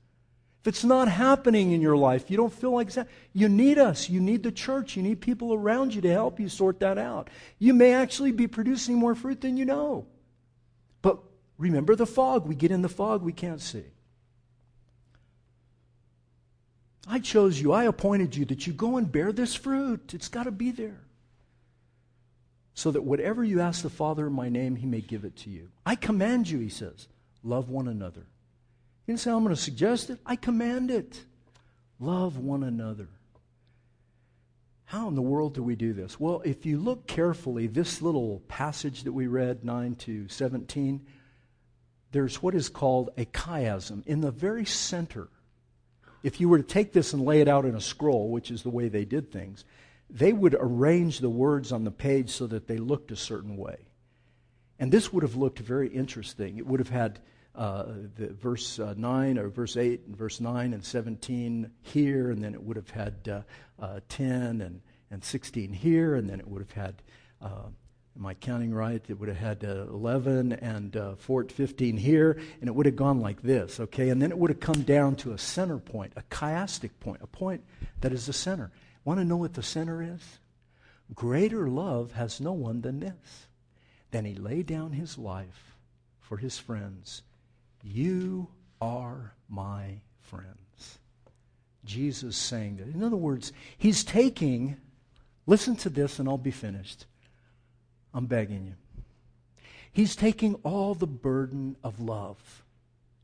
If 0.66 0.70
it's 0.70 0.82
not 0.82 1.06
happening 1.06 1.70
in 1.70 1.80
your 1.80 1.96
life, 1.96 2.28
you 2.28 2.36
don't 2.36 2.52
feel 2.52 2.72
like 2.72 2.90
that, 2.94 3.06
you 3.32 3.48
need 3.48 3.78
us. 3.78 4.10
You 4.10 4.20
need 4.20 4.42
the 4.42 4.50
church. 4.50 4.96
You 4.96 5.02
need 5.04 5.20
people 5.20 5.54
around 5.54 5.94
you 5.94 6.00
to 6.00 6.10
help 6.10 6.40
you 6.40 6.48
sort 6.48 6.80
that 6.80 6.98
out. 6.98 7.30
You 7.60 7.72
may 7.72 7.94
actually 7.94 8.32
be 8.32 8.48
producing 8.48 8.96
more 8.96 9.14
fruit 9.14 9.40
than 9.40 9.56
you 9.56 9.64
know. 9.64 10.06
But 11.02 11.20
remember 11.56 11.94
the 11.94 12.04
fog. 12.04 12.48
We 12.48 12.56
get 12.56 12.72
in 12.72 12.82
the 12.82 12.88
fog, 12.88 13.22
we 13.22 13.32
can't 13.32 13.60
see. 13.60 13.84
I 17.06 17.20
chose 17.20 17.60
you. 17.60 17.70
I 17.70 17.84
appointed 17.84 18.34
you 18.34 18.44
that 18.46 18.66
you 18.66 18.72
go 18.72 18.96
and 18.96 19.12
bear 19.12 19.30
this 19.30 19.54
fruit. 19.54 20.14
It's 20.14 20.26
got 20.26 20.44
to 20.44 20.50
be 20.50 20.72
there. 20.72 20.98
So 22.74 22.90
that 22.90 23.04
whatever 23.04 23.44
you 23.44 23.60
ask 23.60 23.82
the 23.82 23.88
Father 23.88 24.26
in 24.26 24.32
my 24.32 24.48
name, 24.48 24.74
he 24.74 24.86
may 24.86 25.00
give 25.00 25.24
it 25.24 25.36
to 25.36 25.48
you. 25.48 25.68
I 25.86 25.94
command 25.94 26.50
you, 26.50 26.58
he 26.58 26.70
says, 26.70 27.06
love 27.44 27.70
one 27.70 27.86
another. 27.86 28.26
He 29.06 29.12
didn't 29.12 29.20
say, 29.20 29.30
I'm 29.30 29.44
going 29.44 29.54
to 29.54 29.60
suggest 29.60 30.10
it. 30.10 30.18
I 30.26 30.34
command 30.34 30.90
it. 30.90 31.24
Love 32.00 32.38
one 32.38 32.64
another. 32.64 33.08
How 34.86 35.08
in 35.08 35.14
the 35.14 35.22
world 35.22 35.54
do 35.54 35.62
we 35.62 35.76
do 35.76 35.92
this? 35.92 36.18
Well, 36.18 36.42
if 36.44 36.66
you 36.66 36.78
look 36.78 37.06
carefully, 37.06 37.68
this 37.68 38.02
little 38.02 38.42
passage 38.48 39.04
that 39.04 39.12
we 39.12 39.26
read, 39.26 39.64
9 39.64 39.94
to 39.96 40.28
17, 40.28 41.06
there's 42.10 42.42
what 42.42 42.54
is 42.54 42.68
called 42.68 43.10
a 43.16 43.24
chiasm. 43.26 44.04
In 44.06 44.20
the 44.20 44.30
very 44.30 44.64
center, 44.64 45.28
if 46.22 46.40
you 46.40 46.48
were 46.48 46.58
to 46.58 46.64
take 46.64 46.92
this 46.92 47.12
and 47.12 47.24
lay 47.24 47.40
it 47.40 47.48
out 47.48 47.64
in 47.64 47.76
a 47.76 47.80
scroll, 47.80 48.30
which 48.30 48.50
is 48.50 48.62
the 48.62 48.70
way 48.70 48.88
they 48.88 49.04
did 49.04 49.30
things, 49.30 49.64
they 50.10 50.32
would 50.32 50.56
arrange 50.58 51.20
the 51.20 51.30
words 51.30 51.72
on 51.72 51.84
the 51.84 51.90
page 51.90 52.30
so 52.30 52.46
that 52.48 52.66
they 52.66 52.78
looked 52.78 53.10
a 53.10 53.16
certain 53.16 53.56
way. 53.56 53.88
And 54.78 54.90
this 54.90 55.12
would 55.12 55.22
have 55.22 55.36
looked 55.36 55.58
very 55.58 55.88
interesting. 55.88 56.58
It 56.58 56.66
would 56.66 56.80
have 56.80 56.90
had 56.90 57.20
uh, 57.56 57.86
the 58.16 58.28
verse 58.34 58.78
uh, 58.78 58.94
9 58.96 59.38
or 59.38 59.48
verse 59.48 59.76
8 59.76 60.02
and 60.06 60.16
verse 60.16 60.40
9 60.40 60.74
and 60.74 60.84
17 60.84 61.70
here, 61.82 62.30
and 62.30 62.42
then 62.44 62.54
it 62.54 62.62
would 62.62 62.76
have 62.76 62.90
had 62.90 63.14
uh, 63.28 63.82
uh 63.82 64.00
10 64.08 64.60
and, 64.60 64.80
and 65.10 65.24
16 65.24 65.72
here, 65.72 66.16
and 66.16 66.28
then 66.28 66.38
it 66.38 66.46
would 66.46 66.60
have 66.60 66.72
had, 66.72 67.02
uh, 67.40 67.68
am 68.16 68.26
I 68.26 68.34
counting 68.34 68.74
right? 68.74 69.02
It 69.08 69.18
would 69.18 69.30
have 69.30 69.38
had 69.38 69.64
uh, 69.64 69.86
11 69.88 70.52
and 70.52 70.98
14, 71.18 71.56
15 71.56 71.96
here, 71.96 72.38
and 72.60 72.68
it 72.68 72.74
would 72.74 72.86
have 72.86 72.96
gone 72.96 73.20
like 73.20 73.40
this, 73.40 73.80
okay? 73.80 74.10
And 74.10 74.20
then 74.20 74.30
it 74.30 74.38
would 74.38 74.50
have 74.50 74.60
come 74.60 74.82
down 74.82 75.16
to 75.16 75.32
a 75.32 75.38
center 75.38 75.78
point, 75.78 76.12
a 76.16 76.22
chiastic 76.24 76.90
point, 77.00 77.22
a 77.22 77.26
point 77.26 77.64
that 78.02 78.12
is 78.12 78.26
the 78.26 78.34
center. 78.34 78.70
Want 79.04 79.18
to 79.20 79.24
know 79.24 79.36
what 79.36 79.54
the 79.54 79.62
center 79.62 80.02
is? 80.02 80.40
Greater 81.14 81.68
love 81.68 82.12
has 82.12 82.40
no 82.40 82.52
one 82.52 82.82
than 82.82 83.00
this, 83.00 83.46
than 84.10 84.24
he 84.24 84.34
laid 84.34 84.66
down 84.66 84.92
his 84.92 85.16
life 85.16 85.76
for 86.20 86.36
his 86.36 86.58
friends. 86.58 87.22
You 87.92 88.48
are 88.80 89.32
my 89.48 90.00
friends. 90.20 90.98
Jesus 91.84 92.36
saying 92.36 92.78
that. 92.78 92.88
In 92.88 93.02
other 93.02 93.16
words, 93.16 93.52
he's 93.78 94.02
taking, 94.02 94.76
listen 95.46 95.76
to 95.76 95.88
this 95.88 96.18
and 96.18 96.28
I'll 96.28 96.36
be 96.36 96.50
finished. 96.50 97.06
I'm 98.12 98.26
begging 98.26 98.66
you. 98.66 98.74
He's 99.92 100.16
taking 100.16 100.56
all 100.56 100.94
the 100.94 101.06
burden 101.06 101.76
of 101.84 102.00
love, 102.00 102.64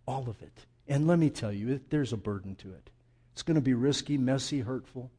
all 0.06 0.28
of 0.28 0.40
it. 0.40 0.66
And 0.86 1.06
let 1.06 1.18
me 1.18 1.28
tell 1.28 1.52
you, 1.52 1.80
there's 1.90 2.12
a 2.12 2.16
burden 2.16 2.54
to 2.56 2.68
it. 2.68 2.90
It's 3.32 3.42
going 3.42 3.56
to 3.56 3.60
be 3.60 3.74
risky, 3.74 4.16
messy, 4.16 4.60
hurtful, 4.60 5.10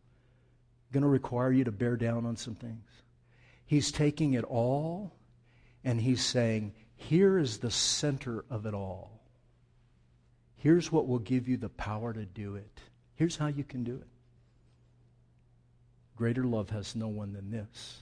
going 0.91 1.04
to 1.04 1.10
require 1.10 1.52
you 1.52 1.66
to 1.66 1.72
bear 1.72 1.98
down 1.98 2.26
on 2.26 2.38
some 2.38 2.56
things. 2.56 2.89
He's 3.66 3.91
taking 3.91 4.34
it 4.34 4.46
all 4.46 5.14
and 5.84 6.00
he's 6.00 6.24
saying, 6.24 6.74
here 6.96 7.38
is 7.38 7.58
the 7.58 7.72
center 7.72 8.46
of 8.50 8.66
it 8.66 8.74
all. 8.74 9.23
Here's 10.64 10.93
what 10.93 11.09
will 11.09 11.20
give 11.20 11.49
you 11.49 11.57
the 11.57 11.68
power 11.68 12.14
to 12.14 12.24
do 12.24 12.55
it. 12.55 12.80
Here's 13.16 13.36
how 13.36 13.47
you 13.47 13.66
can 13.66 13.84
do 13.84 13.95
it. 13.95 14.07
Greater 16.16 16.45
love 16.45 16.70
has 16.70 16.95
no 16.95 17.09
one 17.09 17.34
than 17.34 17.51
this. 17.51 18.01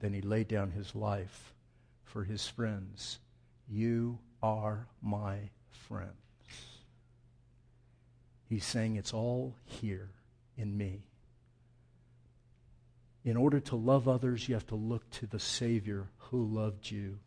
Then 0.00 0.12
he 0.12 0.22
laid 0.22 0.48
down 0.48 0.72
his 0.72 0.96
life 0.96 1.54
for 2.02 2.24
his 2.24 2.48
friends. 2.48 3.20
You 3.68 4.18
are 4.42 4.88
my 5.00 5.50
friends. 5.70 6.10
He's 8.48 8.64
saying 8.64 8.96
it's 8.96 9.14
all 9.14 9.54
here 9.64 10.10
in 10.56 10.76
me. 10.76 11.04
In 13.24 13.36
order 13.36 13.60
to 13.60 13.76
love 13.76 14.08
others, 14.08 14.48
you 14.48 14.56
have 14.56 14.66
to 14.66 14.74
look 14.74 15.08
to 15.10 15.28
the 15.28 15.38
Savior 15.38 16.08
who 16.18 16.44
loved 16.44 16.90
you 16.90 17.20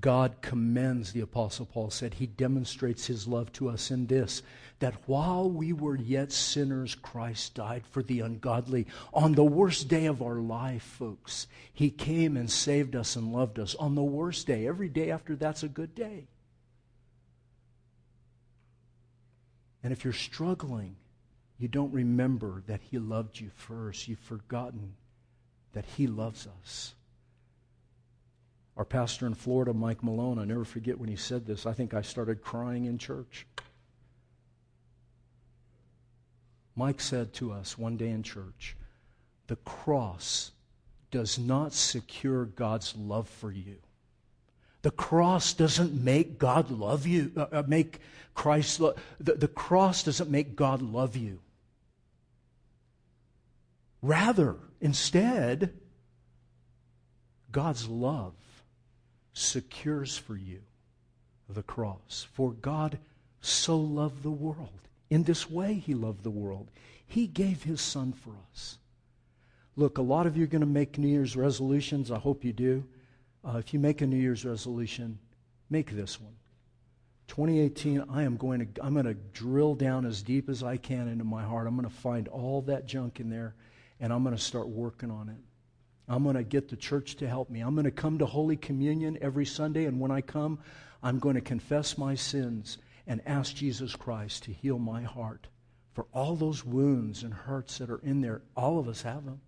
God 0.00 0.36
commends, 0.40 1.12
the 1.12 1.20
Apostle 1.20 1.66
Paul 1.66 1.90
said, 1.90 2.14
he 2.14 2.26
demonstrates 2.26 3.06
his 3.06 3.28
love 3.28 3.52
to 3.52 3.68
us 3.68 3.90
in 3.90 4.06
this 4.06 4.42
that 4.80 4.96
while 5.06 5.48
we 5.48 5.72
were 5.72 5.96
yet 5.96 6.32
sinners, 6.32 6.96
Christ 6.96 7.54
died 7.54 7.84
for 7.86 8.02
the 8.02 8.18
ungodly. 8.18 8.88
On 9.14 9.32
the 9.32 9.44
worst 9.44 9.86
day 9.86 10.06
of 10.06 10.20
our 10.20 10.38
life, 10.38 10.82
folks, 10.82 11.46
he 11.72 11.88
came 11.88 12.36
and 12.36 12.50
saved 12.50 12.96
us 12.96 13.14
and 13.14 13.32
loved 13.32 13.60
us. 13.60 13.76
On 13.76 13.94
the 13.94 14.02
worst 14.02 14.48
day, 14.48 14.66
every 14.66 14.88
day 14.88 15.12
after 15.12 15.36
that's 15.36 15.62
a 15.62 15.68
good 15.68 15.94
day. 15.94 16.26
And 19.84 19.92
if 19.92 20.02
you're 20.02 20.12
struggling, 20.12 20.96
you 21.58 21.68
don't 21.68 21.92
remember 21.92 22.64
that 22.66 22.80
he 22.90 22.98
loved 22.98 23.38
you 23.38 23.50
first. 23.54 24.08
You've 24.08 24.18
forgotten 24.18 24.94
that 25.74 25.84
he 25.84 26.08
loves 26.08 26.48
us. 26.60 26.94
Our 28.76 28.84
pastor 28.84 29.26
in 29.26 29.34
Florida, 29.34 29.72
Mike 29.74 30.02
Malone, 30.02 30.38
I 30.38 30.44
never 30.44 30.64
forget 30.64 30.98
when 30.98 31.08
he 31.08 31.16
said 31.16 31.46
this. 31.46 31.66
I 31.66 31.72
think 31.72 31.92
I 31.92 32.02
started 32.02 32.42
crying 32.42 32.86
in 32.86 32.98
church. 32.98 33.46
Mike 36.74 37.00
said 37.00 37.34
to 37.34 37.52
us 37.52 37.76
one 37.76 37.96
day 37.96 38.08
in 38.08 38.22
church, 38.22 38.76
the 39.46 39.56
cross 39.56 40.52
does 41.10 41.38
not 41.38 41.74
secure 41.74 42.46
God's 42.46 42.96
love 42.96 43.28
for 43.28 43.52
you. 43.52 43.76
The 44.80 44.90
cross 44.90 45.52
doesn't 45.52 45.92
make 45.92 46.38
God 46.38 46.70
love 46.70 47.06
you, 47.06 47.30
uh, 47.36 47.46
uh 47.52 47.62
make 47.66 48.00
Christ 48.34 48.80
love. 48.80 48.96
The, 49.20 49.34
the 49.34 49.48
cross 49.48 50.02
doesn't 50.02 50.30
make 50.30 50.56
God 50.56 50.80
love 50.80 51.14
you. 51.14 51.40
Rather, 54.00 54.56
instead, 54.80 55.74
God's 57.52 57.86
love 57.86 58.32
secures 59.32 60.16
for 60.16 60.36
you 60.36 60.62
the 61.48 61.62
cross. 61.62 62.26
For 62.32 62.52
God 62.52 62.98
so 63.40 63.76
loved 63.78 64.22
the 64.22 64.30
world. 64.30 64.80
In 65.10 65.24
this 65.24 65.50
way, 65.50 65.74
He 65.74 65.94
loved 65.94 66.22
the 66.22 66.30
world. 66.30 66.70
He 67.06 67.26
gave 67.26 67.62
His 67.62 67.80
Son 67.80 68.12
for 68.12 68.34
us. 68.50 68.78
Look, 69.76 69.98
a 69.98 70.02
lot 70.02 70.26
of 70.26 70.36
you 70.36 70.44
are 70.44 70.48
going 70.48 70.60
to 70.60 70.66
make 70.66 70.98
New 70.98 71.08
Year's 71.08 71.36
resolutions. 71.36 72.10
I 72.10 72.18
hope 72.18 72.44
you 72.44 72.52
do. 72.52 72.84
Uh, 73.44 73.58
if 73.58 73.74
you 73.74 73.80
make 73.80 74.00
a 74.00 74.06
New 74.06 74.16
Year's 74.16 74.44
resolution, 74.44 75.18
make 75.68 75.90
this 75.90 76.20
one. 76.20 76.34
2018, 77.28 78.04
I 78.10 78.22
am 78.22 78.36
going 78.36 78.60
to 78.74 78.84
I'm 78.84 78.92
going 78.92 79.06
to 79.06 79.14
drill 79.14 79.74
down 79.74 80.04
as 80.04 80.22
deep 80.22 80.48
as 80.48 80.62
I 80.62 80.76
can 80.76 81.08
into 81.08 81.24
my 81.24 81.42
heart. 81.42 81.66
I'm 81.66 81.76
going 81.76 81.88
to 81.88 81.94
find 81.94 82.28
all 82.28 82.60
that 82.62 82.86
junk 82.86 83.20
in 83.20 83.30
there, 83.30 83.54
and 84.00 84.12
I'm 84.12 84.22
going 84.22 84.36
to 84.36 84.42
start 84.42 84.68
working 84.68 85.10
on 85.10 85.28
it. 85.30 85.36
I'm 86.08 86.24
going 86.24 86.36
to 86.36 86.42
get 86.42 86.68
the 86.68 86.76
church 86.76 87.16
to 87.16 87.28
help 87.28 87.48
me. 87.48 87.60
I'm 87.60 87.74
going 87.74 87.84
to 87.84 87.90
come 87.90 88.18
to 88.18 88.26
Holy 88.26 88.56
Communion 88.56 89.18
every 89.20 89.46
Sunday, 89.46 89.84
and 89.84 90.00
when 90.00 90.10
I 90.10 90.20
come, 90.20 90.58
I'm 91.02 91.18
going 91.18 91.36
to 91.36 91.40
confess 91.40 91.96
my 91.96 92.14
sins 92.14 92.78
and 93.06 93.20
ask 93.26 93.54
Jesus 93.54 93.96
Christ 93.96 94.44
to 94.44 94.52
heal 94.52 94.78
my 94.78 95.02
heart 95.02 95.46
for 95.92 96.06
all 96.12 96.36
those 96.36 96.64
wounds 96.64 97.22
and 97.22 97.32
hurts 97.32 97.78
that 97.78 97.90
are 97.90 98.00
in 98.02 98.20
there. 98.20 98.42
All 98.56 98.78
of 98.78 98.88
us 98.88 99.02
have 99.02 99.24
them. 99.24 99.40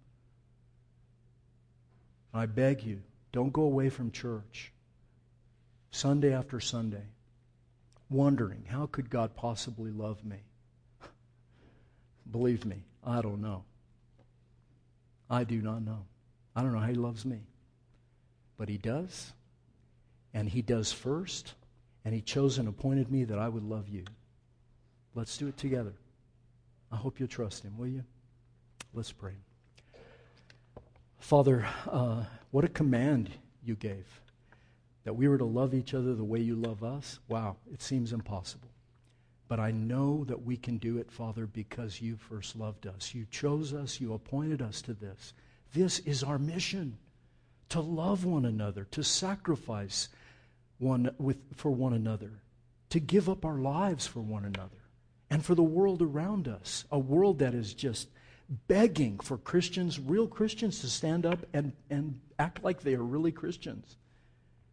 I 2.33 2.47
beg 2.47 2.83
you, 2.83 3.03
don't 3.33 3.53
go 3.53 3.63
away 3.63 3.91
from 3.91 4.11
church 4.11 4.73
Sunday 5.91 6.33
after 6.33 6.59
Sunday 6.61 7.05
wondering, 8.11 8.65
how 8.69 8.87
could 8.87 9.11
God 9.11 9.37
possibly 9.37 9.91
love 9.91 10.25
me? 10.25 10.39
Believe 12.31 12.65
me, 12.65 12.85
I 13.05 13.23
don't 13.23 13.41
know. 13.41 13.65
I 15.31 15.45
do 15.45 15.61
not 15.63 15.83
know. 15.83 16.05
I 16.55 16.63
don't 16.63 16.73
know 16.73 16.79
how 16.79 16.89
He 16.89 16.95
loves 16.95 17.25
me. 17.25 17.41
But 18.57 18.69
He 18.69 18.79
does. 18.79 19.33
And 20.33 20.49
He 20.49 20.63
does 20.63 20.93
first. 20.93 21.55
And 22.05 22.15
He 22.15 22.21
chose 22.21 22.59
and 22.59 22.69
appointed 22.69 23.11
me 23.11 23.25
that 23.25 23.39
I 23.39 23.49
would 23.49 23.65
love 23.65 23.89
you. 23.89 24.05
Let's 25.15 25.37
do 25.37 25.49
it 25.49 25.57
together. 25.57 25.95
I 26.91 26.97
hope 26.97 27.19
you'll 27.19 27.29
trust 27.29 27.65
Him, 27.65 27.77
will 27.79 27.89
you? 27.89 28.05
Let's 28.93 29.13
pray. 29.13 29.35
Father, 31.19 31.67
uh, 31.91 32.25
what 32.51 32.65
a 32.65 32.69
command 32.69 33.31
you 33.65 33.75
gave 33.75 34.21
that 35.05 35.15
we 35.15 35.29
were 35.29 35.39
to 35.39 35.45
love 35.45 35.75
each 35.75 35.95
other 35.95 36.15
the 36.15 36.25
way 36.25 36.41
you 36.41 36.57
love 36.57 36.83
us. 36.83 37.19
Wow, 37.29 37.57
it 37.73 37.83
seems 37.83 38.13
impossible. 38.13 38.69
But 39.49 39.61
I 39.61 39.71
know 39.71 40.25
that 40.25 40.45
we 40.45 40.57
can 40.57 40.79
do 40.79 40.99
it, 40.99 41.11
Father, 41.11 41.47
because 41.47 42.01
you 42.01 42.17
first 42.17 42.57
loved 42.57 42.87
us. 42.87 43.15
You 43.15 43.27
chose 43.31 43.75
us, 43.75 44.01
you 44.01 44.15
appointed 44.15 44.63
us 44.63 44.81
to 44.83 44.95
this. 44.95 45.35
This 45.75 45.99
is 45.99 46.23
our 46.23 46.39
mission 46.39 46.99
to 47.71 47.81
love 47.81 48.25
one 48.25 48.45
another, 48.45 48.87
to 48.93 49.03
sacrifice 49.03 50.09
one 50.79 51.13
with, 51.19 51.39
for 51.57 51.73
one 51.73 51.93
another, 51.93 52.31
to 52.91 53.01
give 53.01 53.29
up 53.29 53.45
our 53.45 53.59
lives 53.59 54.07
for 54.07 54.21
one 54.21 54.45
another, 54.45 54.85
and 55.31 55.45
for 55.45 55.57
the 55.57 55.65
world 55.65 56.01
around 56.01 56.47
us, 56.47 56.85
a 56.93 56.99
world 56.99 57.41
that 57.41 57.55
is 57.55 57.75
just 57.75 58.09
begging 58.69 59.19
for 59.19 59.37
Christians, 59.37 59.99
real 59.99 60.29
Christians, 60.29 60.79
to 60.81 60.87
stand 60.87 61.27
up 61.27 61.45
and, 61.53 61.73
and 61.91 62.21
act 62.39 62.63
like 62.63 62.83
they 62.83 62.95
are 62.95 63.03
really 63.03 63.33
Christians. 63.33 63.97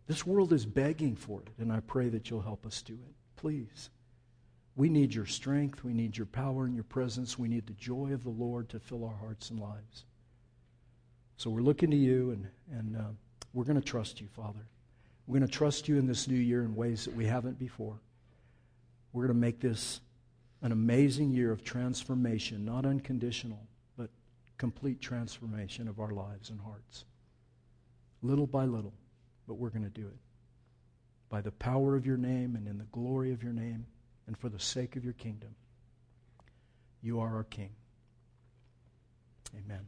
This 0.05 0.23
world 0.23 0.53
is 0.53 0.67
begging 0.67 1.15
for 1.15 1.41
it, 1.41 1.47
and 1.57 1.71
I 1.71 1.79
pray 1.79 2.09
that 2.09 2.29
you'll 2.29 2.41
help 2.41 2.63
us 2.65 2.83
do 2.83 2.93
it. 2.93 3.15
Please. 3.37 3.89
We 4.75 4.87
need 4.87 5.15
your 5.15 5.25
strength. 5.25 5.83
We 5.83 5.93
need 5.93 6.15
your 6.15 6.27
power 6.27 6.65
and 6.65 6.75
your 6.75 6.83
presence. 6.83 7.39
We 7.39 7.47
need 7.47 7.65
the 7.65 7.73
joy 7.73 8.11
of 8.13 8.23
the 8.23 8.29
Lord 8.29 8.69
to 8.69 8.79
fill 8.79 9.03
our 9.03 9.15
hearts 9.15 9.49
and 9.49 9.59
lives. 9.59 10.05
So 11.41 11.49
we're 11.49 11.61
looking 11.61 11.89
to 11.89 11.97
you, 11.97 12.29
and, 12.29 12.47
and 12.71 12.95
uh, 12.95 13.09
we're 13.51 13.63
going 13.63 13.81
to 13.81 13.83
trust 13.83 14.21
you, 14.21 14.27
Father. 14.27 14.59
We're 15.25 15.39
going 15.39 15.49
to 15.49 15.51
trust 15.51 15.87
you 15.87 15.97
in 15.97 16.05
this 16.05 16.27
new 16.27 16.37
year 16.37 16.61
in 16.61 16.75
ways 16.75 17.05
that 17.05 17.15
we 17.15 17.25
haven't 17.25 17.57
before. 17.57 17.99
We're 19.11 19.23
going 19.23 19.33
to 19.33 19.41
make 19.41 19.59
this 19.59 20.01
an 20.61 20.71
amazing 20.71 21.31
year 21.31 21.51
of 21.51 21.63
transformation, 21.63 22.63
not 22.63 22.85
unconditional, 22.85 23.59
but 23.97 24.11
complete 24.59 25.01
transformation 25.01 25.87
of 25.87 25.99
our 25.99 26.11
lives 26.11 26.51
and 26.51 26.61
hearts. 26.61 27.05
Little 28.21 28.45
by 28.45 28.65
little, 28.65 28.93
but 29.47 29.55
we're 29.55 29.71
going 29.71 29.81
to 29.81 29.89
do 29.89 30.05
it. 30.05 30.19
By 31.29 31.41
the 31.41 31.53
power 31.53 31.95
of 31.95 32.05
your 32.05 32.17
name 32.17 32.55
and 32.55 32.67
in 32.67 32.77
the 32.77 32.85
glory 32.91 33.33
of 33.33 33.41
your 33.41 33.53
name 33.53 33.87
and 34.27 34.37
for 34.37 34.49
the 34.49 34.59
sake 34.59 34.95
of 34.95 35.03
your 35.03 35.13
kingdom. 35.13 35.55
You 37.01 37.19
are 37.19 37.35
our 37.35 37.45
King. 37.45 37.71
Amen. 39.57 39.87